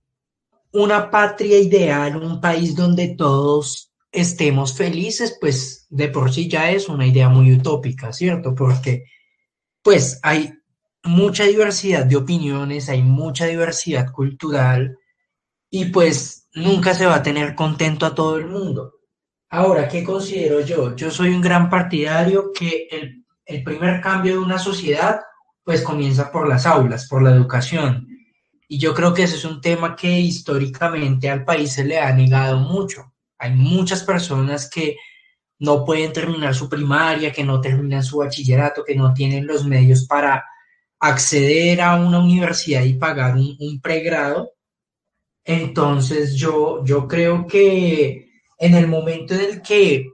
una 0.72 1.10
patria 1.10 1.58
ideal, 1.58 2.16
un 2.16 2.40
país 2.40 2.76
donde 2.76 3.14
todos 3.16 3.92
estemos 4.12 4.74
felices, 4.74 5.36
pues 5.40 5.86
de 5.88 6.08
por 6.08 6.32
sí 6.32 6.48
ya 6.48 6.70
es 6.70 6.88
una 6.88 7.06
idea 7.06 7.28
muy 7.28 7.52
utópica, 7.52 8.12
¿cierto? 8.12 8.54
Porque 8.54 9.04
pues 9.82 10.18
hay 10.22 10.52
mucha 11.04 11.44
diversidad 11.44 12.04
de 12.04 12.16
opiniones, 12.16 12.88
hay 12.88 13.02
mucha 13.02 13.46
diversidad 13.46 14.10
cultural 14.12 14.98
y 15.70 15.86
pues 15.86 16.48
nunca 16.54 16.94
se 16.94 17.06
va 17.06 17.16
a 17.16 17.22
tener 17.22 17.54
contento 17.54 18.06
a 18.06 18.14
todo 18.14 18.36
el 18.36 18.46
mundo. 18.46 18.95
Ahora, 19.50 19.88
¿qué 19.88 20.02
considero 20.02 20.60
yo? 20.60 20.96
Yo 20.96 21.10
soy 21.10 21.34
un 21.34 21.40
gran 21.40 21.70
partidario 21.70 22.52
que 22.52 22.88
el, 22.90 23.24
el 23.44 23.62
primer 23.62 24.00
cambio 24.00 24.32
de 24.32 24.38
una 24.38 24.58
sociedad 24.58 25.20
pues 25.62 25.82
comienza 25.82 26.30
por 26.30 26.48
las 26.48 26.66
aulas, 26.66 27.08
por 27.08 27.22
la 27.22 27.30
educación. 27.30 28.06
Y 28.68 28.78
yo 28.78 28.94
creo 28.94 29.14
que 29.14 29.24
ese 29.24 29.36
es 29.36 29.44
un 29.44 29.60
tema 29.60 29.96
que 29.96 30.20
históricamente 30.20 31.30
al 31.30 31.44
país 31.44 31.72
se 31.72 31.84
le 31.84 31.98
ha 31.98 32.12
negado 32.12 32.58
mucho. 32.58 33.12
Hay 33.38 33.52
muchas 33.52 34.02
personas 34.02 34.68
que 34.68 34.96
no 35.58 35.84
pueden 35.84 36.12
terminar 36.12 36.54
su 36.54 36.68
primaria, 36.68 37.32
que 37.32 37.44
no 37.44 37.60
terminan 37.60 38.02
su 38.02 38.18
bachillerato, 38.18 38.84
que 38.84 38.94
no 38.94 39.14
tienen 39.14 39.46
los 39.46 39.64
medios 39.64 40.06
para 40.06 40.44
acceder 40.98 41.80
a 41.80 41.96
una 41.96 42.18
universidad 42.18 42.82
y 42.82 42.94
pagar 42.94 43.36
un, 43.36 43.80
pregrado. 43.80 44.52
Entonces 45.44 46.34
yo, 46.34 46.84
yo 46.84 47.06
creo 47.06 47.46
que 47.46 48.25
en 48.58 48.74
el 48.74 48.88
momento 48.88 49.34
en 49.34 49.40
el 49.40 49.62
que 49.62 50.06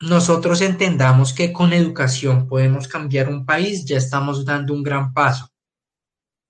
nosotros 0.00 0.60
entendamos 0.60 1.32
que 1.32 1.52
con 1.52 1.72
educación 1.72 2.48
podemos 2.48 2.88
cambiar 2.88 3.28
un 3.28 3.46
país, 3.46 3.84
ya 3.84 3.98
estamos 3.98 4.44
dando 4.44 4.74
un 4.74 4.82
gran 4.82 5.12
paso. 5.12 5.48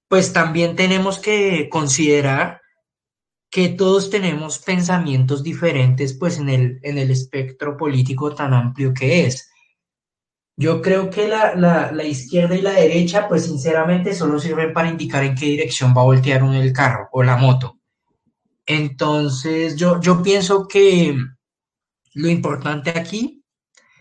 Pues 0.09 0.33
también 0.33 0.75
tenemos 0.75 1.19
que 1.19 1.69
considerar 1.71 2.63
que 3.51 3.69
todos 3.69 4.09
tenemos 4.09 4.59
pensamientos 4.59 5.43
diferentes 5.43 6.15
pues 6.15 6.39
en 6.39 6.49
el, 6.49 6.81
en 6.83 6.97
el 6.97 7.11
espectro 7.11 7.77
político 7.77 8.35
tan 8.35 8.55
amplio 8.55 8.95
que 8.95 9.27
es. 9.27 9.51
Yo 10.57 10.81
creo 10.81 11.11
que 11.11 11.29
la, 11.29 11.55
la, 11.55 12.05
izquierda 12.05 12.55
y 12.55 12.63
la 12.63 12.73
derecha 12.73 13.29
pues 13.29 13.45
sinceramente 13.45 14.15
solo 14.15 14.39
sirven 14.39 14.73
para 14.73 14.89
indicar 14.89 15.23
en 15.25 15.35
qué 15.35 15.47
dirección 15.47 15.95
va 15.95 16.01
a 16.01 16.05
voltear 16.05 16.43
uno 16.43 16.61
el 16.61 16.73
carro 16.73 17.09
o 17.13 17.23
la 17.23 17.37
moto. 17.37 17.79
Entonces 18.67 19.77
yo, 19.77 20.01
yo 20.01 20.23
pienso 20.23 20.69
que 20.69 21.17
lo 22.15 22.29
importante 22.29 22.91
aquí 22.91 23.45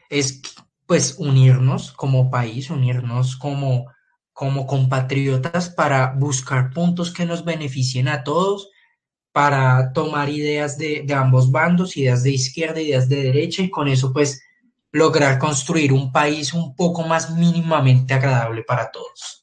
es 0.09 0.41
pues 0.86 1.16
unirnos 1.18 1.91
como 1.93 2.30
país, 2.30 2.70
unirnos 2.70 3.38
como, 3.38 3.88
como 4.34 4.68
compatriotas 4.68 5.70
para 5.70 6.14
buscar 6.14 6.72
puntos 6.72 7.14
que 7.14 7.26
nos 7.26 7.45
beneficien 7.45 8.07
a 8.07 8.24
todos 8.24 8.70
para 9.32 9.93
tomar 9.93 10.30
ideas 10.30 10.78
de, 10.78 11.05
ambos 11.16 11.51
bandos, 11.51 11.95
ideas 11.95 12.24
de 12.24 12.32
izquierda, 12.32 12.82
ideas 12.82 13.07
de 13.07 13.24
derecha, 13.24 13.62
y 13.62 13.70
con 13.70 13.88
eso 13.88 14.12
pues 14.12 14.43
lograr 14.91 15.39
construir 15.39 15.93
un 15.93 16.12
país 16.12 16.53
un 16.53 16.76
poco 16.76 17.03
más 17.03 17.32
mínimamente 17.32 18.14
agradable 18.14 18.64
para 18.64 18.91
todos. 18.91 19.40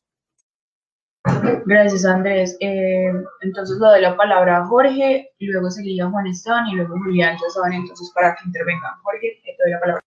Gracias, 1.66 2.04
Andrés. 2.04 2.56
Eh, 2.60 3.12
entonces 3.42 3.78
le 3.78 3.86
doy 3.86 4.00
la 4.00 4.16
palabra 4.16 4.58
a 4.58 4.66
Jorge, 4.66 5.32
luego 5.38 5.70
seguiría 5.70 6.08
Juan 6.08 6.26
Esteban 6.26 6.66
y 6.68 6.76
luego 6.76 6.96
Julián, 6.98 7.36
ya 7.40 7.50
saben, 7.50 7.74
entonces 7.74 8.10
para 8.14 8.34
que 8.34 8.46
intervengan. 8.46 8.92
Jorge, 9.02 9.40
te 9.44 9.56
doy 9.62 9.72
la 9.72 9.80
palabra. 9.80 10.04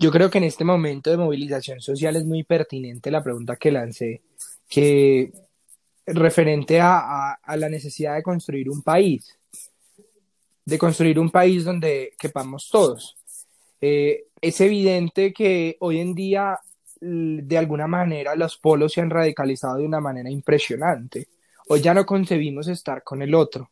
Yo 0.00 0.12
creo 0.12 0.30
que 0.30 0.38
en 0.38 0.44
este 0.44 0.64
momento 0.64 1.10
de 1.10 1.16
movilización 1.16 1.80
social 1.80 2.14
es 2.14 2.24
muy 2.24 2.44
pertinente 2.44 3.10
la 3.10 3.22
pregunta 3.22 3.56
que 3.56 3.72
lancé, 3.72 4.22
que 4.68 5.32
referente 6.06 6.80
a, 6.80 7.38
la 7.56 7.68
necesidad 7.68 8.14
de 8.14 8.22
construir 8.22 8.70
un 8.70 8.82
país, 8.82 9.36
de 10.64 10.78
construir 10.78 11.18
un 11.18 11.30
país 11.30 11.64
donde 11.64 12.12
quepamos 12.18 12.68
todos. 12.70 13.16
Eh, 13.80 14.26
es 14.40 14.60
evidente 14.60 15.32
que 15.32 15.76
hoy 15.80 15.98
en 15.98 16.14
día, 16.14 16.58
de 17.00 17.58
alguna 17.58 17.86
manera, 17.86 18.34
los 18.34 18.56
polos 18.58 18.92
se 18.92 19.00
han 19.00 19.10
radicalizado 19.10 19.78
de 19.78 19.86
una 19.86 20.00
manera 20.00 20.30
impresionante. 20.30 21.28
Hoy 21.68 21.80
ya 21.80 21.94
no 21.94 22.06
concebimos 22.06 22.68
estar 22.68 23.02
con 23.02 23.22
el 23.22 23.34
otro. 23.34 23.70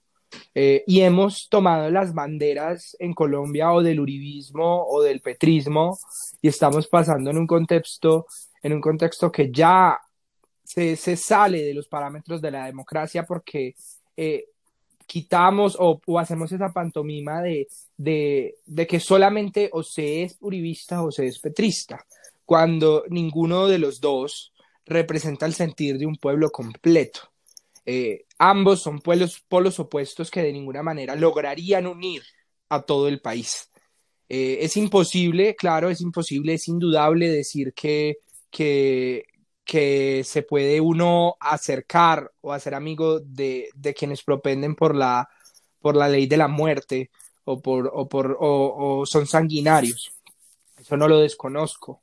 Eh, 0.55 0.83
y 0.87 1.01
hemos 1.01 1.49
tomado 1.49 1.89
las 1.91 2.13
banderas 2.13 2.97
en 2.99 3.15
Colombia 3.15 3.73
o 3.73 3.83
del 3.83 4.01
uribismo 4.01 4.85
o 4.87 5.03
del 5.03 5.21
petrismo 5.21 5.99
y 6.43 6.49
estamos 6.49 6.89
pasando 6.89 7.31
en 7.31 7.39
un 7.39 7.47
contexto, 7.47 8.27
en 8.63 8.73
un 8.73 8.81
contexto 8.81 9.31
que 9.31 9.51
ya 9.51 9.99
se, 10.65 10.97
sale 11.17 11.63
de 11.63 11.75
los 11.75 11.87
parámetros 11.87 12.43
de 12.43 12.51
la 12.51 12.67
democracia 12.67 13.25
porque 13.25 13.77
eh, 14.17 14.47
quitamos 15.07 15.77
o, 15.79 16.01
hacemos 16.19 16.51
esa 16.51 16.73
pantomima 16.73 17.41
de, 17.41 17.69
de, 17.97 18.87
que 18.89 18.99
solamente 18.99 19.71
o 19.73 19.83
se 19.83 20.25
es 20.25 20.37
uribista 20.41 21.03
o 21.03 21.13
se 21.13 21.27
es 21.27 21.39
petrista, 21.39 22.05
cuando 22.47 23.05
ninguno 23.11 23.67
de 23.67 23.79
los 23.79 24.01
dos 24.01 24.55
representa 24.87 25.45
el 25.45 25.55
sentir 25.55 25.99
de 25.99 26.07
un 26.07 26.17
pueblo 26.17 26.51
completo. 26.51 27.21
Eh, 27.85 28.25
ambos 28.39 28.81
son 28.81 29.01
pueblos, 29.01 29.45
polos 29.49 29.79
opuestos 29.79 30.31
que 30.31 30.43
de 30.43 30.53
ninguna 30.53 30.83
manera 30.83 31.15
lograrían 31.15 31.87
unir 31.87 32.23
a 32.69 32.83
todo 32.83 33.09
el 33.09 33.21
país. 33.21 33.71
Eh, 34.29 34.59
es 34.63 34.77
imposible, 34.77 35.55
claro, 35.55 35.89
es 35.89 36.01
imposible, 36.01 36.55
es 36.55 36.67
indudable 36.69 37.29
decir 37.29 37.73
que, 37.75 38.19
que, 38.51 39.25
se 40.25 40.43
puede 40.43 40.81
uno 40.81 41.37
acercar 41.41 42.33
o 42.41 42.53
hacer 42.53 42.75
amigo 42.75 43.21
de, 43.21 43.71
quienes 43.97 44.23
propenden 44.23 44.75
por 44.75 44.95
la, 44.95 45.29
por 45.81 45.97
la 45.97 46.09
ley 46.09 46.27
de 46.27 46.37
la 46.37 46.49
muerte 46.49 47.11
o, 47.45 47.61
por, 47.61 47.91
o, 47.93 48.09
por, 48.09 48.37
o, 48.41 49.05
son 49.07 49.27
sanguinarios. 49.27 50.13
Eso 50.79 50.97
no 50.97 51.09
lo 51.09 51.19
desconozco. 51.21 52.03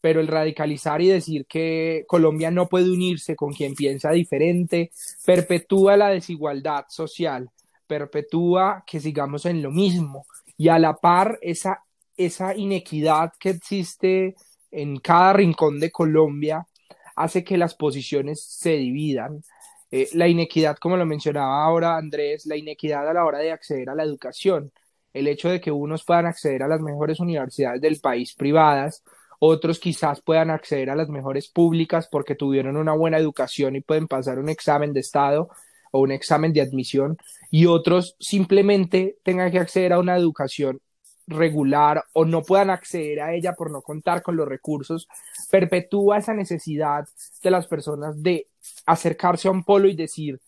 Pero 0.00 0.20
el 0.20 0.28
radicalizar 0.28 1.00
y 1.00 1.08
decir 1.08 1.46
que 1.46 2.04
Colombia 2.06 2.50
no 2.50 2.68
puede 2.68 2.90
unirse 2.90 3.34
con 3.34 3.52
quien 3.52 3.74
piensa 3.74 4.10
diferente 4.10 4.90
perpetúa 5.24 5.96
la 5.96 6.08
desigualdad 6.08 6.84
social, 6.88 7.50
perpetúa 7.86 8.84
que 8.86 9.00
sigamos 9.00 9.46
en 9.46 9.62
lo 9.62 9.70
mismo 9.70 10.26
y 10.56 10.68
a 10.68 10.78
la 10.78 10.94
par 10.96 11.38
esa, 11.42 11.82
esa 12.16 12.54
inequidad 12.54 13.32
que 13.38 13.50
existe 13.50 14.34
en 14.70 14.98
cada 14.98 15.32
rincón 15.32 15.80
de 15.80 15.90
Colombia 15.90 16.66
hace 17.14 17.42
que 17.44 17.56
las 17.56 17.74
posiciones 17.74 18.42
se 18.42 18.72
dividan. 18.72 19.42
Eh, 19.90 20.08
la 20.14 20.28
inequidad, 20.28 20.76
como 20.76 20.96
lo 20.96 21.06
mencionaba 21.06 21.64
ahora 21.64 21.96
Andrés, 21.96 22.44
la 22.46 22.56
inequidad 22.56 23.08
a 23.08 23.14
la 23.14 23.24
hora 23.24 23.38
de 23.38 23.52
acceder 23.52 23.88
a 23.88 23.94
la 23.94 24.02
educación, 24.02 24.72
el 25.12 25.28
hecho 25.28 25.48
de 25.48 25.60
que 25.60 25.70
unos 25.70 26.04
puedan 26.04 26.26
acceder 26.26 26.62
a 26.62 26.68
las 26.68 26.80
mejores 26.80 27.20
universidades 27.20 27.80
del 27.80 28.00
país 28.00 28.34
privadas, 28.34 29.02
otros 29.38 29.78
quizás 29.78 30.20
puedan 30.20 30.50
acceder 30.50 30.90
a 30.90 30.96
las 30.96 31.08
mejores 31.08 31.48
públicas 31.48 32.08
porque 32.10 32.34
tuvieron 32.34 32.76
una 32.76 32.94
buena 32.94 33.18
educación 33.18 33.76
y 33.76 33.80
pueden 33.80 34.08
pasar 34.08 34.38
un 34.38 34.48
examen 34.48 34.92
de 34.92 35.00
estado 35.00 35.48
o 35.92 36.00
un 36.00 36.12
examen 36.12 36.52
de 36.52 36.60
admisión, 36.60 37.16
y 37.50 37.66
otros 37.66 38.16
simplemente 38.18 39.18
tengan 39.22 39.50
que 39.50 39.58
acceder 39.58 39.92
a 39.92 39.98
una 39.98 40.16
educación 40.16 40.80
regular 41.26 42.04
o 42.12 42.24
no 42.24 42.42
puedan 42.42 42.70
acceder 42.70 43.20
a 43.20 43.34
ella 43.34 43.54
por 43.54 43.70
no 43.70 43.82
contar 43.82 44.22
con 44.22 44.36
los 44.36 44.46
recursos, 44.46 45.08
perpetúa 45.50 46.18
esa 46.18 46.34
necesidad 46.34 47.06
de 47.42 47.50
las 47.50 47.66
personas 47.66 48.22
de 48.22 48.48
acercarse 48.84 49.48
a 49.48 49.50
un 49.50 49.64
polo 49.64 49.88
y 49.88 49.96
decir, 49.96 50.40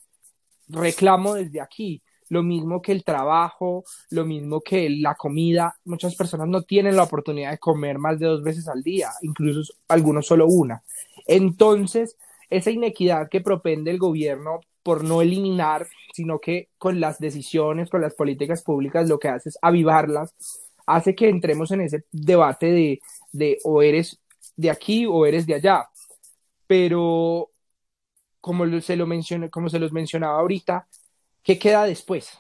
reclamo 0.68 1.34
desde 1.34 1.61
aquí. 1.61 2.03
Lo 2.28 2.42
mismo 2.42 2.82
que 2.82 2.92
el 2.92 3.04
trabajo, 3.04 3.84
lo 4.10 4.24
mismo 4.24 4.60
que 4.60 4.90
la 4.90 5.14
comida. 5.14 5.76
Muchas 5.84 6.14
personas 6.14 6.48
no 6.48 6.62
tienen 6.62 6.96
la 6.96 7.04
oportunidad 7.04 7.50
de 7.50 7.58
comer 7.58 7.98
más 7.98 8.18
de 8.18 8.26
dos 8.26 8.42
veces 8.42 8.68
al 8.68 8.82
día, 8.82 9.10
incluso 9.22 9.72
algunos 9.88 10.26
solo 10.26 10.46
una. 10.46 10.82
Entonces, 11.26 12.16
esa 12.50 12.70
inequidad 12.70 13.28
que 13.28 13.40
propende 13.40 13.90
el 13.90 13.98
gobierno 13.98 14.60
por 14.82 15.04
no 15.04 15.20
eliminar, 15.20 15.86
sino 16.14 16.38
que 16.38 16.70
con 16.78 16.98
las 17.00 17.18
decisiones, 17.18 17.90
con 17.90 18.00
las 18.00 18.14
políticas 18.14 18.62
públicas, 18.62 19.08
lo 19.08 19.18
que 19.18 19.28
hace 19.28 19.50
es 19.50 19.58
avivarlas, 19.60 20.34
hace 20.86 21.14
que 21.14 21.28
entremos 21.28 21.70
en 21.70 21.82
ese 21.82 22.04
debate 22.10 23.00
de, 23.32 23.58
o 23.64 23.82
eres 23.82 24.18
de 24.56 24.70
aquí 24.70 25.04
o 25.06 25.26
eres 25.26 25.46
de 25.46 25.54
allá. 25.54 25.88
Pero 26.66 27.50
como 28.40 28.80
se, 28.80 28.96
lo 28.96 29.06
mencioné, 29.06 29.50
como 29.50 29.68
se 29.68 29.78
los 29.78 29.92
mencionaba 29.92 30.38
ahorita, 30.38 30.88
¿qué 31.49 31.59
queda 31.59 31.86
después? 31.86 32.38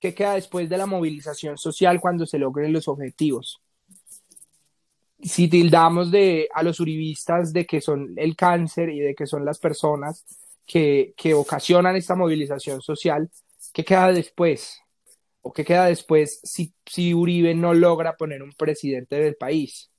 ¿Qué 0.00 0.14
queda 0.14 0.36
después 0.36 0.66
de 0.70 0.78
la 0.78 0.86
movilización 0.86 1.58
social 1.58 2.00
cuando 2.00 2.24
se 2.24 2.38
logren 2.38 2.72
los 2.72 2.88
objetivos? 2.88 3.60
Si 5.22 5.48
tildamos 5.48 6.10
de, 6.10 6.48
a 6.54 6.62
los 6.62 6.80
uribistas 6.80 7.52
de 7.52 7.66
que 7.66 7.82
son 7.82 8.14
el 8.16 8.34
cáncer 8.34 8.88
y 8.88 9.00
de 9.00 9.14
que 9.14 9.26
son 9.26 9.44
las 9.44 9.58
personas 9.58 10.24
que, 10.64 11.12
que 11.14 11.34
ocasionan 11.34 11.94
esta 11.94 12.14
movilización 12.14 12.80
social, 12.80 13.30
¿qué 13.70 13.84
queda 13.84 14.10
después? 14.10 14.80
¿O 15.42 15.52
qué 15.52 15.62
queda 15.62 15.84
después 15.84 16.40
si, 16.42 16.72
si 16.86 17.12
Uribe 17.12 17.54
no 17.54 17.74
logra 17.74 18.16
poner 18.16 18.42
un 18.42 18.52
presidente 18.52 19.16
del 19.16 19.36
país? 19.36 19.90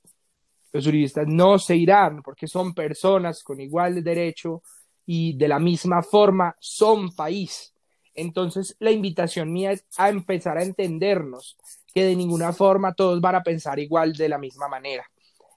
Los 0.72 0.88
uribistas 0.88 1.28
no 1.28 1.60
se 1.60 1.76
irán 1.76 2.24
porque 2.24 2.48
son 2.48 2.74
personas 2.74 3.44
con 3.44 3.62
igual 3.62 4.04
derecho 4.04 4.64
y 5.06 5.38
de 5.38 5.48
la 5.48 5.60
misma 5.60 6.02
forma 6.02 6.56
son 6.60 7.14
país. 7.14 7.73
Entonces, 8.16 8.76
la 8.80 8.91
invitación 8.91 9.51
mía 9.51 9.72
es 9.72 9.86
a 9.97 10.09
empezar 10.09 10.57
a 10.57 10.64
entendernos 10.64 11.57
que 11.93 12.05
de 12.05 12.16
ninguna 12.16 12.53
forma 12.53 12.93
todos 12.93 13.22
van 13.22 13.36
a 13.36 13.43
pensar 13.43 13.80
igual 13.80 14.14
de 14.14 14.30
la 14.30 14.38
misma 14.38 14.68
manera. 14.68 15.05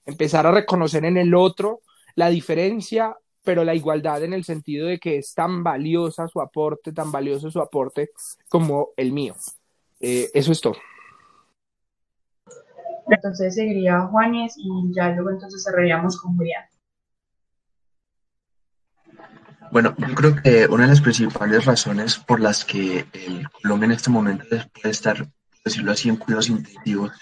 Empezar 0.05 0.47
a 0.47 0.53
reconocer 0.53 1.05
en 1.05 1.17
el 1.17 1.35
otro 1.35 1.81
la 2.15 2.29
diferencia, 2.29 3.17
pero 3.43 3.65
la 3.65 3.75
igualdad 3.75 4.23
en 4.23 4.33
el 4.33 4.45
sentido 4.45 4.87
de 4.87 4.99
que 4.99 5.19
es 5.19 5.35
tan 5.35 5.63
valiosa 5.63 6.29
su 6.29 6.41
aporte, 6.41 6.93
tan 6.93 7.11
valioso 7.11 7.51
su 7.51 7.61
aporte 7.61 8.11
como 8.49 8.91
el 8.97 9.13
mío. 9.13 9.35
Eh, 10.01 10.31
eso 10.35 10.53
es 10.53 10.61
todo. 10.61 10.77
Entonces 13.09 13.55
seguiría 13.55 14.01
Juanes 14.01 14.55
y 14.59 14.69
ya 14.93 15.11
luego 15.11 15.31
entonces 15.31 15.63
cerraríamos 15.65 16.21
con 16.21 16.37
Julián. 16.37 16.65
Bueno, 19.71 19.95
yo 19.99 20.15
creo 20.15 20.37
que 20.43 20.67
una 20.67 20.85
de 20.85 20.91
las 20.91 21.01
principales 21.01 21.65
razones 21.65 22.17
por 22.17 22.41
las 22.41 22.65
que 22.65 23.07
el 23.13 23.49
Colombia 23.51 23.87
en 23.87 23.93
este 23.93 24.11
momento 24.11 24.45
puede 24.73 24.91
estar, 24.91 25.17
por 25.19 25.63
decirlo 25.65 25.93
así, 25.93 26.09
en 26.09 26.17
cuidados 26.17 26.49
intensivos, 26.49 27.13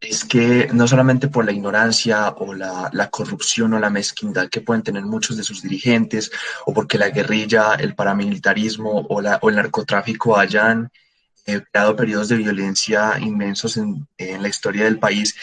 es 0.00 0.24
que 0.24 0.68
no 0.72 0.86
solamente 0.86 1.28
por 1.28 1.44
la 1.44 1.52
ignorancia 1.52 2.30
o 2.30 2.54
la, 2.54 3.08
corrupción 3.10 3.74
o 3.74 3.78
la 3.78 3.90
mezquindad 3.90 4.48
que 4.48 4.60
pueden 4.60 4.82
tener 4.82 5.04
muchos 5.04 5.36
de 5.36 5.44
sus 5.44 5.62
dirigentes, 5.62 6.30
o 6.66 6.74
porque 6.74 6.98
la 6.98 7.10
guerrilla, 7.10 7.74
el 7.74 7.94
paramilitarismo 7.94 9.06
o, 9.08 9.20
la, 9.20 9.38
o 9.40 9.48
el 9.48 9.56
narcotráfico 9.56 10.36
hayan 10.36 10.90
eh, 11.46 11.62
creado 11.72 11.96
periodos 11.96 12.28
de 12.28 12.36
violencia 12.36 13.18
inmensos 13.18 13.76
en, 13.76 14.06
en 14.18 14.42
la 14.42 14.48
historia 14.48 14.84
del 14.84 14.98
país. 14.98 15.34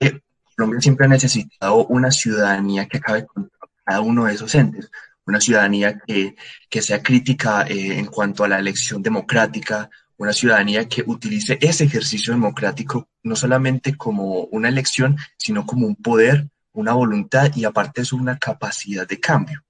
Eh, 0.00 0.20
Colombia 0.56 0.80
siempre 0.80 1.06
ha 1.06 1.08
necesitado 1.08 1.86
una 1.86 2.10
ciudadanía 2.10 2.86
que 2.86 2.98
acabe 2.98 3.26
con 3.26 3.50
cada 3.84 4.00
uno 4.00 4.26
de 4.26 4.34
esos 4.34 4.54
entes, 4.54 4.90
una 5.26 5.40
ciudadanía 5.40 5.98
que, 6.06 6.36
que 6.68 6.82
sea 6.82 7.02
crítica 7.02 7.62
eh, 7.62 7.98
en 7.98 8.06
cuanto 8.06 8.44
a 8.44 8.48
la 8.48 8.58
elección 8.58 9.02
democrática, 9.02 9.90
una 10.16 10.32
ciudadanía 10.32 10.88
que 10.88 11.02
utilice 11.06 11.58
ese 11.60 11.84
ejercicio 11.84 12.32
democrático 12.32 13.08
no 13.22 13.36
solamente 13.36 13.96
como 13.96 14.44
una 14.44 14.68
elección, 14.68 15.16
sino 15.36 15.66
como 15.66 15.86
un 15.86 15.96
poder 15.96 16.48
una 16.74 16.92
voluntad 16.92 17.52
y 17.54 17.64
aparte 17.64 18.02
es 18.02 18.12
una 18.12 18.38
capacidad 18.38 19.06
de 19.06 19.20
cambio. 19.20 19.62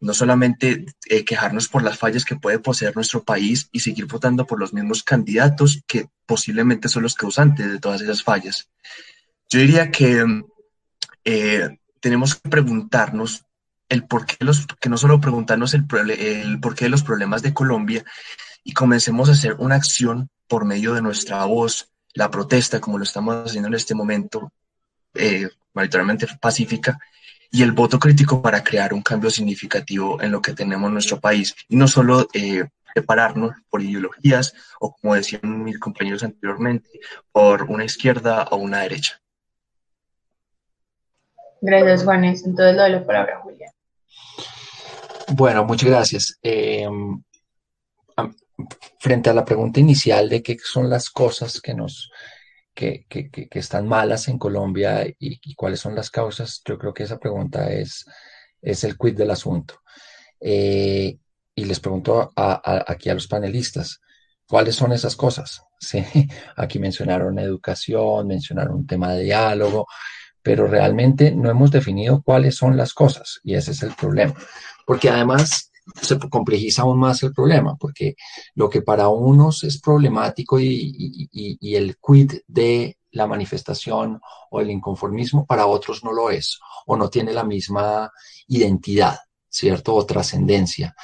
No 0.00 0.12
solamente 0.12 0.86
eh, 1.06 1.24
quejarnos 1.24 1.68
por 1.68 1.82
las 1.82 1.98
fallas 1.98 2.24
que 2.24 2.36
puede 2.36 2.58
poseer 2.58 2.94
nuestro 2.94 3.22
país 3.22 3.68
y 3.72 3.80
seguir 3.80 4.06
votando 4.06 4.46
por 4.46 4.58
los 4.58 4.72
mismos 4.72 5.02
candidatos 5.02 5.82
que 5.86 6.08
posiblemente 6.26 6.88
son 6.88 7.04
los 7.04 7.14
causantes 7.14 7.70
de 7.70 7.78
todas 7.78 8.00
esas 8.02 8.22
fallas. 8.22 8.68
Yo 9.48 9.60
diría 9.60 9.90
que 9.90 10.24
eh, 11.24 11.78
tenemos 12.00 12.34
que 12.34 12.48
preguntarnos 12.48 13.44
el 13.92 14.04
por 14.06 14.24
qué 14.24 14.36
los, 14.40 14.66
que 14.80 14.88
no 14.88 14.96
solo 14.96 15.20
preguntarnos 15.20 15.74
el, 15.74 15.84
el 16.18 16.58
porqué 16.60 16.86
de 16.86 16.90
los 16.90 17.02
problemas 17.02 17.42
de 17.42 17.52
Colombia 17.52 18.02
y 18.64 18.72
comencemos 18.72 19.28
a 19.28 19.32
hacer 19.32 19.54
una 19.58 19.74
acción 19.74 20.30
por 20.48 20.64
medio 20.64 20.94
de 20.94 21.02
nuestra 21.02 21.44
voz, 21.44 21.90
la 22.14 22.30
protesta, 22.30 22.80
como 22.80 22.96
lo 22.96 23.04
estamos 23.04 23.46
haciendo 23.46 23.68
en 23.68 23.74
este 23.74 23.94
momento, 23.94 24.50
eh, 25.14 25.48
mayoritariamente 25.74 26.26
pacífica, 26.40 26.98
y 27.50 27.62
el 27.62 27.72
voto 27.72 27.98
crítico 27.98 28.40
para 28.40 28.64
crear 28.64 28.94
un 28.94 29.02
cambio 29.02 29.28
significativo 29.28 30.22
en 30.22 30.32
lo 30.32 30.40
que 30.40 30.54
tenemos 30.54 30.88
en 30.88 30.94
nuestro 30.94 31.20
país 31.20 31.54
y 31.68 31.76
no 31.76 31.86
solo 31.86 32.26
eh, 32.32 32.64
prepararnos 32.94 33.52
por 33.68 33.82
ideologías 33.82 34.54
o 34.80 34.94
como 34.94 35.14
decían 35.14 35.62
mis 35.62 35.78
compañeros 35.78 36.22
anteriormente, 36.22 36.88
por 37.30 37.64
una 37.64 37.84
izquierda 37.84 38.44
o 38.50 38.56
una 38.56 38.80
derecha. 38.80 39.20
Gracias, 41.60 42.04
Juanes. 42.04 42.44
Entonces 42.44 42.74
lo 42.74 42.82
de 42.84 42.90
la 42.90 43.06
palabra, 43.06 43.38
Julián. 43.40 43.71
Bueno, 45.34 45.64
muchas 45.64 45.88
gracias. 45.88 46.38
Eh, 46.42 46.86
frente 48.98 49.30
a 49.30 49.34
la 49.34 49.44
pregunta 49.44 49.80
inicial 49.80 50.28
de 50.28 50.42
qué 50.42 50.58
son 50.62 50.90
las 50.90 51.08
cosas 51.08 51.60
que 51.60 51.74
nos 51.74 52.10
que, 52.74 53.06
que, 53.08 53.30
que, 53.30 53.58
están 53.58 53.86
malas 53.86 54.28
en 54.28 54.38
Colombia 54.38 55.06
y, 55.18 55.54
cuáles 55.54 55.80
son 55.80 55.94
las 55.94 56.10
causas, 56.10 56.62
yo 56.66 56.78
creo 56.78 56.94
que 56.94 57.02
esa 57.02 57.18
pregunta 57.18 57.70
es, 57.70 58.06
es 58.62 58.84
el 58.84 58.96
quid 58.96 59.16
del 59.16 59.30
asunto. 59.30 59.80
Eh, 60.40 61.18
y 61.54 61.64
les 61.64 61.80
pregunto 61.80 62.32
a, 62.34 62.84
aquí 62.86 63.10
a 63.10 63.14
los 63.14 63.26
panelistas, 63.26 64.00
¿cuáles 64.46 64.74
son 64.74 64.92
esas 64.92 65.16
cosas? 65.16 65.62
Aquí 66.56 66.78
mencionaron 66.78 67.38
educación, 67.38 68.26
mencionaron 68.26 68.76
un 68.76 68.86
tema 68.86 69.12
de 69.14 69.24
diálogo, 69.24 69.86
pero 70.42 70.66
realmente 70.66 71.32
no 71.32 71.50
hemos 71.50 71.70
definido 71.70 72.22
cuáles 72.22 72.56
son 72.56 72.76
las 72.76 72.94
cosas 72.94 73.40
y 73.42 73.54
ese 73.54 73.72
es 73.72 73.82
el 73.82 73.94
problema. 73.94 74.34
Porque 74.86 75.08
además 75.08 75.72
se 76.00 76.18
complejiza 76.18 76.82
aún 76.82 76.98
más 76.98 77.22
el 77.22 77.32
problema, 77.32 77.76
porque 77.76 78.14
lo 78.54 78.68
que 78.70 78.82
para 78.82 79.08
unos 79.08 79.64
es 79.64 79.80
problemático 79.80 80.58
y, 80.60 81.58
el 81.74 81.96
quid 81.96 82.32
de 82.46 82.98
la 83.10 83.26
manifestación 83.26 84.20
o 84.50 84.60
el 84.60 84.70
inconformismo, 84.70 85.44
para 85.44 85.66
otros 85.66 86.02
no 86.04 86.12
lo 86.12 86.30
es, 86.30 86.58
o 86.86 86.96
no 86.96 87.10
tiene 87.10 87.32
la 87.32 87.44
misma 87.44 88.10
identidad, 88.46 89.18
¿cierto? 89.48 89.94
O 89.94 90.06
trascendencia. 90.06 90.94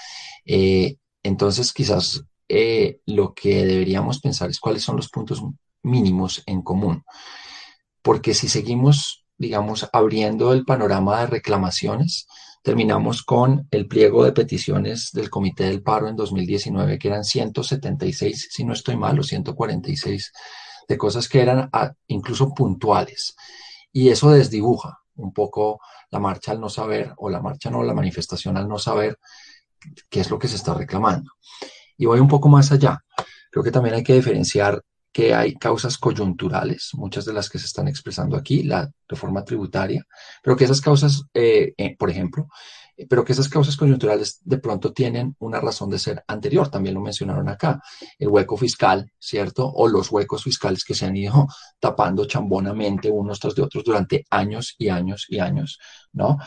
Eh, 0.44 0.96
entonces, 1.22 1.72
quizás 1.72 2.24
eh, 2.48 3.00
lo 3.06 3.34
que 3.34 3.66
deberíamos 3.66 4.20
pensar 4.20 4.48
es 4.48 4.60
cuáles 4.60 4.82
son 4.82 4.96
los 4.96 5.08
puntos 5.10 5.42
mínimos 5.82 6.42
en 6.46 6.62
común, 6.62 7.04
porque 8.00 8.32
si 8.32 8.48
seguimos, 8.48 9.26
digamos, 9.38 9.88
abriendo 9.92 10.52
el 10.52 10.64
panorama 10.64 11.20
de 11.20 11.26
reclamaciones, 11.28 12.26
terminamos 12.62 13.22
con 13.22 13.66
el 13.70 13.86
pliego 13.86 14.24
de 14.24 14.32
peticiones 14.32 15.12
del 15.12 15.30
Comité 15.30 15.64
del 15.64 15.82
Paro 15.82 16.08
en 16.08 16.16
2019, 16.16 16.98
que 16.98 17.08
eran 17.08 17.24
176, 17.24 18.48
si 18.50 18.64
no 18.64 18.72
estoy 18.72 18.96
mal, 18.96 19.18
o 19.18 19.22
146, 19.22 20.32
de 20.88 20.98
cosas 20.98 21.28
que 21.28 21.40
eran 21.40 21.70
ah, 21.72 21.92
incluso 22.08 22.52
puntuales. 22.52 23.36
Y 23.92 24.08
eso 24.08 24.30
desdibuja 24.30 24.98
un 25.16 25.32
poco 25.32 25.80
la 26.10 26.18
marcha 26.18 26.52
al 26.52 26.60
no 26.60 26.68
saber, 26.68 27.12
o 27.16 27.30
la 27.30 27.40
marcha 27.40 27.70
no, 27.70 27.82
la 27.82 27.94
manifestación 27.94 28.56
al 28.56 28.68
no 28.68 28.78
saber 28.78 29.18
qué 30.08 30.20
es 30.20 30.30
lo 30.30 30.38
que 30.38 30.48
se 30.48 30.56
está 30.56 30.74
reclamando. 30.74 31.32
Y 31.96 32.06
voy 32.06 32.20
un 32.20 32.28
poco 32.28 32.48
más 32.48 32.72
allá. 32.72 33.04
Creo 33.50 33.64
que 33.64 33.70
también 33.70 33.94
hay 33.94 34.02
que 34.02 34.14
diferenciar 34.14 34.82
que 35.18 35.34
hay 35.34 35.56
causas 35.56 35.98
coyunturales, 35.98 36.90
muchas 36.92 37.24
de 37.24 37.32
las 37.32 37.50
que 37.50 37.58
se 37.58 37.66
están 37.66 37.88
expresando 37.88 38.36
aquí, 38.36 38.62
la 38.62 38.88
reforma 39.08 39.44
tributaria, 39.44 40.06
pero 40.44 40.56
que 40.56 40.62
esas 40.62 40.80
causas, 40.80 41.24
eh, 41.34 41.74
eh, 41.76 41.96
por 41.98 42.08
ejemplo, 42.08 42.46
eh, 42.96 43.04
pero 43.10 43.24
que 43.24 43.32
esas 43.32 43.48
causas 43.48 43.76
coyunturales 43.76 44.38
de 44.44 44.58
pronto 44.58 44.92
tienen 44.92 45.34
una 45.40 45.58
razón 45.58 45.90
de 45.90 45.98
ser 45.98 46.22
anterior, 46.28 46.70
también 46.70 46.94
lo 46.94 47.00
mencionaron 47.00 47.48
acá, 47.48 47.82
el 48.16 48.28
hueco 48.28 48.56
fiscal, 48.56 49.10
¿cierto? 49.18 49.66
O 49.66 49.88
los 49.88 50.08
huecos 50.12 50.44
fiscales 50.44 50.84
que 50.84 50.94
se 50.94 51.06
han 51.06 51.16
ido 51.16 51.48
tapando 51.80 52.24
chambonamente 52.24 53.10
unos 53.10 53.40
tras 53.40 53.56
de 53.56 53.62
otros 53.62 53.82
durante 53.82 54.24
años 54.30 54.76
y 54.78 54.88
años 54.88 55.26
y 55.28 55.40
años, 55.40 55.80
¿no? 56.12 56.38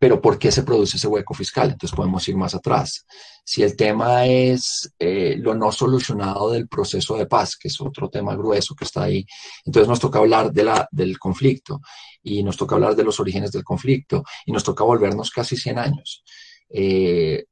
Pero 0.00 0.18
¿por 0.18 0.38
qué 0.38 0.50
se 0.50 0.62
produce 0.62 0.96
ese 0.96 1.08
hueco 1.08 1.34
fiscal? 1.34 1.70
Entonces 1.70 1.94
podemos 1.94 2.26
ir 2.26 2.34
más 2.34 2.54
atrás. 2.54 3.04
Si 3.44 3.62
el 3.62 3.76
tema 3.76 4.24
es 4.24 4.90
eh, 4.98 5.36
lo 5.36 5.54
no 5.54 5.70
solucionado 5.70 6.50
del 6.50 6.68
proceso 6.68 7.18
de 7.18 7.26
paz, 7.26 7.54
que 7.58 7.68
es 7.68 7.78
otro 7.82 8.08
tema 8.08 8.34
grueso 8.34 8.74
que 8.74 8.86
está 8.86 9.02
ahí, 9.02 9.26
entonces 9.62 9.88
nos 9.88 10.00
toca 10.00 10.18
hablar 10.18 10.52
de 10.52 10.64
la, 10.64 10.88
del 10.90 11.18
conflicto 11.18 11.82
y 12.22 12.42
nos 12.42 12.56
toca 12.56 12.76
hablar 12.76 12.96
de 12.96 13.04
los 13.04 13.20
orígenes 13.20 13.52
del 13.52 13.62
conflicto 13.62 14.24
y 14.46 14.52
nos 14.52 14.64
toca 14.64 14.84
volvernos 14.84 15.30
casi 15.30 15.54
100 15.54 15.78
años. 15.78 16.24
Eh, 16.70 17.44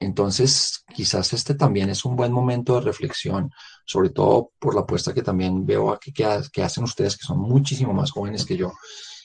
entonces, 0.00 0.82
quizás 0.92 1.32
este 1.32 1.54
también 1.54 1.90
es 1.90 2.04
un 2.04 2.16
buen 2.16 2.32
momento 2.32 2.74
de 2.74 2.80
reflexión, 2.80 3.52
sobre 3.86 4.10
todo 4.10 4.50
por 4.58 4.74
la 4.74 4.80
apuesta 4.80 5.14
que 5.14 5.22
también 5.22 5.64
veo 5.64 5.92
aquí 5.92 6.12
que 6.12 6.24
hacen 6.64 6.82
ustedes, 6.82 7.16
que 7.16 7.24
son 7.24 7.38
muchísimo 7.38 7.92
más 7.92 8.10
jóvenes 8.10 8.44
que 8.44 8.56
yo, 8.56 8.72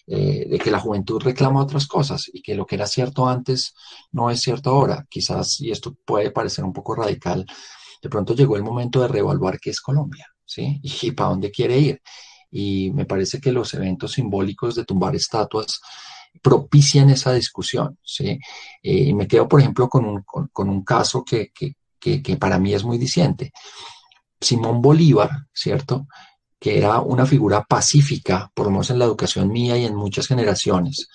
eh, 0.10 0.48
de 0.50 0.58
que 0.58 0.72
la 0.72 0.80
juventud 0.80 1.22
reclama 1.22 1.62
otras 1.62 1.86
cosas 1.86 2.30
y 2.32 2.42
que 2.42 2.56
lo 2.56 2.66
que 2.66 2.76
era 2.76 2.88
cierto 2.88 3.28
antes 3.28 3.76
no 4.14 4.30
es 4.30 4.40
cierto 4.40 4.70
ahora. 4.70 5.06
Quizás, 5.10 5.60
y 5.60 5.70
esto 5.70 5.98
puede 6.06 6.32
parecer 6.32 6.64
un 6.64 6.72
poco 6.72 6.96
radical, 6.96 7.46
de 8.02 8.10
pronto 8.10 8.34
llegó 8.34 8.56
el 8.56 8.64
momento 8.64 9.02
de 9.02 9.10
reevaluar 9.10 9.60
qué 9.60 9.72
es 9.72 9.82
Colombia, 9.82 10.26
¿sí? 10.46 10.80
Y, 11.02 11.12
para 11.12 11.32
dónde 11.32 11.52
quiere 11.52 11.78
ir. 11.78 12.02
Y 12.50 12.92
me 12.92 13.06
parece 13.06 13.42
que 13.42 13.52
los 13.52 13.74
eventos 13.74 14.14
simbólicos 14.14 14.76
de 14.76 14.86
tumbar 14.86 15.14
estatuas 15.14 15.82
propician 16.42 17.10
esa 17.10 17.34
discusión, 17.34 18.00
¿sí? 18.02 18.40
Eh, 18.82 19.10
y 19.10 19.14
me 19.14 19.28
quedo, 19.28 19.50
por 19.50 19.60
ejemplo, 19.60 19.90
con 19.90 20.06
un, 20.06 20.24
con, 20.24 20.70
un 20.70 20.84
caso 20.86 21.26
que, 21.26 21.52
que, 21.54 21.76
que, 22.00 22.22
que 22.22 22.38
para 22.38 22.60
mí 22.60 22.74
es 22.74 22.86
muy 22.86 22.98
diciente. 22.98 23.52
Simón 24.40 24.82
Bolívar, 24.82 25.32
¿cierto? 25.54 26.08
Que 26.60 26.78
era 26.78 27.00
una 27.02 27.26
figura 27.26 27.64
pacífica, 27.64 28.52
por 28.54 28.66
lo 28.66 28.72
menos 28.72 28.90
en 28.90 29.00
la 29.00 29.06
educación 29.06 29.50
mía 29.50 29.78
y 29.78 29.86
en 29.86 29.96
muchas 29.96 30.28
generaciones, 30.28 31.08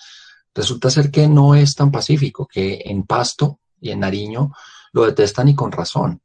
Resulta 0.55 0.91
ser 0.91 1.11
que 1.11 1.29
no 1.29 1.55
es 1.55 1.75
tan 1.75 1.91
pacífico, 1.91 2.47
que 2.47 2.83
en 2.85 3.05
Pasto 3.05 3.61
y 3.81 3.91
en 3.91 4.01
Nariño 4.01 4.53
lo 4.93 5.07
detestan 5.07 5.49
y 5.49 5.55
con 5.55 5.73
razón. 5.73 6.21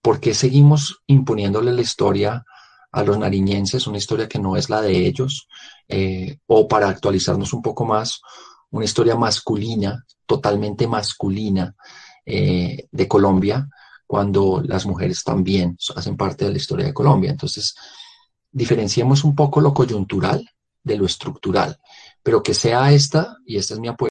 ¿Por 0.00 0.20
qué 0.20 0.32
seguimos 0.32 1.02
imponiéndole 1.06 1.72
la 1.72 1.80
historia 1.80 2.44
a 2.92 3.02
los 3.02 3.18
nariñenses, 3.18 3.86
una 3.86 3.98
historia 3.98 4.28
que 4.28 4.38
no 4.38 4.56
es 4.56 4.70
la 4.70 4.80
de 4.80 5.06
ellos? 5.06 5.48
Eh, 5.88 6.38
o 6.46 6.68
para 6.68 6.88
actualizarnos 6.88 7.52
un 7.52 7.62
poco 7.62 7.84
más, 7.84 8.20
una 8.70 8.84
historia 8.84 9.16
masculina, 9.16 10.04
totalmente 10.24 10.86
masculina 10.86 11.74
eh, 12.24 12.86
de 12.90 13.08
Colombia, 13.08 13.68
cuando 14.06 14.62
las 14.64 14.86
mujeres 14.86 15.24
también 15.24 15.76
hacen 15.96 16.16
parte 16.16 16.44
de 16.44 16.52
la 16.52 16.58
historia 16.58 16.86
de 16.86 16.94
Colombia. 16.94 17.30
Entonces, 17.32 17.74
diferenciemos 18.50 19.24
un 19.24 19.34
poco 19.34 19.60
lo 19.60 19.74
coyuntural 19.74 20.48
de 20.82 20.96
lo 20.96 21.06
estructural, 21.06 21.78
pero 22.22 22.42
que 22.42 22.54
sea 22.54 22.92
esta, 22.92 23.36
y 23.44 23.56
esta 23.56 23.74
es 23.74 23.80
mi 23.80 23.88
apuesta, 23.88 24.06